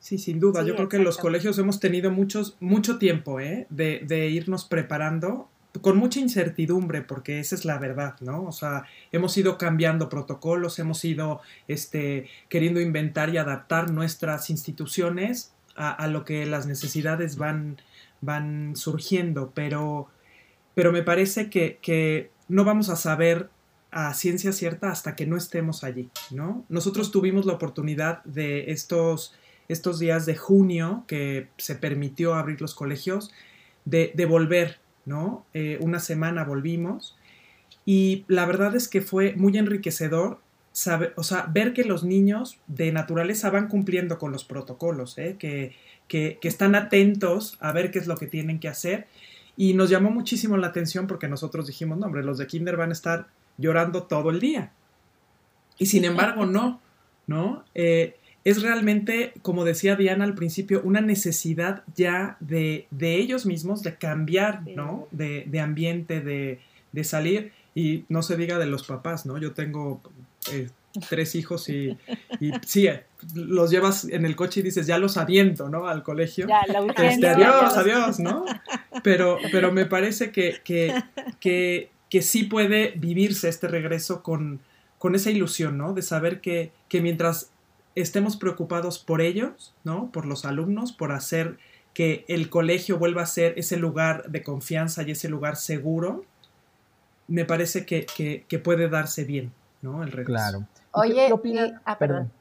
Sí, 0.00 0.18
sin 0.18 0.40
duda. 0.40 0.62
Yo 0.64 0.74
creo 0.74 0.88
que 0.88 0.96
en 0.96 1.04
los 1.04 1.16
colegios 1.16 1.58
hemos 1.58 1.80
tenido 1.80 2.10
muchos, 2.10 2.56
mucho 2.60 2.98
tiempo 2.98 3.40
¿eh? 3.40 3.66
de, 3.70 4.02
de, 4.06 4.28
irnos 4.28 4.64
preparando 4.64 5.48
con 5.80 5.96
mucha 5.96 6.18
incertidumbre, 6.18 7.02
porque 7.02 7.40
esa 7.40 7.54
es 7.54 7.64
la 7.64 7.78
verdad, 7.78 8.16
¿no? 8.20 8.42
O 8.44 8.52
sea, 8.52 8.84
hemos 9.12 9.36
ido 9.36 9.58
cambiando 9.58 10.08
protocolos, 10.08 10.78
hemos 10.78 11.04
ido 11.04 11.40
este, 11.68 12.26
queriendo 12.48 12.80
inventar 12.80 13.30
y 13.30 13.36
adaptar 13.36 13.90
nuestras 13.90 14.50
instituciones 14.50 15.52
a, 15.78 16.06
lo 16.08 16.24
que 16.24 16.44
las 16.46 16.66
necesidades 16.66 17.36
van, 17.36 17.80
van 18.20 18.74
surgiendo, 18.74 19.52
pero, 19.54 20.08
pero 20.74 20.92
me 20.92 21.02
parece 21.02 21.48
que, 21.48 21.78
que 21.80 22.30
no 22.48 22.64
vamos 22.64 22.88
a 22.88 22.96
saber 22.96 23.48
a 23.90 24.12
ciencia 24.14 24.52
cierta 24.52 24.90
hasta 24.90 25.16
que 25.16 25.26
no 25.26 25.36
estemos 25.36 25.84
allí, 25.84 26.10
¿no? 26.30 26.64
Nosotros 26.68 27.10
tuvimos 27.10 27.46
la 27.46 27.54
oportunidad 27.54 28.22
de 28.24 28.70
estos, 28.72 29.34
estos 29.68 29.98
días 29.98 30.26
de 30.26 30.36
junio 30.36 31.04
que 31.06 31.48
se 31.56 31.74
permitió 31.74 32.34
abrir 32.34 32.60
los 32.60 32.74
colegios, 32.74 33.30
de, 33.84 34.26
volver, 34.26 34.80
¿no? 35.06 35.46
Eh, 35.54 35.78
una 35.80 36.00
semana 36.00 36.44
volvimos 36.44 37.16
y 37.86 38.26
la 38.28 38.44
verdad 38.44 38.76
es 38.76 38.86
que 38.86 39.00
fue 39.00 39.34
muy 39.34 39.56
enriquecedor 39.56 40.40
saber, 40.78 41.12
o 41.16 41.24
sea, 41.24 41.48
ver 41.52 41.72
que 41.72 41.82
los 41.82 42.04
niños 42.04 42.60
de 42.68 42.92
naturaleza 42.92 43.50
van 43.50 43.66
cumpliendo 43.66 44.16
con 44.16 44.30
los 44.30 44.44
protocolos, 44.44 45.18
¿eh? 45.18 45.34
que, 45.36 45.74
que, 46.06 46.38
que 46.40 46.46
están 46.46 46.76
atentos 46.76 47.56
a 47.58 47.72
ver 47.72 47.90
qué 47.90 47.98
es 47.98 48.06
lo 48.06 48.16
que 48.16 48.28
tienen 48.28 48.60
que 48.60 48.68
hacer. 48.68 49.08
Y 49.56 49.74
nos 49.74 49.90
llamó 49.90 50.12
muchísimo 50.12 50.56
la 50.56 50.68
atención 50.68 51.08
porque 51.08 51.26
nosotros 51.26 51.66
dijimos, 51.66 51.98
no, 51.98 52.06
hombre, 52.06 52.22
los 52.22 52.38
de 52.38 52.46
Kinder 52.46 52.76
van 52.76 52.90
a 52.90 52.92
estar 52.92 53.26
llorando 53.56 54.04
todo 54.04 54.30
el 54.30 54.38
día. 54.38 54.70
Y 55.78 55.86
sin 55.86 56.04
embargo, 56.04 56.46
no, 56.46 56.80
¿no? 57.26 57.64
Eh, 57.74 58.14
es 58.44 58.62
realmente, 58.62 59.32
como 59.42 59.64
decía 59.64 59.96
Diana 59.96 60.22
al 60.22 60.36
principio, 60.36 60.80
una 60.84 61.00
necesidad 61.00 61.82
ya 61.96 62.36
de, 62.38 62.86
de 62.92 63.16
ellos 63.16 63.46
mismos 63.46 63.82
de 63.82 63.96
cambiar, 63.96 64.62
¿no? 64.64 65.08
De, 65.10 65.42
de 65.48 65.58
ambiente, 65.58 66.20
de, 66.20 66.60
de, 66.92 67.04
salir. 67.04 67.50
Y 67.74 68.04
no 68.08 68.22
se 68.22 68.36
diga 68.36 68.58
de 68.58 68.66
los 68.66 68.86
papás, 68.86 69.26
¿no? 69.26 69.38
Yo 69.38 69.54
tengo 69.54 70.00
eh, 70.52 70.68
tres 71.08 71.34
hijos 71.34 71.68
y, 71.68 71.96
y, 72.40 72.52
sí, 72.66 72.88
los 73.34 73.70
llevas 73.70 74.04
en 74.04 74.24
el 74.24 74.36
coche 74.36 74.60
y 74.60 74.62
dices, 74.64 74.86
ya 74.86 74.98
los 74.98 75.16
aviento, 75.16 75.68
¿no? 75.68 75.86
Al 75.86 76.02
colegio. 76.02 76.46
Ya, 76.48 76.60
este, 77.02 77.28
adiós, 77.28 77.76
adiós, 77.76 78.18
¿no? 78.18 78.44
Pero, 79.02 79.38
pero 79.52 79.72
me 79.72 79.86
parece 79.86 80.32
que, 80.32 80.60
que, 80.64 80.94
que 81.40 81.90
que 82.10 82.22
sí 82.22 82.44
puede 82.44 82.92
vivirse 82.96 83.48
este 83.48 83.68
regreso 83.68 84.22
con, 84.22 84.60
con 84.98 85.14
esa 85.14 85.30
ilusión, 85.30 85.76
¿no? 85.78 85.92
De 85.92 86.02
saber 86.02 86.40
que, 86.40 86.72
que, 86.88 87.00
mientras 87.00 87.50
estemos 87.94 88.36
preocupados 88.36 88.98
por 88.98 89.20
ellos, 89.20 89.74
¿no? 89.84 90.10
Por 90.10 90.26
los 90.26 90.44
alumnos, 90.44 90.92
por 90.92 91.12
hacer 91.12 91.58
que 91.94 92.24
el 92.28 92.48
colegio 92.48 92.98
vuelva 92.98 93.22
a 93.22 93.26
ser 93.26 93.54
ese 93.58 93.76
lugar 93.76 94.30
de 94.30 94.42
confianza 94.42 95.02
y 95.02 95.10
ese 95.10 95.28
lugar 95.28 95.56
seguro, 95.56 96.24
me 97.26 97.44
parece 97.44 97.84
que, 97.84 98.06
que, 98.48 98.58
puede 98.58 98.88
darse 98.88 99.24
bien, 99.24 99.52
¿no? 99.82 100.02
El 100.02 100.12
regreso. 100.12 100.32
Claro. 100.32 100.66
Oye, 100.92 101.30
ah, 101.84 101.98
perdón. 101.98 102.32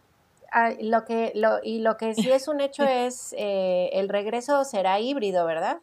Ah, 0.51 0.71
lo 0.81 1.05
que, 1.05 1.31
lo, 1.35 1.59
y 1.63 1.79
lo 1.79 1.97
que 1.97 2.15
sí 2.15 2.31
es 2.31 2.47
un 2.47 2.61
hecho 2.61 2.83
es, 2.89 3.35
eh, 3.37 3.89
el 3.93 4.09
regreso 4.09 4.63
será 4.63 4.99
híbrido, 4.99 5.45
¿verdad? 5.45 5.79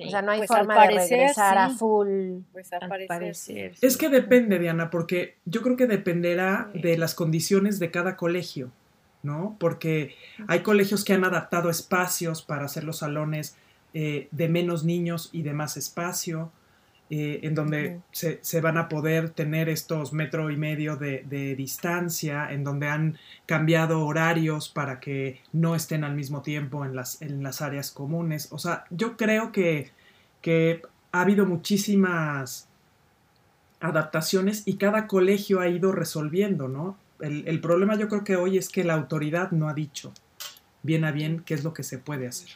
O 0.00 0.10
sea, 0.10 0.22
no 0.22 0.30
hay 0.30 0.38
pues 0.38 0.48
forma 0.48 0.86
de 0.86 0.94
regresar 0.94 1.58
a 1.58 1.70
full. 1.70 2.42
Pues 2.52 2.72
al 2.72 2.88
parecer. 3.08 3.74
Es 3.80 3.96
que 3.96 4.08
depende, 4.08 4.58
Diana, 4.58 4.90
porque 4.90 5.38
yo 5.44 5.60
creo 5.62 5.76
que 5.76 5.86
dependerá 5.86 6.70
de 6.72 6.96
las 6.96 7.14
condiciones 7.14 7.80
de 7.80 7.90
cada 7.90 8.16
colegio, 8.16 8.70
¿no? 9.24 9.56
Porque 9.58 10.14
hay 10.46 10.60
colegios 10.60 11.04
que 11.04 11.14
han 11.14 11.24
adaptado 11.24 11.68
espacios 11.68 12.42
para 12.42 12.66
hacer 12.66 12.84
los 12.84 12.98
salones 12.98 13.56
eh, 13.92 14.28
de 14.30 14.48
menos 14.48 14.84
niños 14.84 15.30
y 15.32 15.42
de 15.42 15.52
más 15.52 15.76
espacio, 15.76 16.52
eh, 17.10 17.40
en 17.42 17.54
donde 17.54 18.00
se, 18.12 18.38
se, 18.42 18.60
van 18.60 18.76
a 18.76 18.88
poder 18.88 19.30
tener 19.30 19.68
estos 19.68 20.12
metro 20.12 20.50
y 20.50 20.56
medio 20.56 20.96
de, 20.96 21.24
de, 21.28 21.54
distancia, 21.56 22.52
en 22.52 22.64
donde 22.64 22.88
han 22.88 23.18
cambiado 23.46 24.04
horarios 24.04 24.68
para 24.68 25.00
que 25.00 25.40
no 25.52 25.74
estén 25.74 26.04
al 26.04 26.14
mismo 26.14 26.42
tiempo 26.42 26.84
en 26.84 26.94
las, 26.94 27.22
en 27.22 27.42
las 27.42 27.62
áreas 27.62 27.90
comunes. 27.90 28.48
O 28.52 28.58
sea, 28.58 28.84
yo 28.90 29.16
creo 29.16 29.52
que, 29.52 29.90
que 30.42 30.82
ha 31.12 31.22
habido 31.22 31.46
muchísimas 31.46 32.68
adaptaciones 33.80 34.62
y 34.66 34.76
cada 34.76 35.06
colegio 35.06 35.60
ha 35.60 35.68
ido 35.68 35.92
resolviendo, 35.92 36.68
¿no? 36.68 36.98
El, 37.20 37.48
el 37.48 37.60
problema 37.60 37.96
yo 37.96 38.08
creo 38.08 38.22
que 38.22 38.36
hoy 38.36 38.58
es 38.58 38.68
que 38.68 38.84
la 38.84 38.94
autoridad 38.94 39.50
no 39.50 39.68
ha 39.68 39.74
dicho 39.74 40.12
bien 40.82 41.04
a 41.04 41.10
bien 41.10 41.42
qué 41.44 41.54
es 41.54 41.64
lo 41.64 41.72
que 41.72 41.82
se 41.82 41.98
puede 41.98 42.26
hacer. 42.26 42.50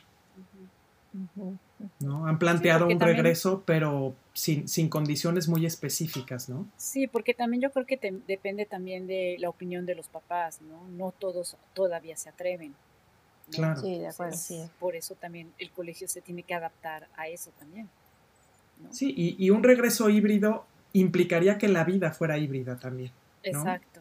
¿no? 2.01 2.27
Han 2.27 2.39
planteado 2.39 2.87
un 2.87 3.01
regreso, 3.01 3.63
pero 3.67 4.15
sin, 4.35 4.69
sin, 4.69 4.89
condiciones 4.89 5.49
muy 5.49 5.67
específicas, 5.67 6.49
¿no? 6.49 6.67
Sí, 6.77 7.07
porque 7.07 7.35
también 7.35 7.63
yo 7.63 7.71
creo 7.71 7.87
que 7.87 7.99
depende 8.27 8.67
también 8.67 9.07
de 9.07 9.37
la 9.39 9.49
opinión 9.49 9.85
de 9.87 9.95
los 9.95 10.09
papás, 10.09 10.61
¿no? 10.63 10.89
No 10.89 11.13
todos 11.13 11.57
todavía 11.75 12.17
se 12.17 12.29
atreven. 12.29 12.75
Claro. 13.51 13.81
Sí, 13.81 13.99
de 13.99 14.09
acuerdo. 14.09 14.37
Por 14.79 14.97
eso 14.97 15.15
también 15.15 15.53
el 15.59 15.71
colegio 15.71 16.09
se 16.09 16.21
tiene 16.21 16.43
que 16.43 16.55
adaptar 16.55 17.09
a 17.17 17.29
eso 17.29 17.51
también. 17.59 17.89
Sí, 18.91 19.15
y, 19.17 19.51
un 19.51 19.63
regreso 19.63 20.11
híbrido 20.11 20.67
implicaría 20.93 21.59
que 21.59 21.69
la 21.69 21.85
vida 21.85 22.11
fuera 22.11 22.39
híbrida 22.39 22.77
también. 22.77 23.13
Exacto. 23.43 24.01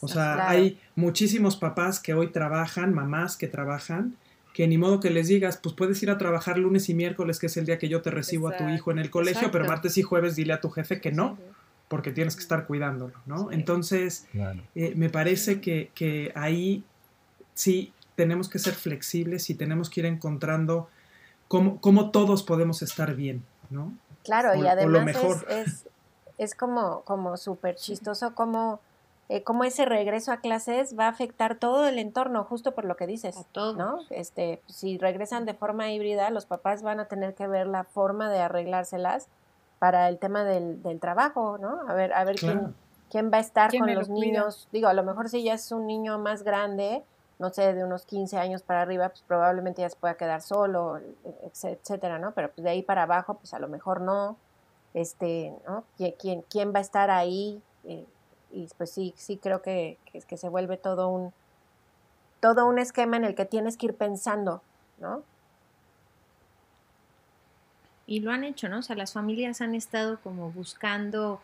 O 0.00 0.08
sea, 0.08 0.48
hay 0.48 0.78
muchísimos 0.94 1.56
papás 1.56 2.00
que 2.00 2.14
hoy 2.14 2.28
trabajan, 2.28 2.92
mamás 2.94 3.36
que 3.36 3.48
trabajan, 3.48 4.16
que 4.52 4.66
ni 4.66 4.78
modo 4.78 5.00
que 5.00 5.10
les 5.10 5.28
digas, 5.28 5.58
pues 5.62 5.74
puedes 5.74 6.02
ir 6.02 6.10
a 6.10 6.18
trabajar 6.18 6.58
lunes 6.58 6.88
y 6.88 6.94
miércoles, 6.94 7.38
que 7.38 7.46
es 7.46 7.56
el 7.56 7.66
día 7.66 7.78
que 7.78 7.88
yo 7.88 8.02
te 8.02 8.10
recibo 8.10 8.48
a 8.48 8.56
tu 8.56 8.68
hijo 8.68 8.90
en 8.90 8.98
el 8.98 9.10
colegio, 9.10 9.50
pero 9.50 9.64
martes 9.64 9.96
y 9.98 10.02
jueves 10.02 10.36
dile 10.36 10.52
a 10.52 10.60
tu 10.60 10.70
jefe 10.70 11.00
que 11.00 11.12
no, 11.12 11.38
porque 11.88 12.10
tienes 12.10 12.34
que 12.34 12.42
estar 12.42 12.66
cuidándolo, 12.66 13.14
¿no? 13.26 13.52
Entonces, 13.52 14.26
eh, 14.74 14.92
me 14.96 15.08
parece 15.08 15.60
que, 15.60 15.90
que, 15.94 16.32
ahí 16.34 16.84
sí 17.54 17.92
tenemos 18.16 18.48
que 18.48 18.58
ser 18.58 18.74
flexibles 18.74 19.50
y 19.50 19.54
tenemos 19.54 19.88
que 19.88 20.00
ir 20.00 20.06
encontrando 20.06 20.88
cómo, 21.48 21.80
cómo 21.80 22.10
todos 22.10 22.42
podemos 22.42 22.82
estar 22.82 23.14
bien, 23.14 23.44
¿no? 23.70 23.92
Claro, 24.24 24.54
y 24.54 24.66
además 24.66 25.16
Es, 25.48 25.66
es, 25.66 25.88
es, 26.38 26.54
como, 26.54 27.02
como 27.02 27.36
súper 27.36 27.76
chistoso 27.76 28.34
como 28.34 28.80
eh, 29.30 29.44
cómo 29.44 29.62
ese 29.62 29.84
regreso 29.84 30.32
a 30.32 30.38
clases 30.38 30.98
va 30.98 31.06
a 31.06 31.10
afectar 31.10 31.54
todo 31.54 31.86
el 31.86 32.00
entorno, 32.00 32.42
justo 32.42 32.72
por 32.72 32.84
lo 32.84 32.96
que 32.96 33.06
dices, 33.06 33.36
todo. 33.52 33.74
¿no? 33.74 34.00
Este, 34.10 34.60
si 34.66 34.98
regresan 34.98 35.44
de 35.44 35.54
forma 35.54 35.88
híbrida, 35.92 36.30
los 36.30 36.46
papás 36.46 36.82
van 36.82 36.98
a 36.98 37.04
tener 37.04 37.36
que 37.36 37.46
ver 37.46 37.68
la 37.68 37.84
forma 37.84 38.28
de 38.28 38.40
arreglárselas 38.40 39.28
para 39.78 40.08
el 40.08 40.18
tema 40.18 40.42
del, 40.42 40.82
del 40.82 40.98
trabajo, 40.98 41.58
¿no? 41.58 41.80
A 41.86 41.94
ver, 41.94 42.12
a 42.12 42.24
ver 42.24 42.40
quién, 42.40 42.74
quién 43.08 43.30
va 43.32 43.36
a 43.36 43.40
estar 43.40 43.70
con 43.70 43.94
los 43.94 44.08
niños. 44.08 44.66
Digo, 44.72 44.88
a 44.88 44.94
lo 44.94 45.04
mejor 45.04 45.28
si 45.28 45.44
ya 45.44 45.54
es 45.54 45.70
un 45.70 45.86
niño 45.86 46.18
más 46.18 46.42
grande, 46.42 47.04
no 47.38 47.50
sé, 47.50 47.72
de 47.72 47.84
unos 47.84 48.06
15 48.06 48.36
años 48.36 48.62
para 48.62 48.82
arriba, 48.82 49.10
pues 49.10 49.22
probablemente 49.28 49.82
ya 49.82 49.90
se 49.90 49.96
pueda 49.96 50.14
quedar 50.14 50.42
solo, 50.42 50.98
etcétera, 51.44 52.18
¿no? 52.18 52.32
Pero 52.32 52.50
pues 52.50 52.64
de 52.64 52.70
ahí 52.70 52.82
para 52.82 53.04
abajo, 53.04 53.34
pues 53.34 53.54
a 53.54 53.60
lo 53.60 53.68
mejor 53.68 54.00
no. 54.00 54.36
Este, 54.92 55.54
¿no? 55.68 55.84
¿Quién, 55.96 56.42
quién 56.48 56.74
va 56.74 56.78
a 56.80 56.82
estar 56.82 57.12
ahí? 57.12 57.62
Eh, 57.84 58.04
y 58.52 58.68
pues 58.76 58.90
sí, 58.90 59.14
sí 59.16 59.36
creo 59.36 59.62
que, 59.62 59.98
que, 60.28 60.36
se 60.36 60.48
vuelve 60.48 60.76
todo 60.76 61.08
un, 61.08 61.32
todo 62.40 62.66
un 62.66 62.78
esquema 62.78 63.16
en 63.16 63.24
el 63.24 63.34
que 63.34 63.44
tienes 63.44 63.76
que 63.76 63.86
ir 63.86 63.94
pensando, 63.94 64.62
¿no? 64.98 65.22
Y 68.06 68.20
lo 68.20 68.32
han 68.32 68.42
hecho, 68.42 68.68
¿no? 68.68 68.80
O 68.80 68.82
sea, 68.82 68.96
las 68.96 69.12
familias 69.12 69.60
han 69.60 69.74
estado 69.74 70.18
como 70.20 70.50
buscando 70.50 71.40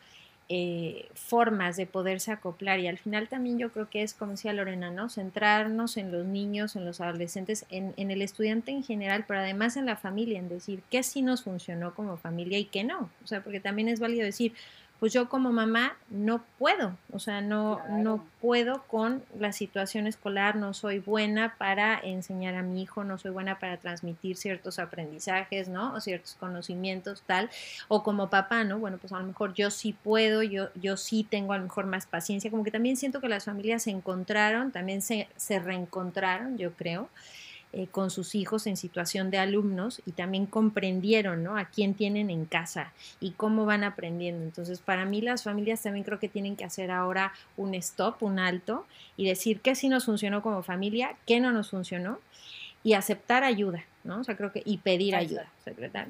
eh, 0.48 1.08
formas 1.14 1.76
de 1.76 1.86
poderse 1.86 2.30
acoplar 2.32 2.78
y 2.80 2.86
al 2.86 2.98
final 2.98 3.28
también 3.28 3.58
yo 3.58 3.72
creo 3.72 3.90
que 3.90 4.02
es, 4.02 4.14
como 4.14 4.32
decía 4.32 4.52
Lorena, 4.52 4.90
¿no? 4.90 5.08
Centrarnos 5.08 5.96
en 5.96 6.10
los 6.10 6.24
niños, 6.24 6.76
en 6.76 6.84
los 6.84 7.00
adolescentes, 7.00 7.66
en, 7.70 7.94
en 7.96 8.10
el 8.10 8.22
estudiante 8.22 8.70
en 8.72 8.82
general, 8.82 9.24
pero 9.26 9.40
además 9.40 9.76
en 9.76 9.86
la 9.86 9.96
familia, 9.96 10.38
en 10.38 10.48
decir 10.48 10.82
qué 10.90 11.02
sí 11.02 11.22
nos 11.22 11.44
funcionó 11.44 11.94
como 11.94 12.16
familia 12.16 12.58
y 12.58 12.64
qué 12.64 12.84
no. 12.84 13.10
O 13.22 13.26
sea, 13.26 13.42
porque 13.42 13.60
también 13.60 13.88
es 13.88 14.00
válido 14.00 14.24
decir, 14.24 14.52
pues 14.98 15.12
yo 15.12 15.28
como 15.28 15.52
mamá 15.52 15.96
no 16.08 16.42
puedo, 16.58 16.96
o 17.12 17.18
sea, 17.18 17.42
no, 17.42 17.80
no 17.88 18.24
puedo 18.40 18.82
con 18.84 19.22
la 19.38 19.52
situación 19.52 20.06
escolar, 20.06 20.56
no 20.56 20.72
soy 20.72 21.00
buena 21.00 21.54
para 21.58 21.98
enseñar 21.98 22.54
a 22.54 22.62
mi 22.62 22.82
hijo, 22.82 23.04
no 23.04 23.18
soy 23.18 23.30
buena 23.30 23.58
para 23.58 23.76
transmitir 23.76 24.36
ciertos 24.36 24.78
aprendizajes, 24.78 25.68
¿no? 25.68 25.92
O 25.92 26.00
ciertos 26.00 26.34
conocimientos, 26.34 27.22
tal, 27.26 27.50
o 27.88 28.02
como 28.02 28.30
papá, 28.30 28.64
¿no? 28.64 28.78
Bueno, 28.78 28.96
pues 28.98 29.12
a 29.12 29.18
lo 29.18 29.26
mejor 29.26 29.52
yo 29.52 29.70
sí 29.70 29.92
puedo, 29.92 30.42
yo, 30.42 30.68
yo 30.74 30.96
sí 30.96 31.26
tengo 31.28 31.52
a 31.52 31.58
lo 31.58 31.64
mejor 31.64 31.86
más 31.86 32.06
paciencia, 32.06 32.50
como 32.50 32.64
que 32.64 32.70
también 32.70 32.96
siento 32.96 33.20
que 33.20 33.28
las 33.28 33.44
familias 33.44 33.82
se 33.82 33.90
encontraron, 33.90 34.72
también 34.72 35.02
se, 35.02 35.28
se 35.36 35.58
reencontraron, 35.58 36.56
yo 36.56 36.72
creo. 36.72 37.10
Eh, 37.72 37.88
con 37.90 38.10
sus 38.10 38.34
hijos 38.34 38.66
en 38.66 38.76
situación 38.76 39.30
de 39.30 39.38
alumnos 39.38 40.00
y 40.06 40.12
también 40.12 40.46
comprendieron 40.46 41.42
¿no? 41.42 41.58
a 41.58 41.66
quién 41.66 41.92
tienen 41.92 42.30
en 42.30 42.46
casa 42.46 42.92
y 43.20 43.32
cómo 43.32 43.66
van 43.66 43.84
aprendiendo. 43.84 44.44
Entonces, 44.44 44.78
para 44.78 45.04
mí 45.04 45.20
las 45.20 45.42
familias 45.42 45.82
también 45.82 46.04
creo 46.04 46.18
que 46.18 46.28
tienen 46.28 46.56
que 46.56 46.64
hacer 46.64 46.90
ahora 46.90 47.32
un 47.56 47.74
stop, 47.74 48.22
un 48.22 48.38
alto 48.38 48.86
y 49.18 49.26
decir 49.26 49.60
qué 49.60 49.74
sí 49.74 49.88
nos 49.88 50.06
funcionó 50.06 50.40
como 50.42 50.62
familia, 50.62 51.16
qué 51.26 51.38
no 51.38 51.52
nos 51.52 51.70
funcionó 51.70 52.18
y 52.82 52.94
aceptar 52.94 53.42
ayuda, 53.44 53.84
¿no? 54.04 54.20
O 54.20 54.24
sea, 54.24 54.36
creo 54.36 54.52
que 54.52 54.62
y 54.64 54.78
pedir 54.78 55.16
ayuda. 55.16 55.50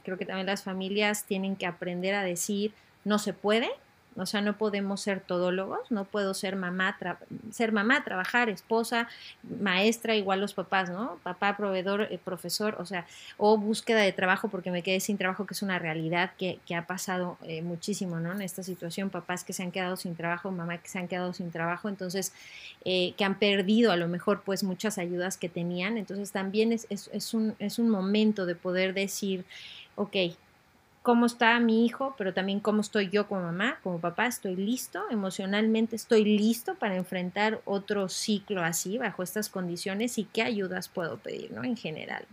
creo 0.04 0.18
que 0.18 0.26
también 0.26 0.46
las 0.46 0.62
familias 0.62 1.24
tienen 1.24 1.56
que 1.56 1.66
aprender 1.66 2.14
a 2.14 2.22
decir 2.22 2.74
no 3.04 3.18
se 3.18 3.32
puede, 3.32 3.70
O 4.16 4.26
sea, 4.26 4.40
no 4.40 4.56
podemos 4.56 5.00
ser 5.00 5.20
todólogos, 5.20 5.90
no 5.90 6.04
puedo 6.04 6.34
ser 6.34 6.56
mamá, 6.56 6.96
ser 7.50 7.72
mamá, 7.72 8.04
trabajar, 8.04 8.48
esposa, 8.48 9.08
maestra, 9.60 10.16
igual 10.16 10.40
los 10.40 10.54
papás, 10.54 10.90
¿no? 10.90 11.18
Papá, 11.22 11.56
proveedor, 11.56 12.02
eh, 12.10 12.18
profesor, 12.22 12.76
o 12.78 12.86
sea, 12.86 13.06
o 13.36 13.58
búsqueda 13.58 14.00
de 14.00 14.12
trabajo 14.12 14.48
porque 14.48 14.70
me 14.70 14.82
quedé 14.82 15.00
sin 15.00 15.18
trabajo, 15.18 15.46
que 15.46 15.54
es 15.54 15.62
una 15.62 15.78
realidad 15.78 16.32
que, 16.38 16.58
ha 16.74 16.86
pasado 16.86 17.38
eh, 17.42 17.62
muchísimo, 17.62 18.20
¿no? 18.20 18.32
En 18.32 18.42
esta 18.42 18.62
situación, 18.62 19.08
papás 19.10 19.44
que 19.44 19.52
se 19.52 19.62
han 19.62 19.72
quedado 19.72 19.96
sin 19.96 20.14
trabajo, 20.14 20.50
mamá 20.50 20.78
que 20.78 20.88
se 20.88 20.98
han 20.98 21.08
quedado 21.08 21.32
sin 21.32 21.50
trabajo, 21.50 21.88
entonces, 21.88 22.32
eh, 22.84 23.14
que 23.16 23.24
han 23.24 23.38
perdido 23.38 23.92
a 23.92 23.96
lo 23.96 24.08
mejor 24.08 24.42
pues 24.42 24.62
muchas 24.62 24.98
ayudas 24.98 25.38
que 25.38 25.48
tenían, 25.48 25.96
entonces 25.96 26.32
también 26.32 26.72
es, 26.72 26.86
es, 26.90 27.34
un, 27.34 27.54
es 27.58 27.78
un 27.78 27.88
momento 27.88 28.46
de 28.46 28.54
poder 28.54 28.94
decir, 28.94 29.44
ok, 29.94 30.16
cómo 31.06 31.26
está 31.26 31.60
mi 31.60 31.86
hijo, 31.86 32.16
pero 32.18 32.34
también 32.34 32.58
cómo 32.58 32.80
estoy 32.80 33.10
yo 33.10 33.28
como 33.28 33.42
mamá, 33.42 33.78
como 33.84 34.00
papá, 34.00 34.26
estoy 34.26 34.56
listo, 34.56 35.04
emocionalmente 35.08 35.94
estoy 35.94 36.24
listo 36.24 36.74
para 36.74 36.96
enfrentar 36.96 37.60
otro 37.64 38.08
ciclo 38.08 38.64
así, 38.64 38.98
bajo 38.98 39.22
estas 39.22 39.48
condiciones, 39.48 40.18
y 40.18 40.24
qué 40.24 40.42
ayudas 40.42 40.88
puedo 40.88 41.18
pedir, 41.18 41.52
¿no? 41.52 41.62
En 41.62 41.76
general. 41.76 42.24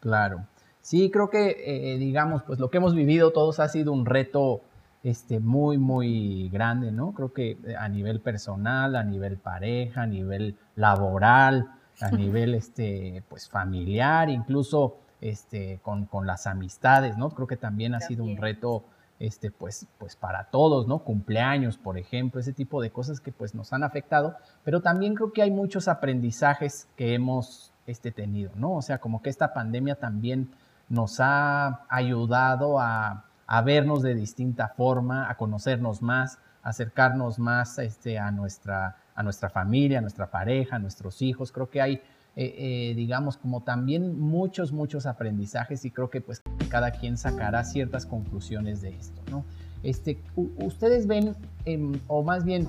Claro. 0.00 0.44
Sí, 0.80 1.12
creo 1.12 1.30
que, 1.30 1.54
eh, 1.64 1.96
digamos, 1.96 2.42
pues 2.42 2.58
lo 2.58 2.70
que 2.70 2.78
hemos 2.78 2.96
vivido 2.96 3.30
todos 3.30 3.60
ha 3.60 3.68
sido 3.68 3.92
un 3.92 4.04
reto 4.04 4.62
este, 5.04 5.38
muy, 5.38 5.78
muy 5.78 6.48
grande, 6.48 6.90
¿no? 6.90 7.12
Creo 7.12 7.32
que 7.32 7.52
eh, 7.52 7.76
a 7.78 7.88
nivel 7.88 8.18
personal, 8.18 8.96
a 8.96 9.04
nivel 9.04 9.36
pareja, 9.36 10.02
a 10.02 10.06
nivel 10.08 10.56
laboral, 10.74 11.70
a 12.00 12.10
nivel, 12.10 12.56
este, 12.56 13.22
pues 13.28 13.48
familiar, 13.48 14.28
incluso 14.28 14.96
este, 15.22 15.78
con, 15.82 16.04
con, 16.04 16.26
las 16.26 16.46
amistades, 16.46 17.16
¿no? 17.16 17.30
Creo 17.30 17.46
que 17.46 17.56
también 17.56 17.94
ha 17.94 18.00
sido 18.00 18.24
un 18.24 18.36
reto, 18.36 18.84
este, 19.20 19.50
pues, 19.50 19.86
pues 19.98 20.16
para 20.16 20.44
todos, 20.50 20.86
¿no? 20.88 20.98
Cumpleaños, 20.98 21.78
por 21.78 21.96
ejemplo, 21.96 22.40
ese 22.40 22.52
tipo 22.52 22.82
de 22.82 22.90
cosas 22.90 23.20
que 23.20 23.32
pues 23.32 23.54
nos 23.54 23.72
han 23.72 23.84
afectado, 23.84 24.36
pero 24.64 24.82
también 24.82 25.14
creo 25.14 25.32
que 25.32 25.42
hay 25.42 25.50
muchos 25.50 25.88
aprendizajes 25.88 26.88
que 26.96 27.14
hemos 27.14 27.72
este, 27.86 28.10
tenido, 28.10 28.50
¿no? 28.56 28.72
O 28.72 28.82
sea, 28.82 28.98
como 28.98 29.22
que 29.22 29.30
esta 29.30 29.54
pandemia 29.54 29.94
también 29.94 30.50
nos 30.88 31.20
ha 31.20 31.86
ayudado 31.88 32.80
a, 32.80 33.24
a 33.46 33.62
vernos 33.62 34.02
de 34.02 34.14
distinta 34.14 34.68
forma, 34.68 35.30
a 35.30 35.36
conocernos 35.36 36.02
más, 36.02 36.38
acercarnos 36.62 37.38
más 37.38 37.78
este, 37.78 38.18
a, 38.18 38.30
nuestra, 38.30 38.96
a 39.14 39.22
nuestra 39.22 39.50
familia, 39.50 39.98
a 39.98 40.00
nuestra 40.00 40.30
pareja, 40.30 40.76
a 40.76 40.78
nuestros 40.78 41.22
hijos. 41.22 41.52
Creo 41.52 41.70
que 41.70 41.80
hay 41.80 42.02
eh, 42.34 42.54
eh, 42.56 42.94
digamos, 42.94 43.36
como 43.36 43.62
también 43.62 44.18
muchos, 44.18 44.72
muchos 44.72 45.04
aprendizajes 45.04 45.84
y 45.84 45.90
creo 45.90 46.08
que 46.08 46.22
pues 46.22 46.42
cada 46.70 46.92
quien 46.92 47.18
sacará 47.18 47.62
ciertas 47.62 48.06
conclusiones 48.06 48.80
de 48.80 48.96
esto, 48.96 49.20
¿no? 49.30 49.44
Este, 49.82 50.22
ustedes 50.34 51.06
ven, 51.06 51.34
em, 51.66 51.92
o 52.06 52.22
más 52.22 52.44
bien, 52.44 52.68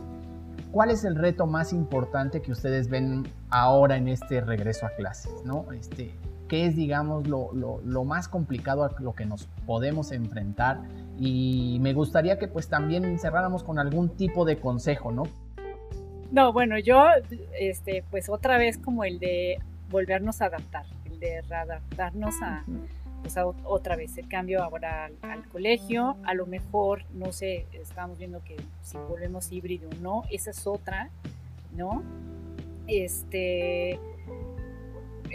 ¿cuál 0.72 0.92
es 0.92 1.06
el 1.06 1.16
reto 1.16 1.46
más 1.46 1.72
importante 1.72 2.42
que 2.42 2.52
ustedes 2.52 2.90
ven 2.90 3.26
ahora 3.50 3.96
en 3.96 4.10
este 4.10 4.42
regreso 4.42 4.86
a 4.86 4.90
clases, 4.90 5.34
¿no? 5.46 5.72
Este, 5.72 6.12
¿Qué 6.50 6.66
es, 6.66 6.76
digamos, 6.76 7.28
lo, 7.28 7.52
lo, 7.54 8.04
más 8.04 8.28
complicado 8.28 8.84
a 8.84 8.94
lo 9.00 9.14
que 9.14 9.26
nos 9.26 9.46
podemos 9.66 10.12
enfrentar? 10.12 10.82
Y 11.18 11.78
me 11.80 11.94
gustaría 11.94 12.38
que 12.38 12.48
pues 12.48 12.68
también 12.68 13.18
cerráramos 13.18 13.64
con 13.64 13.80
algún 13.80 14.10
tipo 14.10 14.44
de 14.44 14.60
consejo, 14.60 15.12
¿no? 15.12 15.24
No, 16.34 16.52
bueno, 16.52 16.80
yo, 16.80 17.06
este, 17.60 18.04
pues 18.10 18.28
otra 18.28 18.58
vez 18.58 18.80
como 18.80 19.04
el 19.04 19.20
de 19.20 19.60
volvernos 19.92 20.42
a 20.42 20.48
adaptar, 20.48 20.84
el 21.06 21.20
de 21.20 21.38
adaptarnos 21.38 22.42
a, 22.42 22.66
pues 23.22 23.36
otra 23.38 23.96
vez 23.96 24.18
el 24.18 24.28
cambio 24.28 24.64
ahora 24.64 25.12
al, 25.22 25.48
colegio, 25.50 26.18
a 26.24 26.34
lo 26.34 26.48
mejor, 26.48 27.06
no 27.14 27.32
sé, 27.32 27.68
estamos 27.74 28.18
viendo 28.18 28.44
que 28.44 28.58
si 28.82 28.98
volvemos 28.98 29.52
híbrido 29.52 29.92
o 29.92 30.02
no, 30.02 30.24
esa 30.32 30.50
es 30.50 30.66
otra, 30.66 31.12
¿no? 31.78 32.02
Este, 32.88 34.00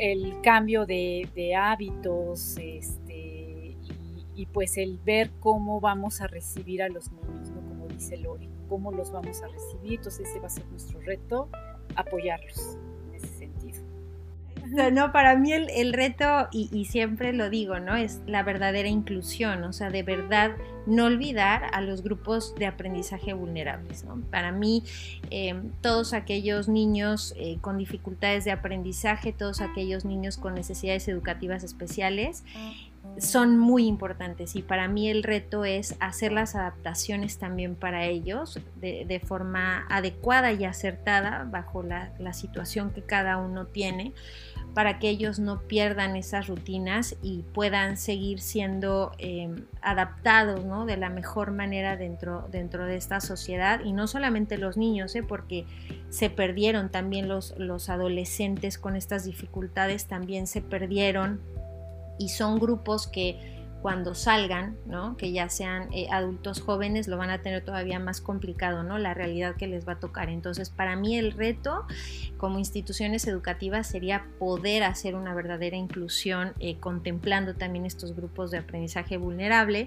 el 0.01 0.41
cambio 0.43 0.85
de, 0.85 1.55
hábitos, 1.57 2.57
este, 2.59 3.77
y, 3.85 4.27
y, 4.35 4.47
pues 4.47 4.77
el 4.77 4.99
ver 4.99 5.31
cómo 5.39 5.79
vamos 5.79 6.21
a 6.21 6.27
recibir 6.27 6.83
a 6.83 6.89
los 6.89 7.13
niños, 7.13 7.51
¿no? 7.51 7.61
Como 7.69 7.87
dice 7.87 8.17
Lori 8.17 8.58
cómo 8.69 8.93
los 8.93 9.11
vamos 9.11 9.43
a 9.43 9.49
recibir. 9.49 9.99
Entonces 9.99 10.29
ese 10.29 10.41
va 10.41 10.47
a 10.47 10.51
ser 10.51 10.67
nuestro 10.67 11.01
reto, 11.01 11.49
apoyarlos 11.97 12.77
en 13.09 13.15
ese 13.15 13.29
sentido. 13.29 13.89
No, 14.93 15.13
para 15.13 15.35
mí 15.37 15.53
el, 15.53 15.93
reto, 15.93 16.49
y, 16.53 16.85
siempre 16.85 17.33
lo 17.33 17.49
digo, 17.49 17.79
¿no? 17.81 17.97
Es 17.97 18.21
la 18.27 18.43
verdadera 18.43 18.89
inclusión, 18.89 19.65
o 19.65 19.73
sea, 19.73 19.89
de 19.89 20.03
verdad 20.03 20.53
no 20.87 21.07
olvidar 21.07 21.71
a 21.73 21.81
los 21.81 22.03
grupos 22.03 22.55
de 22.55 22.67
aprendizaje 22.67 23.33
vulnerables, 23.33 24.05
¿no? 24.05 24.21
Para 24.31 24.53
mí, 24.53 24.85
eh, 25.31 25.55
todos 25.81 26.13
aquellos 26.13 26.69
niños 26.69 27.35
eh, 27.37 27.59
con 27.61 27.79
dificultades 27.79 28.45
de 28.45 28.51
aprendizaje, 28.51 29.33
todos 29.33 29.63
aquellos 29.63 30.05
niños 30.05 30.37
con 30.37 30.55
necesidades 30.55 31.09
educativas 31.09 31.65
especiales, 31.65 32.45
son 33.21 33.59
muy 33.59 33.87
importantes 33.87 34.57
y 34.57 34.63
para 34.63 34.89
mí 34.89 35.09
el 35.09 35.23
reto 35.23 35.65
es 35.65 35.97
hacer 36.01 36.33
las 36.33 36.55
adaptaciones 36.55 37.39
también 37.39 37.75
para 37.75 38.05
ellos 38.05 38.59
de, 38.77 39.23
forma 39.25 39.87
adecuada 39.89 40.53
y 40.53 40.65
acertada 40.65 41.47
bajo 41.51 41.83
la, 41.83 42.13
situación 42.33 42.91
que 42.91 43.03
cada 43.03 43.39
uno 43.39 43.67
tiene 43.67 44.13
para 44.75 44.99
que 44.99 45.09
ellos 45.09 45.39
no 45.39 45.61
pierdan 45.63 46.15
esas 46.15 46.47
rutinas 46.47 47.17
y 47.23 47.43
puedan 47.55 47.97
seguir 47.97 48.41
siendo 48.41 49.13
em, 49.19 49.65
adaptados 49.81 50.65
¿no? 50.65 50.87
de 50.87 50.97
la 50.97 51.09
mejor 51.09 51.51
manera 51.51 51.97
dentro, 51.97 52.47
dentro 52.53 52.85
de 52.85 52.97
esta 52.97 53.21
sociedad 53.21 53.81
y 53.85 53.93
no 53.93 54.07
solamente 54.07 54.59
los 54.59 54.77
niños, 54.77 55.17
¿eh? 55.17 55.23
porque 55.23 55.67
se 56.11 56.31
perdieron 56.31 56.91
también 56.91 57.29
los, 57.29 57.59
los 57.59 57.89
adolescentes 57.89 58.79
con 58.79 58.95
estas 58.95 59.25
dificultades, 59.25 60.07
también 60.07 60.47
se 60.47 60.61
perdieron 60.61 61.41
y 62.19 62.29
son 62.29 62.59
grupos 62.59 63.07
que 63.07 63.59
cuando 63.83 64.15
salgan, 64.15 64.77
¿no? 64.87 65.17
que 65.17 65.31
ya 65.31 65.49
sean 65.49 65.89
eh, 65.93 66.09
adultos 66.11 66.61
jóvenes, 66.61 67.07
lo 67.07 67.17
van 67.17 67.31
a 67.31 67.43
tener 67.43 67.65
todavía 67.65 68.01
más 68.01 68.21
complicado, 68.21 68.83
¿no? 68.83 68.99
la 68.99 69.15
realidad 69.15 69.55
que 69.55 69.69
les 69.69 69.87
va 69.87 69.93
a 69.93 70.01
tocar. 70.01 70.31
Entonces, 70.31 70.71
para 70.71 70.97
mí 70.97 71.17
el 71.17 71.33
reto 71.33 71.87
como 72.39 72.59
instituciones 72.59 73.27
educativas 73.27 73.87
sería 73.87 74.27
poder 74.39 74.83
hacer 74.83 75.15
una 75.15 75.33
verdadera 75.33 75.77
inclusión 75.77 76.55
eh, 76.59 76.79
contemplando 76.79 77.55
también 77.55 77.87
estos 77.87 78.17
grupos 78.17 78.51
de 78.51 78.59
aprendizaje 78.59 79.17
vulnerable. 79.17 79.87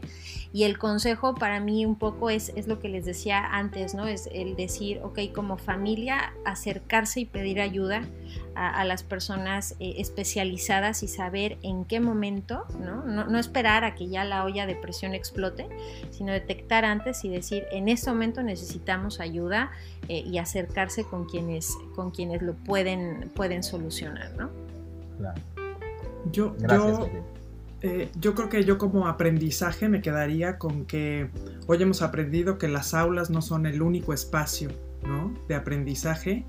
Y 0.53 0.63
el 0.63 0.77
consejo 0.77 1.35
para 1.35 1.59
mí 1.59 1.85
un 1.85 1.97
poco 1.97 2.29
es, 2.29 2.53
es 2.55 2.67
lo 2.67 2.79
que 2.79 2.87
les 2.87 3.05
decía 3.05 3.45
antes, 3.45 3.93
¿no? 3.93 4.07
es 4.07 4.29
el 4.33 4.55
decir, 4.55 5.01
ok, 5.03 5.19
como 5.35 5.57
familia, 5.57 6.33
acercarse 6.45 7.21
y 7.21 7.25
pedir 7.25 7.59
ayuda 7.59 8.03
a, 8.55 8.83
las 8.85 9.03
personas 9.03 9.75
eh, 9.79 9.95
especializadas 9.97 11.03
y 11.03 11.07
saber 11.07 11.57
en 11.63 11.85
qué 11.85 11.99
momento, 11.99 12.65
¿no? 12.79 13.03
¿no? 13.05 13.39
esperar 13.39 13.83
a 13.83 13.95
que 13.95 14.09
ya 14.09 14.23
la 14.23 14.43
olla 14.43 14.65
de 14.65 14.75
presión 14.75 15.13
explote, 15.13 15.67
sino 16.11 16.31
detectar 16.31 16.85
antes 16.85 17.23
y 17.23 17.29
decir, 17.29 17.65
en 17.71 17.87
este 17.87 18.09
momento 18.09 18.43
necesitamos 18.43 19.19
ayuda 19.19 19.71
eh, 20.09 20.23
y 20.25 20.37
acercarse 20.37 21.03
con 21.05 21.25
quienes, 21.25 21.75
con 21.95 22.11
quienes 22.11 22.41
lo 22.41 22.53
pueden, 22.53 23.31
pueden 23.35 23.63
solucionar, 23.63 24.31
¿no? 24.37 24.49
Claro. 25.17 25.41
Yo, 26.31 26.55
yo, 26.57 27.09
eh, 27.81 28.09
yo 28.19 28.35
creo 28.35 28.49
que 28.49 28.63
yo 28.63 28.77
como 28.77 29.07
aprendizaje 29.07 29.89
me 29.89 30.01
quedaría 30.01 30.59
con 30.59 30.85
que 30.85 31.29
hoy 31.65 31.81
hemos 31.81 32.03
aprendido 32.03 32.59
que 32.59 32.67
las 32.67 32.93
aulas 32.93 33.31
no 33.31 33.41
son 33.41 33.65
el 33.65 33.81
único 33.81 34.13
espacio 34.13 34.69
¿no? 35.03 35.33
de 35.47 35.55
aprendizaje 35.55 36.45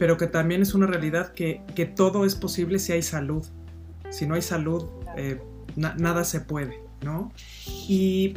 pero 0.00 0.16
que 0.16 0.26
también 0.26 0.62
es 0.62 0.72
una 0.72 0.86
realidad 0.86 1.34
que, 1.34 1.60
todo 1.94 2.24
es 2.24 2.34
posible 2.34 2.78
si 2.78 2.92
hay 2.92 3.02
salud. 3.02 3.44
Si 4.08 4.26
no 4.26 4.34
hay 4.34 4.40
salud, 4.40 4.86
eh, 5.18 5.38
nada 5.76 6.24
se 6.24 6.40
puede, 6.40 6.80
¿no? 7.02 7.30
Y 7.86 8.32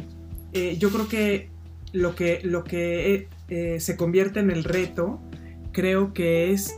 eh, 0.52 0.76
yo 0.78 0.90
creo 0.90 1.08
que 1.08 1.48
lo 1.94 2.14
que, 2.14 2.42
lo 2.44 2.64
que 2.64 3.28
eh, 3.48 3.80
se 3.80 3.96
convierte 3.96 4.40
en 4.40 4.50
el 4.50 4.62
reto, 4.62 5.22
creo 5.72 6.12
que 6.12 6.52
es 6.52 6.74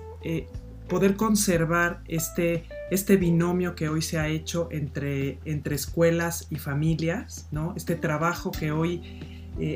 poder 0.89 1.17
conservar 1.17 2.03
este, 2.07 2.63
este 2.93 3.17
binomio 3.17 3.75
que 3.75 3.89
hoy 3.89 4.03
se 4.03 4.21
ha 4.21 4.29
hecho 4.29 4.69
entre, 4.71 5.41
entre 5.45 5.75
escuelas 5.75 6.47
y 6.49 6.57
familias, 6.57 7.49
¿no? 7.51 7.75
Este 7.77 7.97
trabajo 7.97 8.53
que 8.53 8.71
hoy 8.71 9.03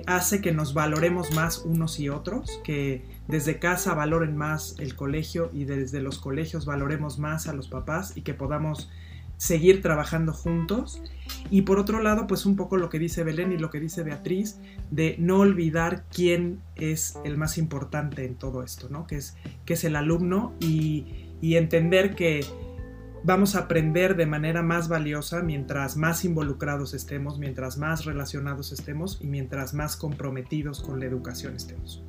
hace 0.07 0.41
que 0.41 0.53
nos 0.53 0.75
valoremos 0.75 1.33
más 1.35 1.59
unos 1.65 1.99
y 2.01 2.09
otros, 2.09 2.61
que 2.65 3.05
desde 3.29 3.59
casa 3.59 3.95
valoren 3.95 4.37
más 4.37 4.75
el 4.79 4.95
colegio 4.95 5.51
y 5.53 5.65
desde 5.65 6.01
los 6.01 6.19
colegios 6.19 6.67
valoremos 6.67 7.19
más 7.19 7.47
a 7.47 7.53
los 7.53 7.69
papás 7.69 8.17
y 8.17 8.23
que 8.23 8.35
podamos 8.35 8.91
seguir 9.41 9.81
trabajando 9.81 10.35
juntos. 10.35 11.03
Y 11.51 11.63
por 11.63 11.79
otro 11.79 12.03
lado, 12.03 12.27
pues 12.27 12.45
un 12.45 12.57
poco 12.57 12.77
lo 12.77 12.91
que 12.91 12.99
dice 12.99 13.25
Belén 13.25 13.53
y 13.53 13.57
lo 13.57 13.71
que 13.71 13.81
dice 13.81 14.03
Beatriz, 14.03 14.59
de 14.91 15.17
no 15.19 15.39
olvidar 15.39 16.05
quién 16.15 16.61
es 16.77 17.19
el 17.25 17.39
más 17.39 17.57
importante 17.57 18.27
en 18.27 18.35
todo 18.35 18.63
esto, 18.63 18.91
¿no? 18.91 19.07
Que 19.07 19.17
es, 19.17 19.37
que 19.65 19.73
es 19.73 19.85
el 19.85 19.97
alumno 19.97 20.53
y, 20.61 21.27
entender 21.43 22.15
que 22.15 22.45
vamos 23.23 23.55
a 23.55 23.61
aprender 23.61 24.17
de 24.17 24.27
manera 24.27 24.63
más 24.63 24.89
valiosa 24.89 25.43
mientras 25.43 25.97
más 25.97 26.25
involucrados 26.25 26.95
estemos, 26.95 27.39
mientras 27.39 27.79
más 27.79 28.05
relacionados 28.05 28.73
estemos 28.73 29.19
y 29.21 29.27
mientras 29.27 29.75
más 29.75 29.97
comprometidos 29.97 30.81
con 30.83 31.01
la 31.01 31.07
educación 31.07 31.57
estemos. 31.57 32.03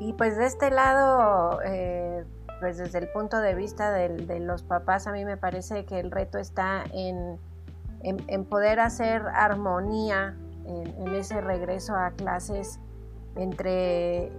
Y 0.00 0.12
pues 0.14 0.36
de 0.36 0.46
este 0.46 0.70
lado, 0.70 1.60
eh, 1.64 2.24
pues 2.60 2.78
desde 2.78 2.98
el 2.98 3.08
punto 3.08 3.38
de 3.38 3.54
vista 3.54 3.92
de, 3.92 4.40
los 4.40 4.62
papás, 4.62 5.06
a 5.06 5.12
mí 5.12 5.24
me 5.24 5.36
parece 5.36 5.84
que 5.84 6.00
el 6.00 6.10
reto 6.10 6.38
está 6.38 6.84
en, 6.92 7.38
en, 8.02 8.44
poder 8.44 8.80
hacer 8.80 9.22
armonía 9.34 10.36
en, 10.66 11.14
ese 11.14 11.40
regreso 11.40 11.94
a 11.96 12.12
clases 12.12 12.78
entre, 13.36 14.32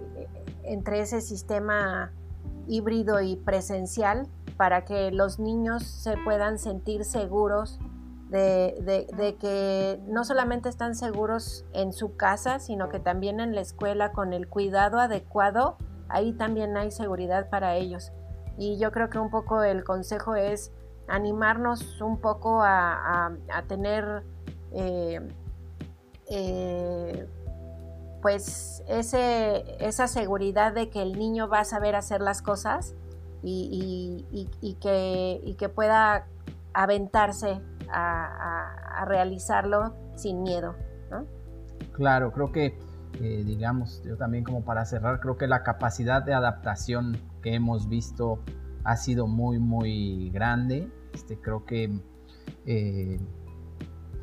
entre 0.64 1.00
ese 1.00 1.20
sistema 1.20 2.10
híbrido 2.66 3.20
y 3.20 3.36
presencial 3.36 4.26
para 4.62 4.84
que 4.84 5.10
los 5.10 5.40
niños 5.40 5.82
se 5.82 6.16
puedan 6.18 6.56
sentir 6.56 7.04
seguros 7.04 7.80
de, 8.30 9.36
que 9.40 10.00
no 10.06 10.24
solamente 10.24 10.68
están 10.68 10.94
seguros 10.94 11.64
en 11.72 11.92
su 11.92 12.14
casa, 12.14 12.60
sino 12.60 12.88
que 12.88 13.00
también 13.00 13.40
en 13.40 13.56
la 13.56 13.60
escuela 13.60 14.12
con 14.12 14.32
el 14.32 14.46
cuidado 14.46 15.00
adecuado, 15.00 15.78
ahí 16.08 16.32
también 16.32 16.76
hay 16.76 16.92
seguridad 16.92 17.50
para 17.50 17.74
ellos. 17.74 18.12
Y 18.56 18.78
yo 18.78 18.92
creo 18.92 19.10
que 19.10 19.18
un 19.18 19.30
poco 19.30 19.64
el 19.64 19.82
consejo 19.82 20.36
es 20.36 20.70
animarnos 21.08 22.00
un 22.00 22.20
poco 22.20 22.62
a, 22.62 23.32
tener 23.66 24.22
eh, 24.70 25.28
eh, 26.30 27.28
pues 28.22 28.84
esa 28.86 30.06
seguridad 30.06 30.72
de 30.72 30.88
que 30.88 31.02
el 31.02 31.18
niño 31.18 31.48
va 31.48 31.58
a 31.58 31.64
saber 31.64 31.96
hacer 31.96 32.20
las 32.20 32.42
cosas 32.42 32.94
y, 33.42 34.76
que, 34.80 35.68
pueda 35.68 36.26
aventarse 36.74 37.60
a, 37.90 39.04
realizarlo 39.06 39.94
sin 40.14 40.42
miedo. 40.42 40.74
Claro, 41.92 42.32
creo 42.32 42.52
que, 42.52 42.78
eh, 43.20 43.42
digamos, 43.44 44.02
yo 44.04 44.16
también 44.16 44.44
como 44.44 44.64
para 44.64 44.84
cerrar, 44.84 45.20
creo 45.20 45.36
que 45.36 45.46
la 45.46 45.62
capacidad 45.62 46.22
de 46.22 46.34
adaptación 46.34 47.18
que 47.42 47.54
hemos 47.54 47.88
visto 47.88 48.38
ha 48.84 48.96
sido 48.96 49.26
muy, 49.26 49.58
muy 49.58 50.30
grande. 50.30 50.90
Este, 51.12 51.38
creo 51.38 51.64
que 51.64 52.00
eh, 52.66 53.18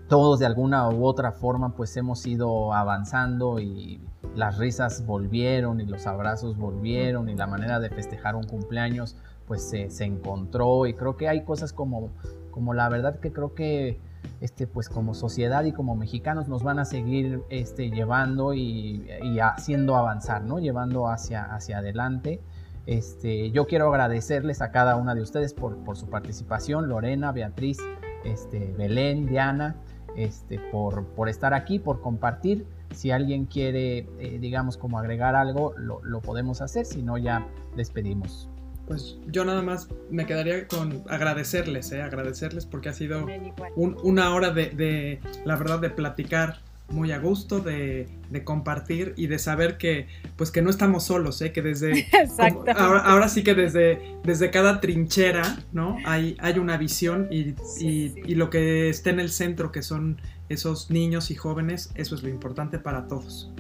todos 0.08 0.40
de 0.40 0.46
alguna 0.46 0.90
u 0.90 1.06
otra 1.06 1.32
forma 1.32 1.76
pues 1.76 1.96
hemos 1.96 2.26
ido 2.26 2.74
avanzando 2.74 3.60
y 3.60 4.02
las 4.36 4.58
risas 4.58 5.06
volvieron 5.06 5.82
y 5.82 5.86
los 5.86 6.08
abrazos 6.08 6.58
volvieron 6.58 7.30
y 7.30 7.36
la 7.36 7.48
manera 7.48 7.80
de 7.80 7.90
festejar 7.90 8.36
un 8.36 8.44
cumpleaños 8.44 9.16
pues 9.48 9.64
se, 9.68 9.88
encontró 10.04 10.86
y 10.86 10.94
creo 10.94 11.18
que 11.18 11.28
hay 11.28 11.44
cosas 11.44 11.74
como, 11.74 12.12
como 12.52 12.76
la 12.76 12.88
verdad 12.88 13.20
que 13.20 13.32
creo 13.34 13.56
que 13.56 14.00
este, 14.42 14.68
pues 14.68 14.90
como 14.90 15.16
sociedad 15.16 15.64
y 15.64 15.72
como 15.72 15.96
mexicanos 15.96 16.48
nos 16.48 16.62
van 16.62 16.78
a 16.78 16.86
seguir 16.86 17.42
este, 17.50 17.90
llevando 17.90 18.54
y, 18.54 19.10
haciendo 19.42 19.96
avanzar, 19.96 20.44
¿no? 20.44 20.60
Llevando 20.60 21.08
hacia, 21.08 21.44
hacia 21.44 21.80
adelante. 21.80 22.40
Este, 22.86 23.52
yo 23.52 23.66
quiero 23.66 23.90
agradecerles 23.90 24.62
a 24.62 24.72
cada 24.72 24.96
una 24.98 25.16
de 25.16 25.22
ustedes 25.22 25.54
por, 25.54 25.78
por 25.78 25.98
su 25.98 26.08
participación, 26.10 26.88
Lorena, 26.88 27.32
Beatriz, 27.32 27.80
este, 28.24 28.74
Belén, 28.78 29.26
Diana, 29.26 29.78
este, 30.16 30.60
por, 30.72 31.06
por 31.08 31.28
estar 31.28 31.54
aquí, 31.54 31.80
por 31.80 32.02
compartir. 32.02 32.68
Si 32.94 33.12
alguien 33.12 33.46
quiere, 33.46 34.08
eh, 34.20 34.38
digamos, 34.40 34.78
como 34.78 35.00
agregar 35.00 35.36
algo, 35.36 35.74
lo, 35.78 36.22
podemos 36.22 36.62
hacer, 36.62 36.86
si 36.86 37.02
no, 37.02 37.18
ya 37.18 37.48
despedimos. 37.76 38.50
Pues 38.88 39.20
yo 39.28 39.46
nada 39.46 39.62
más 39.62 39.88
me 40.10 40.26
quedaría 40.26 40.68
con 40.68 41.04
agradecerles, 41.08 41.92
eh, 41.92 42.02
agradecerles 42.02 42.66
porque 42.66 42.90
ha 42.90 42.94
sido 42.94 43.28
una 43.76 44.34
hora 44.34 44.50
de, 44.50 44.70
de, 44.72 45.20
la 45.46 45.56
verdad, 45.56 45.80
de 45.80 45.92
platicar 45.92 46.60
muy 46.92 47.12
a 47.12 47.20
gusto 47.20 47.60
de, 47.60 48.08
compartir 48.44 49.14
y 49.18 49.28
de 49.28 49.38
saber 49.38 49.78
que 49.78 50.08
pues 50.38 50.52
que 50.52 50.62
no 50.62 50.70
estamos 50.70 51.04
solos, 51.04 51.42
¿eh? 51.42 51.52
que 51.52 51.62
desde 51.62 52.08
ahora, 52.76 53.28
sí 53.28 53.44
que 53.44 53.54
desde, 53.54 54.18
desde 54.24 54.50
cada 54.50 54.80
trinchera 54.80 55.58
¿no? 55.74 55.98
hay, 56.06 56.38
hay 56.40 56.58
una 56.58 56.78
visión 56.78 57.28
y, 57.30 57.56
y, 57.80 58.36
lo 58.36 58.50
que 58.50 58.90
esté 58.90 59.10
en 59.10 59.20
el 59.20 59.30
centro 59.30 59.72
que 59.72 59.82
son 59.82 60.22
esos 60.50 60.90
niños 60.90 61.32
y 61.32 61.36
jóvenes, 61.36 61.92
eso 61.96 62.16
es 62.16 62.24
lo 62.24 62.30
importante 62.30 62.80
para 62.80 63.08
todos. 63.08 63.52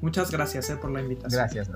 Muchas 0.00 0.30
gracias 0.30 0.68
¿eh? 0.70 0.76
por 0.76 0.90
la 0.90 1.00
invitación. 1.00 1.32
Gracias. 1.32 1.70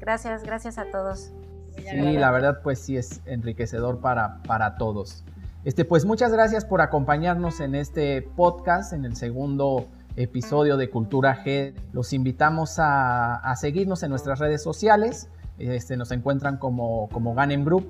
gracias, 0.00 0.42
gracias 0.42 0.78
a 0.78 0.90
todos. 0.90 1.30
Sí, 1.76 2.12
la 2.14 2.30
verdad 2.30 2.60
pues 2.62 2.78
sí 2.78 2.96
es 2.96 3.20
enriquecedor 3.26 4.00
para, 4.00 4.42
para 4.42 4.76
todos. 4.76 5.24
Este, 5.64 5.84
pues 5.84 6.04
muchas 6.04 6.32
gracias 6.32 6.64
por 6.64 6.80
acompañarnos 6.80 7.60
en 7.60 7.74
este 7.74 8.22
podcast, 8.22 8.92
en 8.92 9.04
el 9.04 9.16
segundo 9.16 9.88
episodio 10.16 10.76
de 10.76 10.90
Cultura 10.90 11.44
G. 11.44 11.74
Los 11.92 12.12
invitamos 12.12 12.76
a, 12.78 13.54
seguirnos 13.56 14.02
en 14.02 14.10
nuestras 14.10 14.38
redes 14.38 14.62
sociales. 14.62 15.28
Este, 15.58 15.96
nos 15.96 16.12
encuentran 16.12 16.58
como, 16.58 17.08
como 17.10 17.34
Ganem 17.34 17.64
Group 17.64 17.86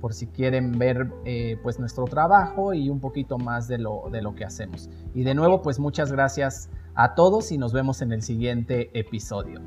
por 0.00 0.14
si 0.14 0.26
quieren 0.26 0.78
ver 0.78 1.10
eh, 1.24 1.58
pues 1.62 1.78
nuestro 1.78 2.04
trabajo 2.04 2.74
y 2.74 2.88
un 2.88 3.00
poquito 3.00 3.38
más 3.38 3.68
de 3.68 3.78
lo, 3.78 4.04
de 4.10 4.22
lo 4.22 4.34
que 4.34 4.44
hacemos. 4.44 4.88
Y 5.14 5.24
de 5.24 5.34
nuevo, 5.34 5.62
pues 5.62 5.78
muchas 5.78 6.12
gracias 6.12 6.70
a 6.94 7.14
todos 7.14 7.52
y 7.52 7.58
nos 7.58 7.72
vemos 7.72 8.02
en 8.02 8.12
el 8.12 8.22
siguiente 8.22 8.90
episodio. 8.98 9.60